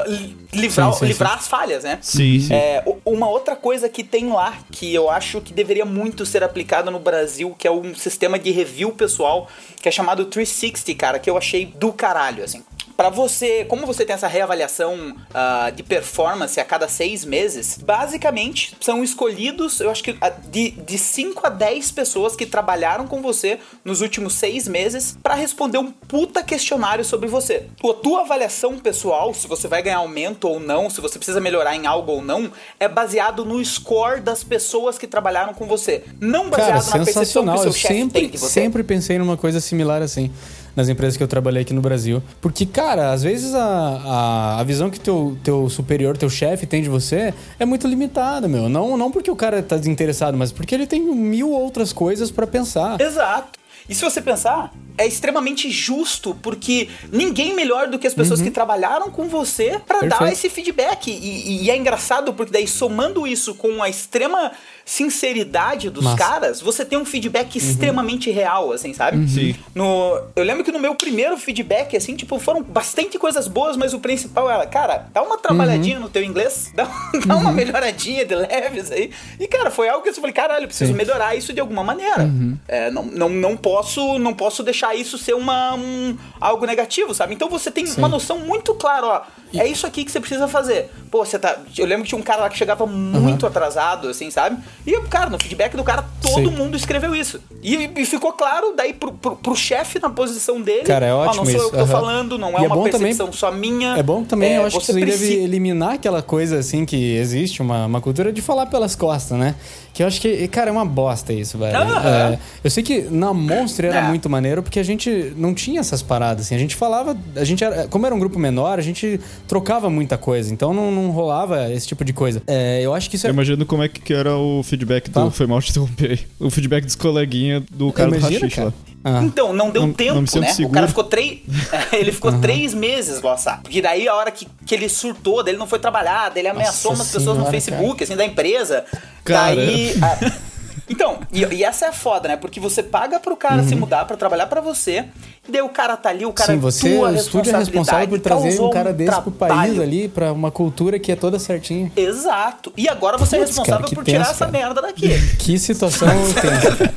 li- 0.08 0.38
livrar, 0.54 0.94
Sim, 0.94 1.00
sim, 1.00 1.06
livrar 1.06 1.34
as 1.34 1.48
falhas, 1.48 1.84
né? 1.84 2.00
Sim, 2.02 2.40
sim. 2.40 2.54
É, 2.54 2.84
uma 3.06 3.28
outra 3.30 3.56
coisa 3.56 3.90
que 3.90 4.04
tem 4.04 4.30
lá, 4.30 4.54
que 4.72 4.94
eu 4.94 5.10
acho 5.10 5.42
que 5.42 5.54
deveria 5.54 5.86
muito 5.86 6.26
ser 6.26 6.44
aplicada 6.44 6.90
no 6.90 7.00
Brasil, 7.00 7.56
que 7.58 7.68
é 7.68 7.72
um 7.72 7.94
sistema 7.94 8.40
de 8.40 8.52
review 8.52 8.92
pessoal, 8.92 9.48
que 9.82 9.90
é 9.90 9.92
chamado 9.92 10.26
360, 10.26 10.96
cara, 10.96 11.20
que 11.20 11.30
eu 11.30 11.38
achei 11.38 11.66
do 11.66 11.92
caralho, 11.92 12.44
assim. 12.44 12.64
Pra 12.96 13.10
você, 13.10 13.66
como 13.66 13.86
você 13.86 14.06
tem 14.06 14.14
essa 14.14 14.28
reavaliação 14.28 15.18
ah, 15.34 15.70
de 15.76 15.84
performance 15.84 16.58
a 16.62 16.64
cada 16.66 16.88
seis 16.88 17.24
meses, 17.24 17.78
basicamente 17.78 18.76
são 18.80 19.04
escolhidos, 19.04 19.80
eu 19.80 19.90
acho 19.90 20.04
que 20.04 20.16
de, 20.50 20.72
de 20.72 20.98
5 20.98 21.46
a 21.46 21.50
10 21.50 21.92
pessoas 21.92 22.36
que 22.36 22.46
trabalharam 22.46 23.08
com 23.08 23.22
você 23.22 23.60
nos 23.84 24.02
últimos 24.02 24.34
seis 24.34 24.68
meses 24.68 25.18
pra 25.22 25.36
responder 25.36 25.78
um 25.78 25.92
puta 25.92 26.44
questionário 26.44 27.04
sobre 27.04 27.28
você. 27.28 27.68
A 27.84 27.94
tua 27.94 28.22
avaliação 28.22 28.78
pessoal, 28.80 29.34
se 29.34 29.48
você 29.48 29.68
vai 29.68 29.82
ganhar 29.82 29.98
aumento 29.98 30.48
ou 30.48 30.60
não, 30.60 30.90
se 30.90 31.02
você 31.02 31.18
precisa 31.18 31.40
melhorar 31.40 31.76
em 31.76 31.86
algo 31.86 32.12
ou 32.12 32.22
não, 32.22 32.52
é 32.80 32.88
baseado 32.88 33.46
no 33.46 33.64
score 33.64 34.22
das 34.22 34.44
pessoas 34.44 34.98
que 34.98 35.08
trabalharam 35.08 35.54
com 35.54 35.66
você. 35.68 36.04
Não 36.20 36.50
Cara, 36.50 36.74
baseado 36.74 37.00
na 37.00 37.06
percepção 37.06 37.46
que 37.46 37.52
o 37.52 37.58
seu 37.58 37.66
Eu 37.68 37.74
chefe 37.74 38.08
tem 38.10 38.30
de 38.30 38.38
você. 38.38 38.62
sempre 38.62 38.84
pensei 38.84 39.18
numa 39.18 39.38
coisa 39.38 39.60
similar 39.60 40.02
assim. 40.02 40.32
Nas 40.76 40.90
empresas 40.90 41.16
que 41.16 41.24
eu 41.24 41.28
trabalhei 41.28 41.62
aqui 41.62 41.74
no 41.74 41.82
Brasil. 41.82 42.22
Porque, 42.42 42.66
cara, 42.66 43.12
às 43.12 43.24
vezes 43.24 43.54
a, 43.56 43.64
a, 43.64 44.60
a 44.60 44.64
visão 44.64 44.90
que 44.90 45.00
teu, 45.00 45.38
teu 45.44 45.70
superior, 45.70 46.18
teu 46.18 46.30
chefe 46.30 46.66
tem 46.66 46.82
de 46.82 46.90
você 46.90 47.34
é 47.58 47.66
muito 47.66 47.88
limitada, 47.88 48.48
meu. 48.48 48.68
Não, 48.68 48.98
não 48.98 49.10
porque 49.10 49.32
o 49.32 49.36
cara 49.36 49.64
tá 49.64 49.78
desinteressado, 49.78 50.38
mas 50.38 50.52
porque 50.52 50.76
ele 50.76 50.86
tem 50.86 51.02
mil 51.02 51.52
outras 51.52 51.94
coisas 51.94 52.30
pra 52.30 52.46
pensar. 52.46 53.00
Exato. 53.00 53.60
E 53.88 53.94
se 53.94 54.04
você 54.04 54.20
pensar, 54.20 54.74
é 54.98 55.06
extremamente 55.06 55.70
justo, 55.70 56.36
porque 56.42 56.90
ninguém 57.12 57.54
melhor 57.54 57.88
do 57.88 58.00
que 58.00 58.08
as 58.08 58.16
pessoas 58.16 58.42
que 58.42 58.50
trabalharam 58.50 59.12
com 59.12 59.28
você 59.28 59.80
pra 59.86 60.02
dar 60.02 60.22
Uhum. 60.24 60.28
Esse 60.28 60.50
feedback. 60.50 61.12
E, 61.12 61.64
e 61.64 61.70
é 61.70 61.78
engraçado, 61.78 62.34
porque 62.34 62.52
daí 62.52 62.68
somando 62.68 63.28
isso 63.28 63.54
com 63.54 63.84
a 63.84 63.90
extrema 63.90 64.52
sinceridade 64.86 65.90
dos 65.90 66.04
Massa. 66.04 66.18
caras, 66.18 66.62
você 66.62 66.86
tem 66.86 66.96
um 66.96 67.04
feedback 67.04 67.56
extremamente 67.56 68.30
real, 68.30 68.72
assim, 68.72 68.94
sabe? 68.94 69.28
Sim. 69.28 69.56
No, 69.74 70.22
eu 70.36 70.44
lembro 70.44 70.64
que 70.64 70.72
no 70.72 70.78
meu 70.78 70.94
primeiro 70.94 71.36
feedback, 71.38 71.98
assim, 71.98 72.16
tipo, 72.16 72.38
foram 72.38 72.62
bastante 72.62 73.18
coisas 73.18 73.48
boas, 73.48 73.76
mas 73.76 73.96
o 73.96 74.00
principal 74.00 74.48
era, 74.48 74.64
cara, 74.68 75.08
dá 75.12 75.24
uma 75.24 75.40
trabalhadinha 75.40 76.00
no 76.00 76.08
teu 76.08 76.24
inglês, 76.24 76.72
dá, 76.76 76.88
dá 77.26 77.36
uma 77.36 77.52
melhoradinha 77.52 78.24
de 78.24 78.36
leves 78.36 78.92
aí. 78.92 79.10
E, 79.40 79.48
cara, 79.48 79.72
foi 79.72 79.90
algo 79.90 80.04
que 80.04 80.10
eu 80.10 80.14
falei, 80.14 80.32
caralho, 80.32 80.66
eu 80.66 80.68
preciso 80.68 80.92
Sim. 80.92 80.98
melhorar 80.98 81.36
isso 81.36 81.52
de 81.52 81.60
alguma 81.60 81.84
maneira. 81.84 82.30
É, 82.68 82.92
não, 82.92 83.06
não, 83.06 83.30
não, 83.30 83.58
posso, 83.58 84.20
não 84.20 84.36
posso 84.36 84.62
deixar 84.62 84.94
isso 84.94 85.18
ser 85.18 85.34
uma, 85.34 85.74
um, 85.74 86.16
algo 86.40 86.64
negativo, 86.68 87.12
sabe? 87.12 87.34
Então 87.34 87.50
você 87.50 87.72
tem 87.72 87.86
uma 87.98 88.08
noção 88.08 88.38
muito 88.38 88.76
clara, 88.76 89.08
ó, 89.08 89.22
é 89.60 89.68
isso 89.68 89.88
aqui 89.88 90.06
que 90.06 90.12
você 90.12 90.20
precisa 90.20 90.48
fazer. 90.48 90.92
Pô, 91.10 91.26
você 91.26 91.40
tá. 91.40 91.58
Eu 91.78 91.86
lembro 91.86 92.04
que 92.04 92.10
tinha 92.10 92.20
um 92.20 92.24
cara 92.24 92.42
lá 92.42 92.50
que 92.50 92.58
chegava 92.58 92.86
muito 92.86 93.48
atrasado, 93.48 94.10
assim, 94.10 94.30
sabe? 94.30 94.58
E, 94.86 95.00
cara, 95.10 95.30
no 95.30 95.40
feedback 95.40 95.76
do 95.76 95.84
cara, 95.84 96.06
todo 96.22 96.50
Sim. 96.50 96.56
mundo 96.56 96.78
escreveu 96.78 97.16
isso. 97.16 97.40
E, 97.64 97.90
e 97.96 98.06
ficou 98.06 98.32
claro 98.34 98.74
daí 98.78 98.94
pro, 98.94 99.12
pro, 99.12 99.36
pro 99.36 99.56
chefe 99.56 99.98
na 100.00 100.10
posição 100.10 100.62
dele. 100.62 100.84
Cara, 100.84 101.06
é 101.08 101.14
ótimo 101.14 101.38
não 101.38 101.46
sou 101.46 101.54
eu 101.54 101.58
isso, 101.60 101.70
que 101.72 101.78
tô 101.78 101.84
aham. 101.84 101.92
falando, 101.92 102.38
não 102.38 102.50
é 102.50 102.64
é 102.64 102.68
uma 102.68 102.76
bom 102.76 102.84
também- 102.84 103.00
percepção 103.08 103.34
só 103.34 103.52
minha. 103.52 103.98
É 103.98 104.04
bom 104.04 104.24
também, 104.24 104.54
É, 104.54 104.58
eu 104.58 104.66
acho 104.66 104.80
que 104.80 104.86
você 104.86 104.92
aí 104.92 105.00
deve 105.00 105.12
precisa- 105.18 105.42
eliminar 105.42 105.94
aquela 105.94 106.22
coisa 106.22 106.60
assim 106.60 106.86
que 106.86 107.16
existe, 107.16 107.62
uma, 107.62 107.86
uma 107.88 108.00
cultura 108.00 108.32
de 108.32 108.42
falar 108.42 108.68
pelas 108.68 108.96
costas, 108.96 109.38
né? 109.38 109.56
Que 109.96 110.04
eu 110.04 110.08
acho 110.08 110.20
que, 110.20 110.46
cara, 110.50 110.70
é 110.70 110.74
uma 110.74 110.84
bosta 110.84 111.32
isso, 111.32 111.58
velho. 111.58 111.74
Aham. 111.78 112.34
É, 112.34 112.40
eu 112.62 112.70
sei 112.70 112.84
que 112.84 113.04
na 113.04 113.34
Monster 113.34 113.86
era 113.86 114.00
É. 114.00 114.02
muito 114.10 114.30
maneiro 114.30 114.62
porque 114.62 114.78
a 114.78 114.84
gente 114.84 115.32
não 115.38 115.54
tinha 115.54 115.80
essas 115.80 116.04
paradas, 116.04 116.46
assim. 116.46 116.54
A 116.56 116.58
gente 116.60 116.76
falava, 116.76 117.18
a 117.34 117.44
gente 117.46 117.64
era, 117.64 117.88
como 117.88 118.06
era 118.06 118.14
um 118.14 118.20
grupo 118.20 118.38
menor, 118.38 118.78
a 118.78 118.82
gente 118.82 119.22
trocava 119.48 119.90
muita 119.90 120.18
coisa, 120.18 120.52
então 120.54 120.74
não, 120.74 120.92
não 120.92 121.12
rolava 121.12 121.72
esse 121.72 121.88
tipo 121.88 122.04
de 122.04 122.12
coisa. 122.12 122.42
É, 122.46 122.82
eu 122.82 122.94
acho 122.94 123.10
que 123.10 123.16
isso 123.16 123.26
é. 123.26 123.30
Eu 123.30 123.34
imagino 123.34 123.66
como 123.66 123.84
é 123.84 123.88
que 123.88 124.14
era 124.14 124.36
o 124.36 124.62
feedback 124.64 125.08
do. 125.10 125.14
Fala. 125.14 125.32
Foi 125.32 125.48
mal 125.48 125.62
te 125.64 125.70
interromper 125.72 126.12
aí. 126.12 126.20
O 126.42 126.50
feedback 126.50 126.84
dos 126.84 126.96
coleguinhas 126.96 127.64
do 127.72 127.90
cara 127.94 128.10
do 128.10 128.18
Imagina, 128.18 128.40
Rachixe 128.42 128.56
cara. 128.58 128.68
lá. 128.68 128.74
Ah. 129.08 129.22
Então, 129.24 129.54
não 129.54 129.70
deu 129.70 129.84
Não- 129.86 129.94
tempo, 129.94 130.16
não 130.16 130.42
né? 130.42 130.50
O 130.50 130.54
seguro. 130.54 130.74
cara 130.74 130.88
ficou 130.90 131.04
três. 131.06 131.40
ele 131.94 132.12
ficou 132.12 132.34
três 132.40 132.74
meses 132.74 133.22
lá, 133.22 133.38
sabe? 133.38 133.62
Porque 133.64 133.82
daí 133.82 134.08
a 134.10 134.14
hora 134.16 134.30
que, 134.30 134.46
que 134.66 134.76
ele 134.76 134.90
surtou, 134.90 135.42
daí 135.42 135.54
ele 135.54 135.60
não 135.60 135.68
foi 135.68 135.80
trabalhar, 135.80 136.30
daí 136.30 136.40
ele 136.42 136.48
ameaçou 136.50 136.92
Nossa 136.92 137.04
umas 137.04 137.12
pessoas 137.14 137.38
no 137.38 137.44
senhora, 137.46 137.52
Facebook, 137.52 138.04
assim, 138.04 138.16
da 138.18 138.26
empresa. 138.26 138.84
Cara. 139.26 139.56
Daí. 139.56 139.94
a- 140.02 140.18
Então, 140.90 141.20
e, 141.32 141.44
e 141.44 141.64
essa 141.64 141.86
é 141.86 141.90
a 141.90 141.94
foda, 141.94 142.28
né? 142.28 142.38
Porque 142.38 142.60
você 142.60 142.84
paga 142.84 143.20
pro 143.20 143.36
cara 143.36 143.64
se 143.64 143.76
mudar 143.76 144.06
pra 144.06 144.16
trabalhar 144.16 144.48
pra 144.48 144.62
você, 144.62 145.06
e 145.48 145.52
daí 145.52 145.62
o 145.62 145.70
cara 145.70 145.96
tá 145.96 146.10
ali, 146.10 146.26
o 146.26 146.34
cara 146.34 146.54
Uhum. 146.54 146.56
Sim, 146.56 146.62
você, 146.62 146.96
tua 146.96 147.10
o 147.10 147.16
estúdio 147.16 147.56
é 147.56 147.58
responsável 147.60 148.08
por 148.08 148.20
trazer 148.20 148.60
um 148.60 148.70
cara 148.70 148.94
desse 148.94 149.22
pro 149.22 149.32
país 149.32 149.80
ali, 149.80 150.08
pra 150.08 150.32
uma 150.32 150.52
cultura 150.52 150.98
que 151.00 151.12
é 151.12 151.16
toda 151.16 151.40
certinha. 151.40 151.92
Exato. 151.96 152.72
E 152.78 152.88
agora 152.88 153.18
você 153.18 153.36
é 153.36 153.40
Putz, 153.40 153.50
responsável 153.50 153.84
cara, 153.84 153.96
por 153.96 154.04
tirar 154.04 154.22
essa 154.22 154.46
cara. 154.46 154.52
merda 154.52 154.82
daqui. 154.82 155.10
Que 155.40 155.60
situação 155.60 156.08
tensa. 156.08 156.94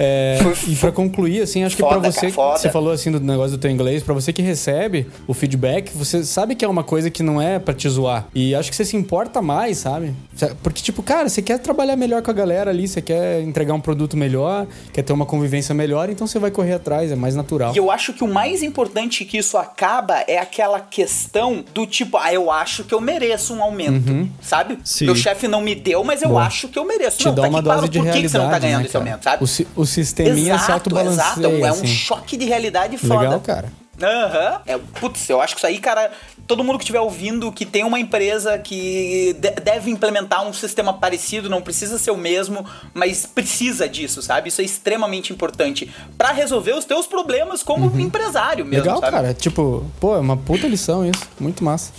É, 0.00 0.38
e 0.66 0.74
pra 0.76 0.90
concluir, 0.90 1.42
assim, 1.42 1.62
acho 1.62 1.76
que 1.76 1.82
pra 1.84 1.98
você, 1.98 2.30
cara, 2.32 2.58
você 2.58 2.70
falou 2.70 2.92
assim 2.92 3.12
do 3.12 3.20
negócio 3.20 3.56
do 3.56 3.60
teu 3.60 3.70
inglês, 3.70 4.02
pra 4.02 4.14
você 4.14 4.32
que 4.32 4.42
recebe 4.42 5.06
o 5.26 5.34
feedback, 5.34 5.96
você 5.96 6.24
sabe 6.24 6.54
que 6.54 6.64
é 6.64 6.68
uma 6.68 6.82
coisa 6.82 7.10
que 7.10 7.22
não 7.22 7.40
é 7.40 7.58
pra 7.58 7.74
te 7.74 7.88
zoar. 7.88 8.26
E 8.34 8.54
acho 8.54 8.70
que 8.70 8.76
você 8.76 8.84
se 8.84 8.96
importa 8.96 9.40
mais, 9.40 9.78
sabe? 9.78 10.14
Porque, 10.62 10.82
tipo, 10.82 11.02
cara, 11.02 11.28
você 11.28 11.42
quer 11.42 11.58
trabalhar 11.58 11.96
melhor 11.96 12.22
com 12.22 12.30
a 12.30 12.34
galera 12.34 12.70
ali, 12.70 12.88
você 12.88 13.00
quer 13.00 13.31
entregar 13.40 13.74
um 13.74 13.80
produto 13.80 14.16
melhor, 14.16 14.66
quer 14.92 15.02
ter 15.02 15.12
uma 15.12 15.26
convivência 15.26 15.74
melhor, 15.74 16.10
então 16.10 16.26
você 16.26 16.38
vai 16.38 16.50
correr 16.50 16.74
atrás, 16.74 17.10
é 17.10 17.16
mais 17.16 17.34
natural. 17.34 17.72
E 17.74 17.78
eu 17.78 17.90
acho 17.90 18.12
que 18.12 18.24
o 18.24 18.28
mais 18.28 18.62
importante 18.62 19.24
que 19.24 19.38
isso 19.38 19.56
acaba 19.56 20.24
é 20.26 20.38
aquela 20.38 20.80
questão 20.80 21.64
do 21.72 21.86
tipo, 21.86 22.16
ah, 22.16 22.32
eu 22.32 22.50
acho 22.50 22.84
que 22.84 22.94
eu 22.94 23.00
mereço 23.00 23.54
um 23.54 23.62
aumento, 23.62 24.28
sabe? 24.40 24.78
Sim. 24.84 25.06
Meu 25.06 25.14
chefe 25.14 25.48
não 25.48 25.60
me 25.60 25.74
deu, 25.74 26.02
mas 26.04 26.22
eu 26.22 26.30
Boa. 26.30 26.44
acho 26.44 26.68
que 26.68 26.78
eu 26.78 26.84
mereço. 26.84 27.18
Te 27.18 27.26
não, 27.26 27.34
dá 27.34 27.42
tá 27.42 27.48
uma 27.48 27.62
dose 27.62 27.88
de 27.88 27.98
por 27.98 28.04
que 28.06 28.12
que 28.12 28.18
realidade, 28.18 28.28
você 28.28 28.38
não 28.38 28.50
tá 28.50 28.58
ganhando 28.58 28.80
né, 28.80 28.86
esse 28.86 28.96
aumento, 28.96 29.22
sabe? 29.24 29.44
O, 29.44 29.80
o 29.82 29.86
sisteminha 29.86 30.58
se 30.58 30.64
exato, 30.64 30.72
autobalanceia, 30.72 31.46
exato. 31.46 31.46
É 31.46 31.72
um 31.72 31.74
assim. 31.74 31.86
choque 31.86 32.36
de 32.36 32.44
realidade 32.44 32.98
foda. 32.98 33.20
Legal, 33.20 33.40
cara. 33.40 33.82
Aham. 34.00 34.60
É, 34.66 34.78
putz, 35.00 35.28
eu 35.28 35.40
acho 35.40 35.54
que 35.54 35.60
isso 35.60 35.66
aí, 35.66 35.78
cara, 35.78 36.10
todo 36.46 36.62
mundo 36.64 36.78
que 36.78 36.84
estiver 36.84 37.00
ouvindo 37.00 37.50
que 37.52 37.64
tem 37.64 37.84
uma 37.84 37.98
empresa 37.98 38.58
que 38.58 39.34
de- 39.38 39.50
deve 39.62 39.90
implementar 39.90 40.46
um 40.46 40.52
sistema 40.52 40.92
parecido, 40.92 41.48
não 41.48 41.62
precisa 41.62 41.98
ser 41.98 42.10
o 42.10 42.16
mesmo, 42.16 42.64
mas 42.94 43.24
precisa 43.26 43.88
disso, 43.88 44.20
sabe? 44.22 44.48
Isso 44.48 44.60
é 44.60 44.64
extremamente 44.64 45.32
importante 45.32 45.90
pra 46.18 46.32
resolver 46.32 46.72
os 46.74 46.84
teus 46.84 47.06
problemas 47.06 47.62
como 47.62 47.98
empresário 48.00 48.64
mesmo, 48.64 48.82
Legal, 48.84 49.00
sabe? 49.00 49.12
cara. 49.12 49.34
Tipo, 49.34 49.84
pô, 50.00 50.14
é 50.16 50.18
uma 50.18 50.36
puta 50.36 50.66
lição 50.66 51.08
isso. 51.08 51.22
Muito 51.40 51.64
massa. 51.64 51.92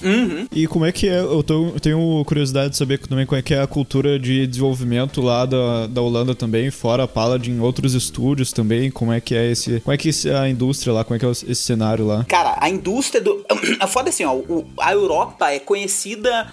E 0.52 0.68
como 0.68 0.86
é 0.86 0.92
que 0.92 1.08
é? 1.08 1.20
Eu, 1.20 1.42
tô- 1.44 1.68
eu 1.70 1.80
tenho 1.80 2.24
curiosidade 2.26 2.72
de 2.72 2.78
saber 2.78 3.00
também 3.00 3.26
como 3.26 3.40
é 3.40 3.42
que 3.42 3.54
é 3.54 3.62
a 3.62 3.68
cultura 3.68 4.20
de 4.20 4.46
desenvolvimento 4.48 5.22
lá 5.22 5.46
da, 5.46 5.88
da 5.88 6.02
Holanda 6.02 6.36
também, 6.36 6.70
fora 6.72 7.04
a 7.04 7.08
Paladin, 7.08 7.60
outros 7.60 7.94
estúdios 7.94 8.52
também. 8.52 8.92
Como 8.92 9.12
é 9.12 9.20
que 9.20 9.36
é 9.36 9.52
esse. 9.52 9.80
Como 9.82 9.94
é 9.94 9.98
que 9.98 10.10
esse- 10.10 10.30
a 10.30 10.48
indústria 10.50 10.94
lá, 10.94 11.04
como 11.04 11.16
é 11.16 11.20
que 11.20 11.26
é 11.26 11.30
esse 11.32 11.56
cenário 11.56 12.06
lá? 12.06 12.24
Cara, 12.26 12.56
a 12.60 12.70
indústria 12.70 13.22
do. 13.22 13.44
A 13.80 13.88
foda 13.88 14.10
é 14.10 14.12
assim, 14.12 14.24
ó. 14.24 14.33
O- 14.34 14.66
a 14.80 14.92
Europa 14.94 15.52
é 15.52 15.60
conhecida, 15.60 16.52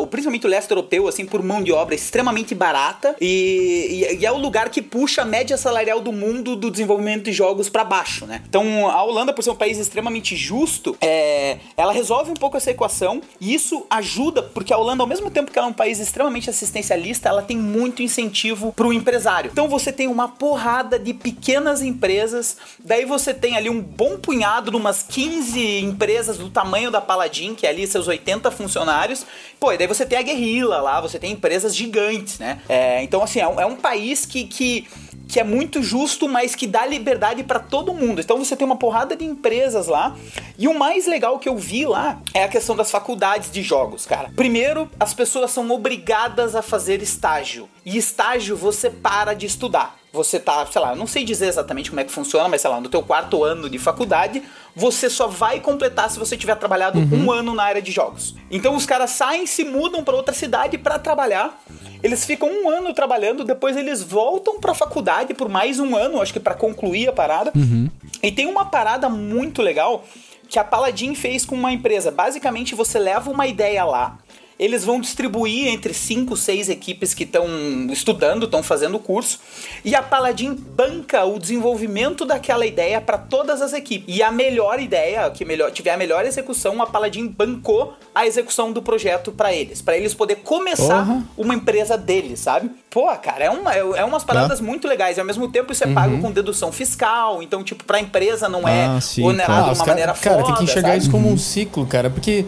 o 0.00 0.06
principalmente 0.06 0.46
o 0.46 0.50
leste 0.50 0.70
europeu, 0.70 1.08
assim, 1.08 1.24
por 1.24 1.42
mão 1.42 1.62
de 1.62 1.72
obra 1.72 1.94
extremamente 1.94 2.54
barata 2.54 3.16
e, 3.20 4.06
e- 4.12 4.16
e 4.20 4.26
é 4.26 4.32
o 4.32 4.36
lugar 4.36 4.68
que 4.70 4.82
puxa 4.82 5.22
a 5.22 5.24
média 5.24 5.56
salarial 5.56 6.00
do 6.00 6.12
mundo 6.12 6.56
do 6.56 6.70
desenvolvimento 6.70 7.24
de 7.24 7.32
jogos 7.32 7.68
pra 7.68 7.84
baixo, 7.84 8.26
né? 8.26 8.42
Então, 8.48 8.88
a 8.88 9.02
Holanda, 9.02 9.32
por 9.32 9.42
ser 9.42 9.50
um 9.50 9.54
país 9.56 9.78
extremamente 9.78 10.36
justo, 10.36 10.96
é, 11.00 11.58
ela 11.76 11.92
resolve 11.92 12.30
um 12.30 12.34
pouco 12.34 12.56
essa 12.56 12.70
equação 12.70 13.22
e 13.40 13.54
isso 13.54 13.86
ajuda, 13.88 14.42
porque 14.42 14.72
a 14.72 14.78
Holanda, 14.78 15.02
ao 15.02 15.06
mesmo 15.06 15.30
tempo 15.30 15.50
que 15.50 15.58
ela 15.58 15.68
é 15.68 15.70
um 15.70 15.74
país 15.74 15.98
extremamente 16.00 16.50
assistencialista, 16.50 17.28
ela 17.28 17.42
tem 17.42 17.56
muito 17.56 18.02
incentivo 18.02 18.72
pro 18.72 18.92
empresário. 18.92 19.50
Então, 19.52 19.68
você 19.68 19.92
tem 19.92 20.06
uma 20.06 20.28
porrada 20.28 20.98
de 20.98 21.14
pequenas 21.14 21.82
empresas, 21.82 22.56
daí 22.84 23.04
você 23.04 23.32
tem 23.32 23.56
ali 23.56 23.70
um 23.70 23.80
bom 23.80 24.16
punhado 24.18 24.70
de 24.70 24.76
umas 24.76 25.02
15 25.02 25.80
empresas 25.80 26.36
do 26.38 26.50
tamanho 26.50 26.69
da 26.90 27.00
Paladin, 27.00 27.54
que 27.54 27.66
é 27.66 27.70
ali 27.70 27.86
seus 27.86 28.06
80 28.08 28.50
funcionários, 28.50 29.26
Pô, 29.60 29.72
e 29.72 29.76
daí 29.76 29.86
você 29.86 30.06
tem 30.06 30.18
a 30.18 30.22
guerrilla 30.22 30.80
lá, 30.80 31.02
você 31.02 31.18
tem 31.18 31.32
empresas 31.32 31.76
gigantes, 31.76 32.38
né? 32.38 32.62
É, 32.66 33.02
então, 33.02 33.22
assim, 33.22 33.40
é 33.40 33.46
um, 33.46 33.60
é 33.60 33.66
um 33.66 33.76
país 33.76 34.24
que, 34.24 34.44
que 34.44 34.88
que 35.28 35.38
é 35.38 35.44
muito 35.44 35.80
justo, 35.80 36.28
mas 36.28 36.56
que 36.56 36.66
dá 36.66 36.84
liberdade 36.84 37.44
para 37.44 37.60
todo 37.60 37.94
mundo. 37.94 38.20
Então 38.20 38.36
você 38.36 38.56
tem 38.56 38.66
uma 38.66 38.74
porrada 38.74 39.14
de 39.14 39.24
empresas 39.24 39.86
lá. 39.86 40.16
E 40.58 40.66
o 40.66 40.76
mais 40.76 41.06
legal 41.06 41.38
que 41.38 41.48
eu 41.48 41.56
vi 41.56 41.86
lá 41.86 42.20
é 42.34 42.42
a 42.42 42.48
questão 42.48 42.74
das 42.74 42.90
faculdades 42.90 43.48
de 43.48 43.62
jogos, 43.62 44.04
cara. 44.04 44.32
Primeiro, 44.34 44.90
as 44.98 45.14
pessoas 45.14 45.52
são 45.52 45.70
obrigadas 45.70 46.56
a 46.56 46.62
fazer 46.62 47.00
estágio. 47.00 47.68
E 47.86 47.96
estágio 47.96 48.56
você 48.56 48.90
para 48.90 49.32
de 49.32 49.46
estudar. 49.46 49.96
Você 50.12 50.40
tá, 50.40 50.66
sei 50.66 50.80
lá, 50.80 50.96
não 50.96 51.06
sei 51.06 51.22
dizer 51.22 51.46
exatamente 51.46 51.90
como 51.90 52.00
é 52.00 52.04
que 52.04 52.10
funciona, 52.10 52.48
mas 52.48 52.60
sei 52.60 52.70
lá, 52.70 52.80
no 52.80 52.88
teu 52.88 53.00
quarto 53.00 53.44
ano 53.44 53.70
de 53.70 53.78
faculdade, 53.78 54.42
você 54.74 55.10
só 55.10 55.26
vai 55.26 55.60
completar 55.60 56.10
se 56.10 56.18
você 56.18 56.36
tiver 56.36 56.54
trabalhado 56.56 56.98
uhum. 56.98 57.26
um 57.26 57.32
ano 57.32 57.54
na 57.54 57.62
área 57.62 57.82
de 57.82 57.90
jogos. 57.90 58.34
Então 58.50 58.74
os 58.74 58.86
caras 58.86 59.10
saem, 59.10 59.46
se 59.46 59.64
mudam 59.64 60.04
para 60.04 60.14
outra 60.14 60.34
cidade 60.34 60.78
para 60.78 60.98
trabalhar. 60.98 61.60
Eles 62.02 62.24
ficam 62.24 62.48
um 62.48 62.70
ano 62.70 62.94
trabalhando, 62.94 63.44
depois 63.44 63.76
eles 63.76 64.02
voltam 64.02 64.58
pra 64.58 64.72
faculdade 64.72 65.34
por 65.34 65.48
mais 65.48 65.78
um 65.78 65.94
ano, 65.94 66.20
acho 66.20 66.32
que 66.32 66.40
para 66.40 66.54
concluir 66.54 67.08
a 67.08 67.12
parada. 67.12 67.52
Uhum. 67.54 67.90
E 68.22 68.32
tem 68.32 68.46
uma 68.46 68.64
parada 68.64 69.08
muito 69.08 69.60
legal 69.60 70.04
que 70.48 70.58
a 70.58 70.64
Paladin 70.64 71.14
fez 71.14 71.46
com 71.46 71.54
uma 71.54 71.72
empresa. 71.72 72.10
Basicamente, 72.10 72.74
você 72.74 72.98
leva 72.98 73.30
uma 73.30 73.46
ideia 73.46 73.84
lá, 73.84 74.18
eles 74.60 74.84
vão 74.84 75.00
distribuir 75.00 75.68
entre 75.68 75.94
cinco, 75.94 76.36
seis 76.36 76.68
equipes 76.68 77.14
que 77.14 77.24
estão 77.24 77.46
estudando, 77.88 78.44
estão 78.44 78.62
fazendo 78.62 78.98
o 78.98 79.00
curso, 79.00 79.40
e 79.82 79.94
a 79.94 80.02
Paladin 80.02 80.52
banca 80.54 81.24
o 81.24 81.38
desenvolvimento 81.38 82.26
daquela 82.26 82.66
ideia 82.66 83.00
para 83.00 83.16
todas 83.16 83.62
as 83.62 83.72
equipes. 83.72 84.14
E 84.14 84.22
a 84.22 84.30
melhor 84.30 84.78
ideia, 84.78 85.30
que 85.30 85.46
melhor, 85.46 85.70
tiver 85.70 85.92
a 85.92 85.96
melhor 85.96 86.26
execução, 86.26 86.82
a 86.82 86.86
Paladin 86.86 87.26
bancou 87.26 87.94
a 88.14 88.26
execução 88.26 88.70
do 88.70 88.82
projeto 88.82 89.32
para 89.32 89.50
eles, 89.50 89.80
para 89.80 89.96
eles 89.96 90.12
poder 90.12 90.36
começar 90.36 91.08
uhum. 91.08 91.24
uma 91.38 91.54
empresa 91.54 91.96
deles, 91.96 92.40
sabe? 92.40 92.70
Pô, 92.90 93.06
cara, 93.16 93.44
é, 93.44 93.50
uma, 93.50 93.74
é, 93.74 93.78
é 93.78 94.04
umas 94.04 94.24
paradas 94.24 94.60
muito 94.60 94.86
legais. 94.86 95.16
E 95.16 95.20
ao 95.20 95.26
mesmo 95.26 95.48
tempo 95.50 95.72
isso 95.72 95.84
é 95.84 95.86
pago 95.86 96.16
uhum. 96.16 96.20
com 96.20 96.32
dedução 96.32 96.70
fiscal. 96.70 97.42
Então, 97.42 97.64
tipo, 97.64 97.84
pra 97.84 97.98
empresa 97.98 98.46
não 98.46 98.68
é 98.68 98.86
ah, 98.86 99.00
sim, 99.00 99.22
onerado 99.22 99.72
de 99.72 99.78
uma 99.78 99.86
maneira 99.86 100.12
cara, 100.12 100.36
foda. 100.36 100.42
Cara, 100.42 100.46
tem 100.46 100.54
que 100.56 100.64
enxergar 100.64 100.88
sabe? 100.88 100.98
isso 100.98 101.10
como 101.10 101.30
um 101.30 101.38
ciclo, 101.38 101.86
cara. 101.86 102.10
Porque 102.10 102.44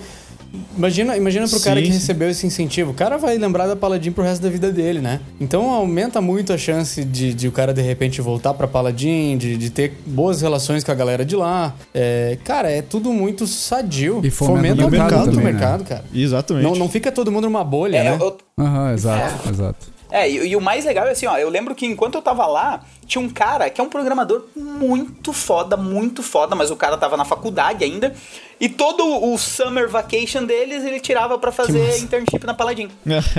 Imagina, 0.76 1.16
imagina 1.16 1.48
pro 1.48 1.58
sim, 1.58 1.64
cara 1.64 1.80
que 1.80 1.86
sim. 1.86 1.92
recebeu 1.92 2.30
esse 2.30 2.46
incentivo. 2.46 2.90
O 2.90 2.94
cara 2.94 3.16
vai 3.16 3.36
lembrar 3.36 3.66
da 3.66 3.76
Paladin 3.76 4.12
pro 4.12 4.22
resto 4.22 4.42
da 4.42 4.50
vida 4.50 4.70
dele, 4.70 5.00
né? 5.00 5.20
Então 5.40 5.70
aumenta 5.70 6.20
muito 6.20 6.52
a 6.52 6.58
chance 6.58 7.04
de, 7.04 7.32
de 7.34 7.48
o 7.48 7.52
cara 7.52 7.72
de 7.72 7.82
repente 7.82 8.20
voltar 8.20 8.54
pra 8.54 8.66
Paladin, 8.66 9.36
de, 9.36 9.56
de 9.56 9.70
ter 9.70 9.94
boas 10.06 10.40
relações 10.40 10.84
com 10.84 10.92
a 10.92 10.94
galera 10.94 11.24
de 11.24 11.36
lá. 11.36 11.74
É, 11.94 12.38
cara, 12.44 12.70
é 12.70 12.82
tudo 12.82 13.12
muito 13.12 13.46
sadio. 13.46 14.20
E 14.24 14.30
fomenta, 14.30 14.82
fomenta 14.82 14.86
o 14.86 14.90
mercado, 14.90 15.24
também, 15.26 15.44
né? 15.44 15.52
mercado, 15.52 15.84
cara. 15.84 16.04
Exatamente. 16.14 16.64
Não, 16.64 16.74
não 16.74 16.88
fica 16.88 17.10
todo 17.12 17.30
mundo 17.30 17.44
numa 17.44 17.64
bolha, 17.64 17.98
é, 17.98 18.04
né? 18.04 18.10
Aham, 18.12 18.24
eu... 18.24 18.38
uhum, 18.58 18.92
exato, 18.92 19.48
é. 19.48 19.50
exato. 19.50 19.91
É, 20.12 20.28
e, 20.28 20.48
e, 20.48 20.56
o 20.56 20.60
mais 20.60 20.84
legal 20.84 21.06
é 21.06 21.12
assim, 21.12 21.24
ó, 21.26 21.38
eu 21.38 21.48
lembro 21.48 21.74
que 21.74 21.86
enquanto 21.86 22.16
eu 22.16 22.22
tava 22.22 22.46
lá, 22.46 22.82
tinha 23.06 23.24
um 23.24 23.30
cara 23.30 23.70
que 23.70 23.80
é 23.80 23.84
um 23.84 23.88
programador 23.88 24.44
muito 24.54 25.32
foda, 25.32 25.74
muito 25.74 26.22
foda, 26.22 26.54
mas 26.54 26.70
o 26.70 26.76
cara 26.76 26.98
tava 26.98 27.16
na 27.16 27.24
faculdade 27.24 27.82
ainda, 27.82 28.12
e 28.60 28.68
todo 28.68 29.02
o 29.02 29.38
summer 29.38 29.88
vacation 29.88 30.44
deles 30.44 30.84
ele 30.84 31.00
tirava 31.00 31.38
para 31.38 31.50
fazer 31.50 31.98
internship 31.98 32.44
na 32.44 32.52
Paladin. 32.52 32.90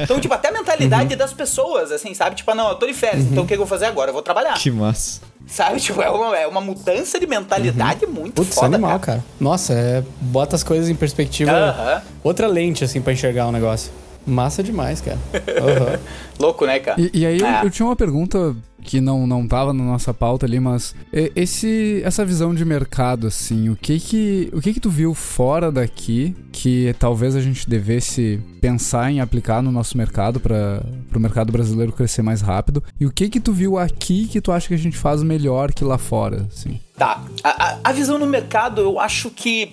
então, 0.01 0.19
tipo, 0.19 0.33
até 0.33 0.49
a 0.49 0.51
mentalidade 0.51 1.13
uhum. 1.13 1.17
das 1.17 1.31
pessoas, 1.31 1.91
assim, 1.91 2.15
sabe? 2.15 2.35
Tipo, 2.35 2.55
não, 2.55 2.69
eu 2.69 2.75
tô 2.75 2.87
de 2.87 2.93
férias, 2.95 3.25
uhum. 3.25 3.31
então 3.31 3.43
o 3.43 3.47
que 3.47 3.53
eu 3.53 3.59
vou 3.59 3.67
fazer 3.67 3.85
agora? 3.85 4.09
Eu 4.09 4.13
vou 4.13 4.23
trabalhar. 4.23 4.55
Que 4.55 4.71
massa. 4.71 5.21
Sabe, 5.45 5.77
tipo, 5.79 6.01
é 6.01 6.09
uma, 6.09 6.35
é 6.35 6.47
uma 6.47 6.61
mudança 6.61 7.19
de 7.19 7.27
mentalidade 7.27 8.05
uhum. 8.05 8.11
muito 8.11 8.33
Putz, 8.33 8.55
foda, 8.55 8.75
animal, 8.75 8.99
cara. 8.99 9.19
cara. 9.19 9.23
Nossa, 9.39 9.73
é, 9.73 10.03
bota 10.19 10.55
as 10.55 10.63
coisas 10.63 10.89
em 10.89 10.95
perspectiva. 10.95 12.03
Outra 12.23 12.47
lente, 12.47 12.83
assim, 12.83 12.99
para 12.99 13.13
enxergar 13.13 13.45
o 13.45 13.51
negócio. 13.51 13.91
Massa 14.25 14.63
demais, 14.63 15.01
cara. 15.01 15.17
Uhum. 15.53 15.99
Louco, 16.39 16.65
né, 16.65 16.79
cara? 16.79 16.99
E, 16.99 17.11
e 17.13 17.25
aí 17.25 17.41
é. 17.41 17.59
eu, 17.61 17.65
eu, 17.65 17.69
tinha 17.69 17.85
uma 17.85 17.95
pergunta 17.95 18.55
que 18.81 18.99
não, 18.99 19.25
não 19.25 19.47
tava 19.47 19.71
na 19.71 19.83
nossa 19.83 20.13
pauta 20.13 20.45
ali, 20.45 20.59
mas 20.59 20.93
esse, 21.11 22.01
essa 22.03 22.25
visão 22.25 22.53
de 22.53 22.65
mercado, 22.65 23.27
assim, 23.27 23.69
o 23.69 23.75
que 23.75 23.99
que, 23.99 24.49
o 24.53 24.59
que 24.59 24.73
que 24.73 24.79
tu 24.79 24.89
viu 24.89 25.13
fora 25.13 25.71
daqui 25.71 26.35
que 26.51 26.93
talvez 26.99 27.35
a 27.35 27.41
gente 27.41 27.69
devesse 27.69 28.41
pensar 28.59 29.11
em 29.11 29.21
aplicar 29.21 29.61
no 29.61 29.71
nosso 29.71 29.97
mercado 29.97 30.39
para 30.39 30.83
o 31.15 31.19
mercado 31.19 31.51
brasileiro 31.51 31.91
crescer 31.91 32.21
mais 32.21 32.41
rápido? 32.41 32.83
E 32.99 33.05
o 33.05 33.11
que 33.11 33.29
que 33.29 33.39
tu 33.39 33.53
viu 33.53 33.77
aqui 33.77 34.27
que 34.27 34.41
tu 34.41 34.51
acha 34.51 34.67
que 34.67 34.73
a 34.73 34.77
gente 34.77 34.97
faz 34.97 35.23
melhor 35.23 35.71
que 35.71 35.83
lá 35.83 35.97
fora, 35.97 36.47
assim? 36.51 36.79
Tá, 36.97 37.23
a, 37.43 37.49
a, 37.49 37.79
a 37.85 37.91
visão 37.91 38.19
no 38.19 38.27
mercado 38.27 38.81
eu 38.81 38.99
acho 38.99 39.29
que 39.29 39.71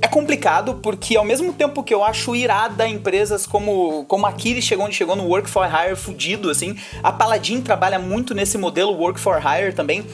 é 0.00 0.06
complicado 0.06 0.74
porque 0.82 1.16
ao 1.16 1.24
mesmo 1.24 1.52
tempo 1.52 1.82
que 1.82 1.92
eu 1.92 2.04
acho 2.04 2.34
irada 2.34 2.86
empresas 2.86 3.46
como, 3.46 4.04
como 4.04 4.26
a 4.26 4.32
Kiri 4.32 4.62
chegou 4.62 4.86
onde 4.86 4.94
chegou 4.94 5.16
no 5.16 5.24
Work 5.24 5.48
for 5.48 5.66
Hire 5.66 5.96
fudido, 5.96 6.50
assim, 6.50 6.76
a 7.02 7.10
Paladin 7.10 7.60
trabalha 7.60 7.98
muito 7.98 8.34
nesse 8.34 8.56
modelo 8.56 8.92
Work 8.92 9.18
for 9.18 9.40
Hire 9.40 9.72
também, 9.72 10.04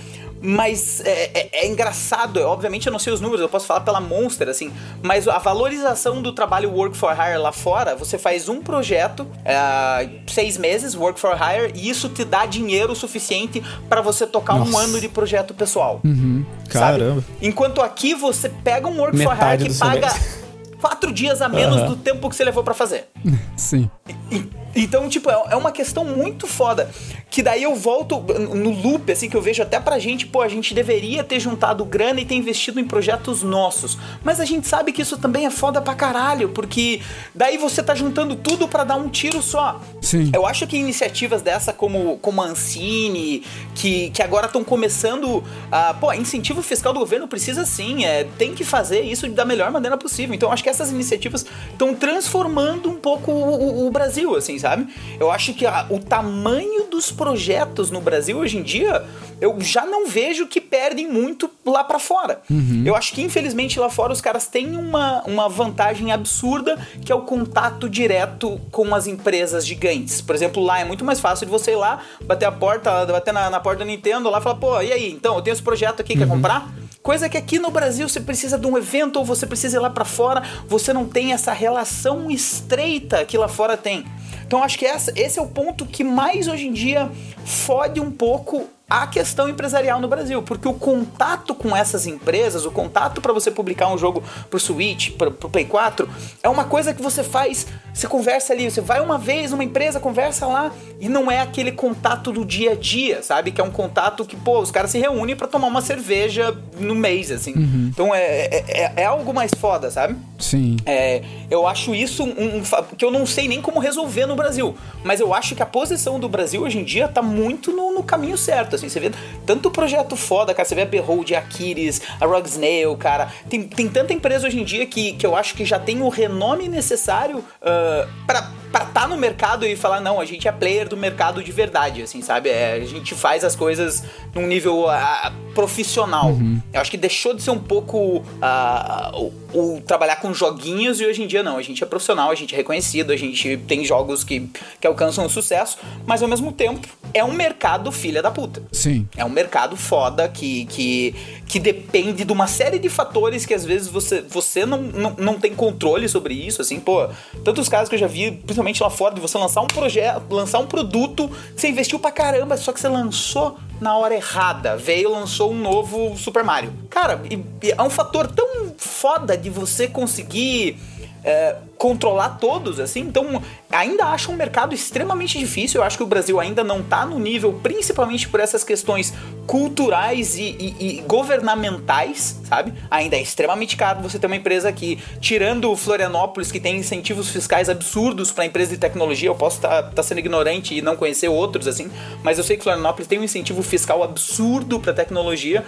mas 0.44 1.00
é, 1.00 1.30
é, 1.32 1.48
é, 1.52 1.66
engraçado, 1.66 2.38
obviamente 2.42 2.86
eu 2.86 2.92
não 2.92 2.98
sei 2.98 3.12
os 3.12 3.20
números, 3.20 3.40
eu 3.40 3.48
posso 3.48 3.66
falar 3.66 3.80
pela 3.80 3.98
Monster, 3.98 4.48
assim, 4.48 4.70
mas 5.02 5.26
a 5.26 5.38
valorização 5.38 6.20
do 6.20 6.32
trabalho 6.32 6.70
Work 6.70 6.94
for 6.96 7.12
Hire 7.12 7.38
lá 7.38 7.50
fora, 7.50 7.96
você 7.96 8.18
faz 8.18 8.46
um 8.46 8.60
projeto, 8.60 9.26
é, 9.42 10.08
seis 10.26 10.58
meses, 10.58 10.94
Work 10.94 11.18
for 11.18 11.34
Hire, 11.34 11.72
e 11.74 11.88
isso 11.88 12.10
te 12.10 12.24
dá 12.24 12.44
dinheiro 12.44 12.94
suficiente 12.94 13.62
para 13.88 14.02
você 14.02 14.26
tocar 14.26 14.58
Nossa. 14.58 14.70
um 14.70 14.78
ano 14.78 15.00
de 15.00 15.08
projeto 15.08 15.54
pessoal. 15.54 16.02
Uhum. 16.04 16.44
Caramba. 16.68 17.24
Enquanto 17.40 17.80
aqui 17.80 18.14
você 18.14 18.50
pega 18.50 18.86
um 18.86 18.98
Work 18.98 19.16
Metade 19.16 19.34
for 19.34 19.52
Hire 19.54 19.72
que 19.72 19.78
paga 19.78 20.43
quatro 20.84 21.10
dias 21.10 21.40
a 21.40 21.48
menos 21.48 21.80
uhum. 21.80 21.86
do 21.88 21.96
tempo 21.96 22.28
que 22.28 22.36
você 22.36 22.44
levou 22.44 22.62
para 22.62 22.74
fazer. 22.74 23.08
Sim. 23.56 23.88
E, 24.30 24.46
então, 24.76 25.08
tipo, 25.08 25.30
é, 25.30 25.44
é 25.50 25.56
uma 25.56 25.70
questão 25.70 26.04
muito 26.04 26.46
foda. 26.46 26.90
Que 27.30 27.42
daí 27.42 27.62
eu 27.62 27.74
volto 27.74 28.20
no 28.20 28.70
loop, 28.70 29.10
assim, 29.10 29.28
que 29.28 29.36
eu 29.36 29.42
vejo 29.42 29.62
até 29.62 29.78
pra 29.80 29.98
gente, 29.98 30.26
pô, 30.26 30.42
a 30.42 30.48
gente 30.48 30.74
deveria 30.74 31.24
ter 31.24 31.40
juntado 31.40 31.84
grana 31.84 32.20
e 32.20 32.24
ter 32.24 32.34
investido 32.34 32.78
em 32.78 32.84
projetos 32.84 33.42
nossos. 33.42 33.96
Mas 34.22 34.40
a 34.40 34.44
gente 34.44 34.66
sabe 34.66 34.92
que 34.92 35.02
isso 35.02 35.16
também 35.16 35.46
é 35.46 35.50
foda 35.50 35.80
pra 35.80 35.94
caralho, 35.94 36.48
porque 36.50 37.00
daí 37.34 37.56
você 37.56 37.82
tá 37.82 37.94
juntando 37.94 38.36
tudo 38.36 38.68
para 38.68 38.84
dar 38.84 38.96
um 38.96 39.08
tiro 39.08 39.42
só. 39.42 39.80
Sim. 40.00 40.30
Eu 40.34 40.46
acho 40.46 40.66
que 40.66 40.76
iniciativas 40.76 41.42
dessa 41.42 41.72
como, 41.72 42.18
como 42.18 42.42
a 42.42 42.46
Ancine, 42.46 43.42
que, 43.74 44.10
que 44.10 44.22
agora 44.22 44.46
estão 44.46 44.62
começando 44.62 45.42
a. 45.70 45.94
Pô, 45.94 46.12
incentivo 46.12 46.62
fiscal 46.62 46.92
do 46.92 47.00
governo 47.00 47.26
precisa 47.26 47.64
sim, 47.64 48.04
é, 48.04 48.24
tem 48.38 48.54
que 48.54 48.64
fazer 48.64 49.00
isso 49.00 49.28
da 49.30 49.44
melhor 49.44 49.70
maneira 49.70 49.96
possível. 49.96 50.34
Então, 50.34 50.52
acho 50.52 50.62
que 50.62 50.68
essas 50.74 50.90
iniciativas 50.90 51.46
estão 51.70 51.94
transformando 51.94 52.90
um 52.90 52.96
pouco 52.96 53.30
o, 53.30 53.84
o, 53.84 53.86
o 53.86 53.90
Brasil, 53.90 54.34
assim, 54.36 54.58
sabe? 54.58 54.86
Eu 55.18 55.30
acho 55.30 55.54
que 55.54 55.66
a, 55.66 55.86
o 55.90 55.98
tamanho 55.98 56.84
dos 56.90 57.10
projetos 57.10 57.90
no 57.90 58.00
Brasil 58.00 58.38
hoje 58.38 58.58
em 58.58 58.62
dia, 58.62 59.04
eu 59.40 59.60
já 59.60 59.84
não 59.84 60.06
vejo 60.06 60.46
que 60.46 60.60
perdem 60.60 61.10
muito 61.10 61.50
lá 61.64 61.84
para 61.84 61.98
fora. 61.98 62.40
Uhum. 62.50 62.82
Eu 62.84 62.94
acho 62.94 63.12
que 63.12 63.22
infelizmente 63.22 63.78
lá 63.78 63.88
fora 63.88 64.12
os 64.12 64.20
caras 64.20 64.46
têm 64.46 64.76
uma, 64.76 65.22
uma 65.22 65.48
vantagem 65.48 66.12
absurda 66.12 66.78
que 67.04 67.12
é 67.12 67.14
o 67.14 67.22
contato 67.22 67.88
direto 67.88 68.60
com 68.70 68.94
as 68.94 69.06
empresas 69.06 69.66
gigantes. 69.66 70.20
Por 70.20 70.34
exemplo, 70.34 70.62
lá 70.62 70.80
é 70.80 70.84
muito 70.84 71.04
mais 71.04 71.20
fácil 71.20 71.46
de 71.46 71.52
você 71.52 71.72
ir 71.72 71.76
lá, 71.76 72.00
bater 72.24 72.46
a 72.46 72.52
porta, 72.52 73.06
bater 73.06 73.32
na, 73.32 73.50
na 73.50 73.60
porta 73.60 73.80
da 73.80 73.84
Nintendo 73.84 74.30
lá 74.30 74.38
e 74.38 74.42
falar, 74.42 74.56
pô, 74.56 74.80
e 74.80 74.92
aí, 74.92 75.12
então, 75.12 75.36
eu 75.36 75.42
tenho 75.42 75.52
esse 75.52 75.62
projeto 75.62 76.00
aqui, 76.00 76.14
uhum. 76.14 76.18
quer 76.18 76.28
comprar? 76.28 76.72
Coisa 77.02 77.28
que 77.28 77.36
aqui 77.36 77.58
no 77.58 77.70
Brasil 77.70 78.08
você 78.08 78.18
precisa 78.18 78.58
de 78.58 78.66
um 78.66 78.78
evento 78.78 79.18
ou 79.18 79.24
você 79.26 79.46
precisa 79.46 79.76
ir 79.76 79.80
lá 79.80 79.90
para 79.90 80.06
fora, 80.06 80.42
você 80.66 80.90
não 80.90 81.06
tem 81.06 81.34
essa 81.34 81.52
relação 81.52 82.30
estreita 82.30 83.26
que 83.26 83.36
lá 83.36 83.46
fora 83.46 83.76
tem. 83.76 84.06
Então 84.46 84.62
acho 84.62 84.78
que 84.78 84.86
essa, 84.86 85.12
esse 85.14 85.38
é 85.38 85.42
o 85.42 85.46
ponto 85.46 85.84
que 85.84 86.02
mais 86.02 86.48
hoje 86.48 86.66
em 86.66 86.72
dia 86.72 87.10
fode 87.44 88.00
um 88.00 88.10
pouco 88.10 88.68
a 89.02 89.08
questão 89.08 89.48
empresarial 89.48 90.00
no 90.00 90.06
Brasil, 90.06 90.40
porque 90.40 90.68
o 90.68 90.74
contato 90.74 91.52
com 91.52 91.76
essas 91.76 92.06
empresas, 92.06 92.64
o 92.64 92.70
contato 92.70 93.20
para 93.20 93.32
você 93.32 93.50
publicar 93.50 93.88
um 93.92 93.98
jogo 93.98 94.22
pro 94.48 94.60
Switch, 94.60 95.10
pro, 95.10 95.32
pro 95.32 95.48
Play 95.48 95.64
4, 95.64 96.08
é 96.40 96.48
uma 96.48 96.64
coisa 96.64 96.94
que 96.94 97.02
você 97.02 97.24
faz, 97.24 97.66
você 97.92 98.06
conversa 98.06 98.52
ali, 98.52 98.70
você 98.70 98.80
vai 98.80 99.00
uma 99.00 99.18
vez 99.18 99.50
numa 99.50 99.64
empresa, 99.64 99.98
conversa 99.98 100.46
lá, 100.46 100.70
e 101.00 101.08
não 101.08 101.28
é 101.28 101.40
aquele 101.40 101.72
contato 101.72 102.30
do 102.30 102.44
dia 102.44 102.72
a 102.72 102.74
dia, 102.76 103.20
sabe? 103.20 103.50
Que 103.50 103.60
é 103.60 103.64
um 103.64 103.70
contato 103.70 104.24
que, 104.24 104.36
pô, 104.36 104.60
os 104.60 104.70
caras 104.70 104.92
se 104.92 104.98
reúnem 104.98 105.34
para 105.34 105.48
tomar 105.48 105.66
uma 105.66 105.80
cerveja 105.80 106.56
no 106.78 106.94
mês, 106.94 107.32
assim. 107.32 107.52
Uhum. 107.54 107.90
Então 107.92 108.14
é, 108.14 108.20
é, 108.20 108.64
é, 108.68 108.92
é, 108.96 109.04
algo 109.04 109.34
mais 109.34 109.50
foda, 109.58 109.90
sabe? 109.90 110.16
Sim. 110.38 110.76
É, 110.86 111.22
eu 111.50 111.66
acho 111.66 111.94
isso 111.94 112.22
um, 112.22 112.58
um, 112.58 112.62
que 112.96 113.04
eu 113.04 113.10
não 113.10 113.26
sei 113.26 113.48
nem 113.48 113.60
como 113.60 113.80
resolver 113.80 114.26
no 114.26 114.36
Brasil, 114.36 114.76
mas 115.02 115.18
eu 115.18 115.34
acho 115.34 115.56
que 115.56 115.62
a 115.62 115.66
posição 115.66 116.20
do 116.20 116.28
Brasil 116.28 116.62
hoje 116.62 116.78
em 116.78 116.84
dia 116.84 117.08
tá 117.08 117.22
muito 117.22 117.72
no, 117.72 117.92
no 117.92 118.02
caminho 118.04 118.38
certo, 118.38 118.76
assim. 118.76 118.83
Você 118.88 119.00
vê 119.00 119.10
tanto 119.46 119.70
projeto 119.70 120.16
foda, 120.16 120.54
cara. 120.54 120.66
Você 120.66 120.74
vê 120.74 120.82
a 120.82 120.86
Behold, 120.86 121.32
a 121.32 121.38
Aquiles, 121.38 122.00
a 122.20 122.26
Rug 122.26 122.46
Snail, 122.46 122.96
cara. 122.96 123.32
Tem, 123.48 123.62
tem 123.62 123.88
tanta 123.88 124.12
empresa 124.12 124.46
hoje 124.46 124.60
em 124.60 124.64
dia 124.64 124.86
que, 124.86 125.12
que 125.12 125.26
eu 125.26 125.36
acho 125.36 125.54
que 125.54 125.64
já 125.64 125.78
tem 125.78 126.02
o 126.02 126.08
renome 126.08 126.68
necessário 126.68 127.38
uh, 127.38 128.08
pra 128.26 128.50
para 128.74 128.86
estar 128.86 129.02
tá 129.02 129.06
no 129.06 129.16
mercado 129.16 129.64
e 129.64 129.76
falar, 129.76 130.00
não, 130.00 130.18
a 130.18 130.24
gente 130.24 130.48
é 130.48 130.52
player 130.52 130.88
do 130.88 130.96
mercado 130.96 131.40
de 131.44 131.52
verdade, 131.52 132.02
assim, 132.02 132.20
sabe? 132.20 132.48
É, 132.48 132.72
a 132.72 132.84
gente 132.84 133.14
faz 133.14 133.44
as 133.44 133.54
coisas 133.54 134.02
num 134.34 134.48
nível 134.48 134.86
uh, 134.86 135.54
profissional. 135.54 136.30
Uhum. 136.30 136.60
Eu 136.72 136.80
acho 136.80 136.90
que 136.90 136.96
deixou 136.96 137.32
de 137.34 137.40
ser 137.40 137.52
um 137.52 137.58
pouco 137.58 138.16
uh, 138.18 139.32
o 139.52 139.80
trabalhar 139.80 140.16
com 140.16 140.34
joguinhos 140.34 141.00
e 141.00 141.06
hoje 141.06 141.22
em 141.22 141.28
dia 141.28 141.40
não. 141.40 141.56
A 141.56 141.62
gente 141.62 141.84
é 141.84 141.86
profissional, 141.86 142.32
a 142.32 142.34
gente 142.34 142.52
é 142.52 142.56
reconhecido, 142.56 143.12
a 143.12 143.16
gente 143.16 143.56
tem 143.58 143.84
jogos 143.84 144.24
que, 144.24 144.50
que 144.80 144.86
alcançam 144.88 145.28
sucesso, 145.28 145.78
mas 146.04 146.20
ao 146.20 146.28
mesmo 146.28 146.50
tempo 146.50 146.88
é 147.12 147.22
um 147.22 147.32
mercado 147.32 147.92
filha 147.92 148.20
da 148.20 148.32
puta. 148.32 148.60
Sim. 148.72 149.08
É 149.16 149.24
um 149.24 149.28
mercado 149.30 149.76
foda 149.76 150.28
que, 150.28 150.66
que, 150.66 151.14
que 151.46 151.58
depende 151.58 152.24
de 152.24 152.32
uma 152.32 152.46
série 152.46 152.78
de 152.78 152.88
fatores 152.88 153.46
que 153.46 153.54
às 153.54 153.64
vezes 153.64 153.88
você, 153.88 154.20
você 154.22 154.66
não, 154.66 154.82
não, 154.82 155.16
não 155.18 155.40
tem 155.40 155.54
controle 155.54 156.08
sobre 156.08 156.34
isso, 156.34 156.60
assim, 156.60 156.80
pô. 156.80 157.08
Tantos 157.44 157.68
casos 157.68 157.88
que 157.88 157.94
eu 157.94 157.98
já 157.98 158.06
vi, 158.06 158.30
principalmente 158.32 158.82
lá 158.82 158.90
fora, 158.90 159.14
de 159.14 159.20
você 159.20 159.38
lançar 159.38 159.60
um 159.60 159.66
projeto, 159.66 160.22
lançar 160.30 160.58
um 160.58 160.66
produto 160.66 161.28
que 161.54 161.60
você 161.60 161.68
investiu 161.68 161.98
pra 161.98 162.10
caramba, 162.10 162.56
só 162.56 162.72
que 162.72 162.80
você 162.80 162.88
lançou 162.88 163.56
na 163.80 163.96
hora 163.96 164.14
errada. 164.14 164.76
Veio 164.76 165.10
lançou 165.10 165.52
um 165.52 165.58
novo 165.58 166.16
Super 166.16 166.44
Mario. 166.44 166.72
Cara, 166.90 167.20
e, 167.30 167.34
e 167.66 167.72
é 167.72 167.82
um 167.82 167.90
fator 167.90 168.26
tão 168.26 168.74
foda 168.76 169.36
de 169.36 169.50
você 169.50 169.86
conseguir 169.86 170.78
é, 171.24 171.56
controlar 171.76 172.38
todos, 172.40 172.80
assim. 172.80 173.00
Então, 173.00 173.42
ainda 173.70 174.06
acho 174.06 174.30
um 174.30 174.36
mercado 174.36 174.74
extremamente 174.74 175.38
difícil. 175.38 175.80
Eu 175.80 175.86
acho 175.86 175.96
que 175.96 176.02
o 176.02 176.06
Brasil 176.06 176.40
ainda 176.40 176.64
não 176.64 176.82
tá 176.82 177.04
no 177.04 177.18
nível, 177.18 177.58
principalmente 177.62 178.28
por 178.28 178.40
essas 178.40 178.64
questões 178.64 179.12
culturais 179.46 180.36
e, 180.36 180.42
e, 180.42 180.76
e 180.80 181.00
governamentais, 181.02 182.40
sabe? 182.44 182.72
Ainda 182.90 183.16
é 183.16 183.22
extremamente 183.22 183.76
caro 183.76 184.00
você 184.00 184.18
ter 184.18 184.26
uma 184.26 184.36
empresa 184.36 184.68
aqui. 184.68 184.98
Tirando 185.20 185.74
Florianópolis, 185.76 186.50
que 186.50 186.60
tem 186.60 186.76
incentivos 186.76 187.28
fiscais 187.28 187.68
absurdos 187.68 188.30
para 188.30 188.46
empresa 188.46 188.70
de 188.72 188.78
tecnologia, 188.78 189.28
eu 189.28 189.34
posso 189.34 189.56
estar 189.56 189.82
tá, 189.82 189.90
tá 189.90 190.02
sendo 190.02 190.18
ignorante 190.18 190.74
e 190.74 190.82
não 190.82 190.96
conhecer 190.96 191.28
outros, 191.28 191.66
assim, 191.66 191.90
mas 192.22 192.38
eu 192.38 192.44
sei 192.44 192.56
que 192.56 192.62
Florianópolis 192.62 193.06
tem 193.06 193.18
um 193.18 193.24
incentivo 193.24 193.62
fiscal 193.62 194.02
absurdo 194.02 194.80
para 194.80 194.92
tecnologia. 194.92 195.64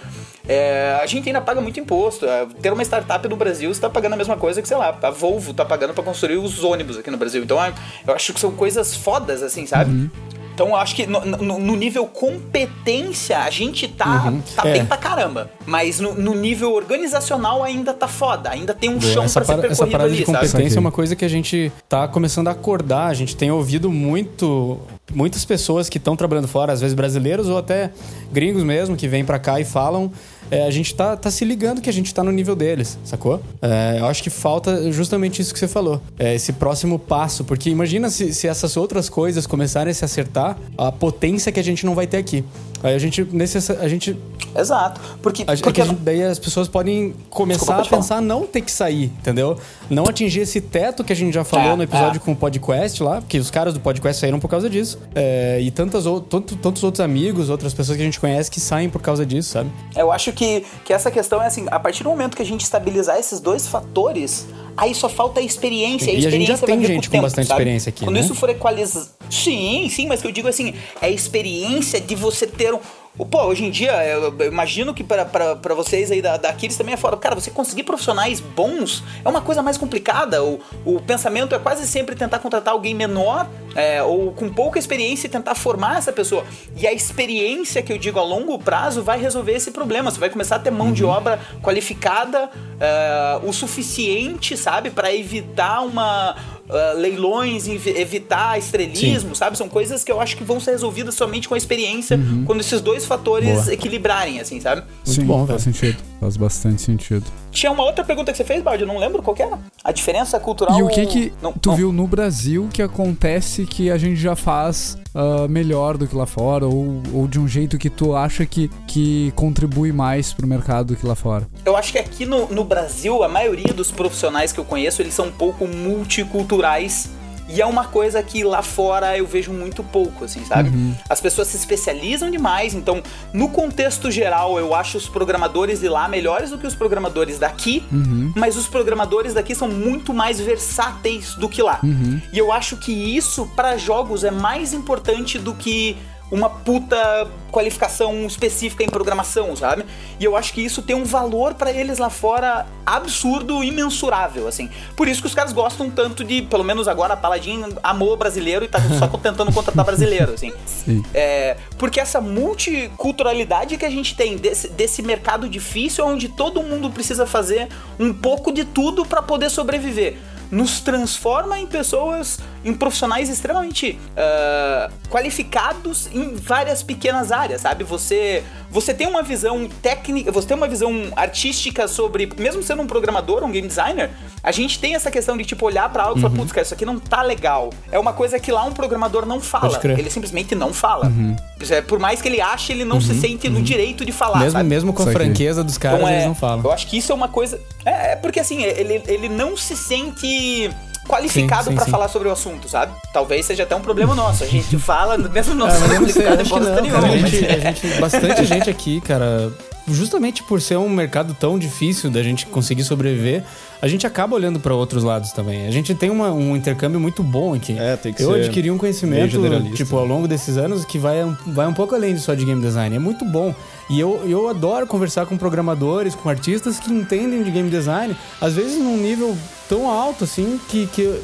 É, 0.49 0.97
a 1.03 1.07
gente 1.07 1.29
ainda 1.29 1.41
paga 1.41 1.61
muito 1.61 1.81
imposto. 1.81 2.25
É, 2.27 2.47
ter 2.63 2.73
uma 2.73 2.83
startup 2.83 3.29
no 3.29 3.37
Brasil, 3.37 3.71
está 3.71 3.91
pagando 3.91 4.13
a 4.13 4.17
mesma 4.17 4.37
coisa 4.37 4.63
que, 4.63 4.69
sei 4.69 4.77
lá, 4.77 4.97
a 5.03 5.11
Volvo 5.11 5.51
está 5.51 5.65
pagando 5.65 5.93
para 5.97 6.05
construir 6.05 6.37
os 6.37 6.63
ônibus 6.63 6.99
aqui 6.99 7.11
no 7.11 7.17
Brasil. 7.17 7.43
Então, 7.43 7.63
é, 7.63 7.75
eu 8.07 8.15
acho 8.15 8.33
que 8.33 8.39
são 8.39 8.53
coisas 8.53 8.95
fodas, 8.95 9.43
assim, 9.43 9.67
sabe? 9.67 9.91
Uhum. 9.91 10.11
Então 10.57 10.69
eu 10.69 10.77
acho 10.77 10.97
que 10.97 11.07
no, 11.07 11.23
no, 11.23 11.59
no, 11.59 11.77
nível 11.77 12.07
competência 12.07 13.41
a 13.41 13.51
gente 13.51 13.87
tá, 13.87 14.25
uhum. 14.25 14.41
tá 14.55 14.67
é. 14.67 14.73
bem 14.73 14.87
pra 14.87 14.97
caramba. 14.97 15.51
Mas 15.67 16.01
no, 16.01 16.15
no, 16.15 16.35
nível 16.35 16.73
organizacional 16.73 17.63
ainda 17.63 17.93
tá 17.93 18.09
foda. 18.09 18.49
Ainda 18.49 18.73
tem 18.73 18.89
um 18.89 18.97
Boa, 18.97 19.13
chão 19.13 19.23
pra 19.25 19.45
ser 19.45 19.53
percorrido 19.53 19.73
Essa 19.73 19.87
parada 19.87 20.09
ali, 20.09 20.17
de 20.17 20.25
competência 20.25 20.61
sabe? 20.61 20.77
é 20.77 20.81
uma 20.81 20.91
coisa 20.91 21.15
que 21.15 21.27
a 21.27 21.29
gente 21.29 21.71
tá 21.87 22.09
começando 22.09 22.49
a 22.49 22.53
acordar. 22.53 23.09
A 23.09 23.13
gente 23.13 23.37
tem 23.37 23.51
ouvido 23.51 23.91
muito 23.91 24.81
muitas 25.15 25.45
pessoas 25.45 25.89
que 25.89 25.99
estão 25.99 26.17
trabalhando 26.17 26.49
fora, 26.49 26.73
às 26.73 26.81
vezes 26.81 26.95
brasileiros 26.95 27.49
ou 27.49 27.59
até 27.59 27.91
gringos 28.33 28.63
mesmo, 28.63 28.97
que 28.97 29.09
vêm 29.09 29.25
para 29.25 29.39
cá 29.39 29.61
e 29.61 29.65
falam 29.65 30.11
é, 30.51 30.65
a 30.65 30.71
gente 30.71 30.95
tá, 30.95 31.17
tá 31.17 31.31
se 31.31 31.45
ligando 31.45 31.81
que 31.81 31.91
a 31.91 31.93
gente 31.93 32.15
tá 32.15 32.23
no 32.23 32.31
nível 32.31 32.55
deles, 32.55 32.99
sacou? 33.05 33.41
É, 33.61 33.97
eu 33.99 34.07
acho 34.07 34.23
que 34.23 34.31
falta 34.31 34.91
justamente 34.93 35.43
isso 35.43 35.53
que 35.53 35.59
você 35.59 35.69
falou. 35.69 36.01
É, 36.19 36.35
esse 36.35 36.53
próximo 36.53 36.99
passo. 36.99 37.45
Porque 37.45 37.69
imagina 37.69 38.09
se, 38.11 38.33
se 38.33 38.47
essas 38.47 38.77
outras 38.77 39.09
coisas 39.09 39.47
começarem 39.47 39.91
a 39.91 39.95
se 39.95 40.05
acertar, 40.05 40.57
a 40.79 40.93
potência 40.93 41.51
que 41.51 41.59
a 41.59 41.65
gente 41.65 41.85
não 41.85 41.95
vai 41.95 42.07
ter 42.07 42.19
aqui. 42.19 42.45
Aí 42.87 42.95
a 42.95 42.99
gente. 42.99 43.27
Nesse, 43.33 43.73
a 43.73 43.89
gente 43.89 44.17
Exato. 44.57 45.01
Porque, 45.23 45.43
a, 45.43 45.57
porque... 45.57 45.85
Gente, 45.85 45.97
daí 45.97 46.23
as 46.23 46.39
pessoas 46.39 46.67
podem 46.69 47.15
começar 47.29 47.79
Desculpa, 47.79 47.97
a 47.97 47.99
pensar 47.99 48.21
não 48.23 48.47
ter 48.47 48.63
que 48.63 48.71
sair, 48.71 49.05
entendeu? 49.05 49.59
Não 49.91 50.05
atingir 50.05 50.41
esse 50.41 50.61
teto 50.61 51.05
que 51.05 51.13
a 51.13 51.17
gente 51.17 51.35
já 51.35 51.45
falou 51.45 51.73
é, 51.73 51.77
no 51.77 51.83
episódio 51.83 52.17
é. 52.17 52.25
com 52.25 52.33
o 52.33 52.37
podcast 52.37 53.03
lá, 53.03 53.23
que 53.23 53.39
os 53.39 53.51
caras 53.51 53.75
do 53.75 53.81
podcast 53.81 54.21
saíram 54.21 54.41
por 54.41 54.49
causa 54.49 54.69
disso. 54.71 54.99
É, 55.15 55.59
e 55.61 55.71
tantas, 55.71 56.05
tantos, 56.29 56.57
tantos 56.61 56.83
outros 56.83 57.01
amigos, 57.01 57.51
outras 57.51 57.75
pessoas 57.75 57.97
que 57.97 58.03
a 58.03 58.07
gente 58.07 58.19
conhece 58.19 58.51
que 58.51 58.61
saem 58.61 58.89
por 58.89 59.03
causa 59.03 59.27
disso, 59.27 59.51
sabe? 59.51 59.71
Eu 59.95 60.11
acho 60.11 60.33
que, 60.33 60.65
que 60.85 60.93
essa 60.93 61.11
questão 61.11 61.43
é 61.43 61.47
assim, 61.47 61.67
a 61.71 61.79
partir 61.79 62.03
do 62.03 62.11
momento 62.11 62.37
que 62.37 62.43
a 62.43 62.47
gente 62.47 62.63
estabilizar 62.63 63.19
esses 63.19 63.41
dois 63.41 63.67
fatores, 63.67 64.47
aí 64.77 64.95
só 64.95 65.09
falta 65.09 65.41
a 65.41 65.43
experiência. 65.43 66.11
A 66.11 66.15
e 66.15 66.19
experiência 66.19 66.55
a 66.55 66.57
gente 66.57 66.61
já 66.61 66.67
tem 66.67 66.85
gente 66.85 67.09
com 67.09 67.13
tempo, 67.13 67.23
bastante 67.23 67.49
sabe? 67.49 67.61
experiência 67.61 67.91
aqui. 67.91 68.05
Quando 68.05 68.15
né? 68.15 68.21
isso 68.21 68.35
for 68.35 68.49
equalizado. 68.49 69.11
Sim, 69.31 69.89
sim, 69.91 70.07
mas 70.07 70.21
que 70.21 70.27
eu 70.27 70.33
digo 70.33 70.49
assim, 70.49 70.75
é 71.01 71.07
a 71.07 71.11
experiência 71.11 72.01
de 72.01 72.15
você 72.15 72.47
ter 72.47 72.75
um 72.75 72.81
Pô, 73.25 73.45
hoje 73.45 73.65
em 73.65 73.71
dia, 73.71 73.93
eu 74.05 74.35
imagino 74.47 74.93
que 74.93 75.03
para 75.03 75.75
vocês 75.75 76.11
aí 76.11 76.21
da, 76.21 76.37
daqui 76.37 76.67
eles 76.67 76.77
também 76.77 76.93
é 76.93 76.97
fora. 76.99 77.17
Cara, 77.17 77.35
você 77.35 77.51
conseguir 77.51 77.83
profissionais 77.85 78.41
bons 78.41 79.03
é 79.25 79.29
uma 79.29 79.41
coisa 79.41 79.63
mais 79.63 79.79
complicada. 79.79 80.45
O, 80.45 80.61
o 80.85 81.01
pensamento 81.01 81.55
é 81.55 81.59
quase 81.59 81.87
sempre 81.87 82.15
tentar 82.15 82.41
contratar 82.41 82.75
alguém 82.75 82.95
menor 82.95 83.49
é, 83.75 84.03
ou 84.03 84.33
com 84.33 84.51
pouca 84.51 84.79
experiência 84.79 85.29
e 85.29 85.31
tentar 85.31 85.55
formar 85.55 85.97
essa 85.97 86.13
pessoa. 86.13 86.45
E 86.77 86.87
a 86.87 86.93
experiência 86.93 87.81
que 87.81 87.91
eu 87.91 87.97
digo 87.97 88.19
a 88.19 88.23
longo 88.23 88.59
prazo 88.59 89.03
vai 89.03 89.19
resolver 89.19 89.53
esse 89.53 89.71
problema. 89.71 90.11
Você 90.11 90.21
vai 90.21 90.29
começar 90.29 90.57
a 90.57 90.59
ter 90.59 90.71
mão 90.71 90.89
uhum. 90.89 90.93
de 90.93 91.05
obra 91.05 91.41
qualificada 91.63 92.51
é, 92.79 93.41
o 93.43 93.53
suficiente, 93.53 94.59
sabe, 94.59 94.91
para 94.91 95.15
evitar 95.15 95.81
uma 95.81 96.37
uh, 96.69 96.99
leilões, 96.99 97.67
evitar 97.69 98.59
estrelismo, 98.59 99.31
Sim. 99.31 99.35
sabe? 99.35 99.57
São 99.57 99.69
coisas 99.69 100.05
que 100.05 100.11
eu 100.11 100.21
acho 100.21 100.37
que 100.37 100.45
vão 100.45 100.61
ser 100.61 100.73
resolvidas 100.73 101.15
somente 101.15 101.49
com 101.49 101.55
a 101.55 101.59
experiência 101.59 102.17
uhum. 102.17 102.45
quando 102.45 102.61
esses 102.61 102.81
dois 102.81 103.05
fatores 103.05 103.65
Boa. 103.65 103.75
equilibrarem, 103.75 104.41
assim, 104.41 104.61
sabe? 104.61 104.83
Muito 104.83 105.21
Sim, 105.21 105.25
bom, 105.25 105.47
faz 105.47 105.63
sentido. 105.63 105.99
Faz 106.21 106.37
bastante 106.37 106.81
sentido. 106.81 107.25
Tinha 107.51 107.71
uma 107.71 107.85
outra 107.85 108.05
pergunta 108.05 108.33
que 108.33 108.39
você 108.39 108.45
fez, 108.45 108.63
Baldi, 108.63 108.83
eu 108.83 108.89
não 108.89 108.99
lembro 108.99 109.23
qual 109.23 109.37
era. 109.39 109.59
A 109.85 109.93
diferença 109.93 110.39
cultural... 110.41 110.79
E 110.79 110.83
o 110.83 110.89
que 110.89 111.07
que 111.07 111.33
não, 111.43 111.53
tu 111.53 111.71
não. 111.71 111.77
viu 111.77 111.93
no 111.93 112.07
Brasil 112.07 112.69
que 112.73 112.83
acontece 112.83 113.67
que 113.67 113.91
a 113.91 113.99
gente 113.99 114.17
já 114.17 114.35
faz 114.35 114.99
uh, 115.15 115.49
melhor 115.49 115.97
do 115.97 116.07
que 116.07 116.17
lá 116.17 116.27
fora? 116.27 116.67
Ou, 116.67 117.03
ou 117.13 117.29
de 117.29 117.39
um 117.39 117.47
jeito 117.47 117.79
que 117.79 117.91
tu 117.91 118.17
acha 118.17 118.47
que, 118.47 118.71
que 118.87 119.33
contribui 119.37 119.93
mais 119.93 120.33
pro 120.33 120.47
mercado 120.47 120.89
do 120.89 120.97
que 120.97 121.07
lá 121.07 121.15
fora? 121.15 121.47
Eu 121.65 121.77
acho 121.77 121.93
que 121.93 121.99
aqui 121.99 122.25
no, 122.25 122.49
no 122.49 122.65
Brasil, 122.65 123.23
a 123.23 123.29
maioria 123.29 123.73
dos 123.73 123.91
profissionais 123.91 124.53
que 124.53 124.59
eu 124.59 124.65
conheço, 124.65 125.03
eles 125.03 125.15
são 125.15 125.27
um 125.27 125.33
pouco 125.33 125.67
multiculturais 125.67 127.11
e 127.49 127.61
é 127.61 127.67
uma 127.67 127.85
coisa 127.85 128.23
que 128.23 128.43
lá 128.43 128.63
fora 128.63 129.17
eu 129.17 129.27
vejo 129.27 129.53
muito 129.53 129.83
pouco, 129.85 130.25
assim, 130.25 130.45
sabe? 130.45 130.71
Uhum. 130.71 130.95
As 131.09 131.21
pessoas 131.21 131.49
se 131.49 131.57
especializam 131.57 132.31
demais, 132.31 132.75
então, 132.75 133.03
no 133.33 133.49
contexto 133.49 134.11
geral, 134.11 134.59
eu 134.59 134.75
acho 134.75 134.99
os 134.99 135.09
programadores 135.09 135.81
de 135.81 135.89
lá 135.89 136.09
melhores 136.09 136.51
do 136.51 136.59
que 136.59 136.67
os 136.67 136.75
programadores 136.75 137.39
daqui, 137.39 137.85
uhum. 137.93 138.33
mas 138.37 138.57
os 138.57 138.67
programadores 138.67 139.35
daqui 139.35 139.55
são 139.55 139.69
muito 139.69 140.13
mais 140.13 140.41
versáteis 140.41 141.35
do 141.35 141.49
que 141.49 141.63
lá. 141.63 141.81
Uhum. 141.83 142.21
E 142.33 142.39
eu 142.39 142.53
acho 142.53 142.77
que 142.77 142.93
isso, 142.93 143.47
para 143.55 143.77
jogos, 143.77 144.25
é 144.25 144.31
mais 144.31 144.73
importante 144.73 145.39
do 145.39 145.55
que 145.55 145.97
uma 146.31 146.51
puta 146.51 147.29
qualificação 147.53 148.27
específica 148.27 148.83
em 148.83 148.89
programação, 148.89 149.55
sabe? 149.55 149.85
E 150.19 150.25
eu 150.25 150.37
acho 150.37 150.53
que 150.53 150.61
isso 150.61 150.83
tem 150.83 150.95
um 150.97 151.05
valor 151.05 151.55
para 151.55 151.71
eles 151.71 151.99
lá 151.99 152.11
fora 152.11 152.67
absurdo, 152.85 153.63
imensurável, 153.63 154.49
assim. 154.49 154.69
Por 154.97 155.09
isso 155.09 155.21
que 155.21 155.27
os 155.27 155.35
caras 155.35 155.53
gostam 155.53 155.89
tanto 155.89 156.25
de, 156.25 156.43
pelo 156.43 156.65
menos 156.65 156.89
agora, 156.89 157.15
a 157.15 157.17
Paladin 157.17 157.65
amou 157.83 158.17
brasileiro 158.17 158.65
e 158.65 158.69
tá 158.69 158.79
só 158.99 159.07
tentando 159.19 159.53
contratar 159.53 159.85
brasileiro, 159.85 160.35
assim. 160.35 160.53
Sim. 160.67 161.05
É, 161.15 161.57
porque 161.79 162.01
essa 162.01 162.21
multiculturalidade 162.21 163.77
que 163.77 163.85
a 163.85 163.91
gente 163.91 164.17
tem 164.17 164.37
desse, 164.37 164.69
desse 164.69 165.03
mercado 165.03 165.49
difícil, 165.49 166.05
onde 166.07 166.29
todo 166.29 166.63
mundo 166.63 166.91
precisa 166.91 167.25
fazer 167.27 167.69
um 167.99 168.13
pouco 168.13 168.53
de 168.53 168.65
tudo 168.65 169.07
para 169.07 169.23
poder 169.23 169.49
sobreviver 169.49 170.19
nos 170.51 170.81
transforma 170.81 171.59
em 171.59 171.67
pessoas, 171.67 172.39
em 172.67 172.75
profissionais 172.75 173.29
extremamente 173.29 173.97
uh, 174.13 174.93
qualificados 175.09 176.09
em 176.13 176.35
várias 176.35 176.83
pequenas 176.83 177.31
áreas, 177.31 177.61
sabe? 177.61 177.85
Você, 177.85 178.43
você 178.69 178.93
tem 178.93 179.07
uma 179.07 179.23
visão 179.23 179.69
técnica, 179.81 180.33
você 180.33 180.49
tem 180.49 180.57
uma 180.57 180.67
visão 180.67 180.93
artística 181.15 181.87
sobre, 181.87 182.29
mesmo 182.37 182.65
sendo 182.65 182.83
um 182.83 182.87
programador, 182.87 183.45
um 183.45 183.53
game 183.53 183.69
designer, 183.69 184.11
a 184.43 184.51
gente 184.51 184.81
tem 184.81 184.97
essa 184.97 185.13
questão 185.13 185.37
de 185.37 185.45
tipo 185.45 185.65
olhar 185.65 185.89
para 185.91 186.03
algo 186.03 186.19
e 186.19 186.23
falar, 186.23 186.33
uhum. 186.33 186.41
putz, 186.41 186.53
cara, 186.53 186.65
isso 186.65 186.75
aqui 186.75 186.85
não 186.85 186.99
tá 186.99 187.23
legal. 187.23 187.71
É 187.93 187.99
uma 188.01 188.13
coisa 188.13 188.37
que 188.41 188.51
lá 188.51 188.65
um 188.65 188.73
programador 188.73 189.25
não 189.25 189.41
fala. 189.41 189.81
Ele 189.85 190.11
simplesmente 190.11 190.57
não 190.57 190.75
fala. 190.75 191.07
Uhum. 191.07 191.37
É, 191.71 191.81
por 191.81 192.01
mais 192.01 192.21
que 192.21 192.29
ele 192.29 192.41
ache, 192.41 192.73
ele 192.73 192.85
não 192.85 192.97
uhum. 192.97 193.01
se 193.01 193.15
sente 193.15 193.49
no 193.49 193.59
uhum. 193.59 193.63
direito 193.63 194.05
de 194.05 194.11
falar. 194.11 194.41
Mesmo, 194.41 194.53
sabe? 194.53 194.69
mesmo 194.69 194.93
com 194.93 195.05
a 195.05 195.07
franqueza 195.07 195.63
dos 195.63 195.79
caras, 195.79 196.01
então, 196.01 196.09
é, 196.09 196.15
eles 196.15 196.27
não 196.27 196.35
falam. 196.35 196.65
Eu 196.65 196.73
acho 196.73 196.89
que 196.89 196.99
isso 196.99 197.13
é 197.13 197.15
uma 197.15 197.29
coisa. 197.29 197.61
É, 197.85 198.13
é 198.13 198.17
porque 198.17 198.41
assim, 198.41 198.65
ele, 198.65 199.01
ele 199.07 199.29
não 199.29 199.57
se 199.57 199.77
sente 199.77 200.71
qualificado 201.07 201.73
para 201.73 201.87
falar 201.87 202.09
sobre 202.09 202.29
o 202.29 202.33
assunto, 202.33 202.69
sabe? 202.69 202.93
Talvez 203.13 203.47
seja 203.47 203.63
até 203.63 203.75
um 203.75 203.81
problema 203.81 204.15
nosso. 204.15 204.45
A 204.45 204.47
gente 204.47 204.77
fala, 204.79 205.17
mesmo 205.17 205.55
não 205.55 205.71
sendo 205.71 205.93
é 205.93 205.99
qualificado, 205.99 206.45
bosta 206.45 206.81
nenhuma. 206.81 207.07
A 207.07 207.17
gente, 207.17 207.47
a 207.47 207.59
gente, 207.73 208.01
bastante 208.01 208.45
gente 208.45 208.69
aqui, 208.71 209.01
cara, 209.01 209.53
justamente 209.89 210.43
por 210.43 210.61
ser 210.61 210.77
um 210.77 210.89
mercado 210.89 211.35
tão 211.35 211.59
difícil 211.59 212.11
da 212.11 212.23
gente 212.23 212.47
conseguir 212.47 212.85
sobreviver, 212.85 213.45
a 213.81 213.89
gente 213.89 214.07
acaba 214.07 214.35
olhando 214.35 214.59
para 214.59 214.75
outros 214.75 215.05
lados 215.05 215.33
também. 215.33 215.67
A 215.67 215.71
gente 215.71 215.95
tem 215.95 216.11
uma, 216.11 216.33
um 216.33 216.57
intercâmbio 216.57 216.99
muito 216.99 217.23
bom 217.23 217.55
aqui. 217.55 217.79
É, 217.79 217.97
tem 217.97 218.13
que 218.13 218.23
Eu 218.23 218.33
ser 218.33 218.41
adquiri 218.41 218.71
um 218.71 218.79
conhecimento, 218.79 219.39
tipo, 219.75 219.97
ao 219.97 220.05
longo 220.05 220.27
desses 220.27 220.57
anos 220.57 220.85
que 220.85 220.99
vai, 220.99 221.19
vai 221.47 221.67
um 221.67 221.75
pouco 221.75 221.95
além 221.95 222.15
de 222.15 222.21
só 222.21 222.35
de 222.35 222.45
game 222.45 222.61
design. 222.61 222.97
É 222.97 222.99
muito 222.99 223.25
bom. 223.25 223.55
E 223.89 224.01
eu, 224.01 224.23
eu 224.29 224.49
adoro 224.49 224.87
conversar 224.87 225.27
com 225.27 225.37
programadores, 225.37 226.15
com 226.15 226.29
artistas 226.29 226.81
que 226.81 226.93
entendem 226.93 227.43
de 227.43 227.51
game 227.51 227.71
design, 227.71 228.17
às 228.41 228.55
vezes 228.55 228.79
num 228.79 228.97
nível 228.97 229.37
tão 229.69 229.89
alto 229.89 230.25
assim 230.25 230.61
que, 230.69 230.87
que 230.89 231.03
eu, 231.03 231.23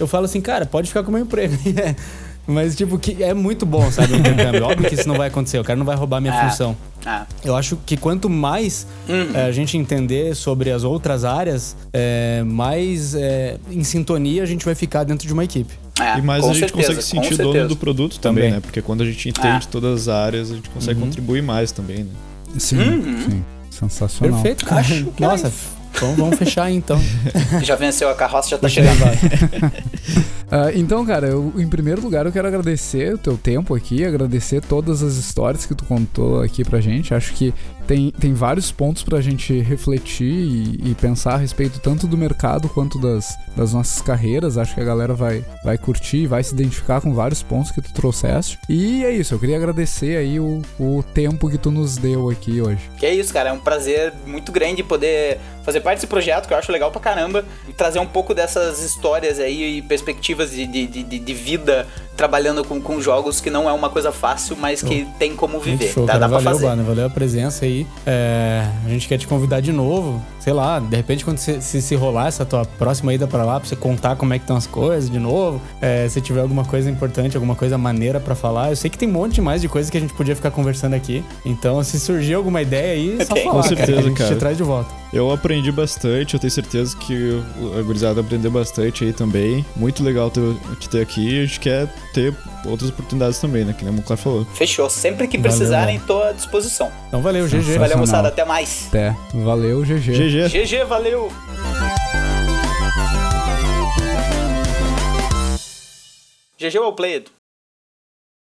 eu 0.00 0.06
falo 0.06 0.26
assim, 0.26 0.40
cara, 0.40 0.66
pode 0.66 0.88
ficar 0.88 1.02
com 1.02 1.08
o 1.08 1.12
meu 1.12 1.22
emprego. 1.22 1.56
Mas, 2.46 2.74
tipo, 2.74 2.98
que 2.98 3.22
é 3.22 3.32
muito 3.32 3.64
bom, 3.64 3.90
sabe, 3.90 4.16
intercâmbio. 4.16 4.64
Óbvio 4.64 4.88
que 4.88 4.96
isso 4.96 5.06
não 5.06 5.14
vai 5.14 5.28
acontecer, 5.28 5.58
o 5.58 5.64
cara 5.64 5.76
não 5.76 5.86
vai 5.86 5.94
roubar 5.94 6.20
minha 6.20 6.34
é. 6.34 6.48
função. 6.48 6.76
Ah. 7.04 7.26
Eu 7.44 7.56
acho 7.56 7.76
que 7.84 7.96
quanto 7.96 8.30
mais 8.30 8.86
Uhum. 9.08 9.30
é, 9.34 9.44
a 9.46 9.52
gente 9.52 9.76
entender 9.76 10.34
sobre 10.36 10.70
as 10.70 10.84
outras 10.84 11.24
áreas, 11.24 11.76
é, 11.92 12.42
mais 12.44 13.14
é, 13.14 13.56
em 13.70 13.82
sintonia 13.82 14.42
a 14.42 14.46
gente 14.46 14.64
vai 14.64 14.74
ficar 14.74 15.02
dentro 15.04 15.26
de 15.26 15.32
uma 15.32 15.42
equipe. 15.44 15.74
É, 16.00 16.18
e 16.18 16.22
mais 16.22 16.44
a 16.44 16.48
gente 16.48 16.60
certeza, 16.60 16.88
consegue 16.94 17.02
sentir 17.02 17.36
dono 17.36 17.52
certeza. 17.52 17.68
do 17.68 17.76
produto 17.76 18.18
também, 18.18 18.44
Também. 18.44 18.54
né? 18.56 18.60
Porque 18.60 18.80
quando 18.80 19.02
a 19.02 19.06
gente 19.06 19.28
entende 19.28 19.66
Ah. 19.66 19.70
todas 19.70 20.02
as 20.02 20.08
áreas, 20.08 20.50
a 20.50 20.54
gente 20.54 20.70
consegue 20.70 20.98
contribuir 21.00 21.42
mais 21.42 21.70
também, 21.72 22.04
né? 22.04 22.10
Sim, 22.58 22.78
Uhum. 22.78 23.18
sim. 23.30 23.44
Sensacional. 23.70 24.34
Perfeito, 24.40 24.64
cara. 24.64 24.80
Acho 24.80 25.04
que 25.06 25.24
é 25.24 25.26
Nossa, 25.26 25.52
vamos, 26.00 26.16
vamos 26.16 26.38
fechar 26.38 26.64
aí 26.64 26.76
então. 26.76 27.00
Já 27.64 27.74
venceu 27.76 28.08
a 28.10 28.14
carroça, 28.14 28.48
já 28.50 28.58
tá 28.58 28.68
chegando. 28.68 28.98
Ah, 30.54 30.70
então, 30.74 31.02
cara, 31.06 31.28
eu, 31.28 31.50
em 31.56 31.66
primeiro 31.66 32.02
lugar 32.02 32.26
eu 32.26 32.32
quero 32.32 32.46
agradecer 32.46 33.14
o 33.14 33.16
teu 33.16 33.38
tempo 33.38 33.74
aqui, 33.74 34.04
agradecer 34.04 34.60
todas 34.60 35.02
as 35.02 35.14
histórias 35.14 35.64
que 35.64 35.74
tu 35.74 35.82
contou 35.86 36.42
aqui 36.42 36.62
pra 36.62 36.78
gente. 36.78 37.14
Acho 37.14 37.32
que 37.32 37.54
tem, 37.86 38.10
tem 38.10 38.32
vários 38.32 38.70
pontos 38.70 39.02
pra 39.02 39.20
gente 39.20 39.60
refletir 39.60 40.24
e, 40.24 40.90
e 40.90 40.94
pensar 40.94 41.34
a 41.34 41.36
respeito 41.36 41.80
tanto 41.80 42.06
do 42.06 42.16
mercado 42.16 42.68
quanto 42.68 42.98
das, 42.98 43.36
das 43.56 43.72
nossas 43.72 44.00
carreiras. 44.00 44.56
Acho 44.58 44.74
que 44.74 44.80
a 44.80 44.84
galera 44.84 45.14
vai, 45.14 45.44
vai 45.64 45.76
curtir, 45.78 46.26
vai 46.26 46.42
se 46.42 46.54
identificar 46.54 47.00
com 47.00 47.14
vários 47.14 47.42
pontos 47.42 47.70
que 47.70 47.80
tu 47.80 47.92
trouxeste. 47.92 48.58
E 48.68 49.04
é 49.04 49.10
isso, 49.10 49.34
eu 49.34 49.38
queria 49.38 49.56
agradecer 49.56 50.16
aí 50.16 50.38
o, 50.38 50.62
o 50.78 51.02
tempo 51.14 51.50
que 51.50 51.58
tu 51.58 51.70
nos 51.70 51.96
deu 51.96 52.30
aqui 52.30 52.60
hoje. 52.60 52.90
Que 52.98 53.06
é 53.06 53.14
isso, 53.14 53.32
cara. 53.32 53.50
É 53.50 53.52
um 53.52 53.60
prazer 53.60 54.12
muito 54.26 54.52
grande 54.52 54.82
poder 54.82 55.38
fazer 55.62 55.80
parte 55.80 55.98
desse 55.98 56.06
projeto, 56.06 56.46
que 56.48 56.54
eu 56.54 56.58
acho 56.58 56.72
legal 56.72 56.90
pra 56.90 57.00
caramba, 57.00 57.44
e 57.68 57.72
trazer 57.72 57.98
um 57.98 58.06
pouco 58.06 58.34
dessas 58.34 58.82
histórias 58.82 59.38
aí 59.38 59.78
e 59.78 59.82
perspectivas 59.82 60.50
de, 60.50 60.66
de, 60.66 60.86
de, 60.86 61.18
de 61.18 61.34
vida 61.34 61.86
trabalhando 62.16 62.64
com, 62.64 62.80
com 62.80 63.00
jogos 63.00 63.40
que 63.40 63.50
não 63.50 63.68
é 63.68 63.72
uma 63.72 63.88
coisa 63.88 64.12
fácil, 64.12 64.56
mas 64.56 64.82
que 64.82 65.06
tem 65.18 65.34
como 65.34 65.58
viver. 65.60 65.92
show, 65.92 66.06
tá? 66.06 66.14
Dá 66.14 66.28
pra 66.28 66.38
Valeu, 66.38 66.52
fazer. 66.52 66.66
Bana. 66.66 66.82
Valeu 66.82 67.06
a 67.06 67.10
presença 67.10 67.64
aí. 67.64 67.71
É, 68.06 68.66
a 68.84 68.88
gente 68.88 69.08
quer 69.08 69.18
te 69.18 69.26
convidar 69.26 69.60
de 69.60 69.72
novo. 69.72 70.20
Sei 70.40 70.52
lá, 70.52 70.80
de 70.80 70.96
repente, 70.96 71.24
quando 71.24 71.38
se, 71.38 71.60
se, 71.62 71.80
se 71.80 71.94
rolar 71.94 72.26
essa 72.26 72.44
tua 72.44 72.64
próxima 72.64 73.14
ida 73.14 73.26
pra 73.28 73.44
lá, 73.44 73.60
pra 73.60 73.68
você 73.68 73.76
contar 73.76 74.16
como 74.16 74.34
é 74.34 74.38
que 74.38 74.42
estão 74.44 74.56
as 74.56 74.66
coisas 74.66 75.08
de 75.08 75.18
novo. 75.18 75.60
é, 75.80 76.08
se 76.08 76.20
tiver 76.20 76.40
alguma 76.40 76.64
coisa 76.64 76.90
importante, 76.90 77.36
alguma 77.36 77.54
coisa 77.54 77.78
maneira 77.78 78.18
pra 78.18 78.34
falar. 78.34 78.70
Eu 78.70 78.76
sei 78.76 78.90
que 78.90 78.98
tem 78.98 79.08
um 79.08 79.12
monte 79.12 79.40
mais 79.40 79.60
de 79.62 79.68
coisas 79.68 79.88
que 79.90 79.96
a 79.96 80.00
gente 80.00 80.12
podia 80.14 80.34
ficar 80.34 80.50
conversando 80.50 80.94
aqui. 80.94 81.24
Então, 81.44 81.82
se 81.84 81.98
surgir 82.00 82.34
alguma 82.34 82.60
ideia 82.60 82.94
aí, 82.94 83.16
é 83.20 83.24
só 83.24 83.36
falar, 83.36 83.44
Com 83.44 83.62
cara, 83.62 83.62
que 83.62 83.76
certeza, 83.76 83.98
a 83.98 84.02
gente 84.02 84.18
cara. 84.18 84.34
te 84.34 84.38
traz 84.38 84.56
de 84.56 84.62
volta. 84.62 84.90
Eu 85.12 85.30
aprendi 85.30 85.70
bastante, 85.70 86.34
eu 86.34 86.40
tenho 86.40 86.50
certeza 86.50 86.96
que 86.96 87.40
a 87.78 87.82
gurizada 87.82 88.20
aprendeu 88.20 88.50
bastante 88.50 89.04
aí 89.04 89.12
também. 89.12 89.64
Muito 89.76 90.02
legal 90.02 90.30
te 90.80 90.88
ter 90.88 91.02
aqui. 91.02 91.42
A 91.42 91.44
gente 91.46 91.60
quer 91.60 91.86
ter 92.14 92.34
outras 92.66 92.90
oportunidades 92.90 93.38
também, 93.38 93.64
né? 93.64 93.74
Que 93.76 93.84
nem 93.84 93.92
o 93.92 93.96
Monclar 93.96 94.18
falou. 94.18 94.44
Fechou. 94.54 94.88
Sempre 94.90 95.26
que 95.26 95.36
Valeu, 95.38 95.50
precisarem, 95.50 95.94
mano. 95.96 96.06
tô 96.06 96.22
à 96.22 96.32
disposição. 96.32 96.90
Então, 97.08 97.20
valeu, 97.22 97.46
GG. 97.46 97.78
Valeu, 97.78 97.98
moçada. 97.98 98.28
Até 98.28 98.44
mais. 98.44 98.86
Até. 98.88 99.16
Valeu, 99.34 99.82
GG. 99.82 100.12
GG. 100.12 100.48
GG, 100.48 100.84
valeu. 100.84 101.30
GG 106.58 106.78
well 106.78 106.92
played. 106.92 107.26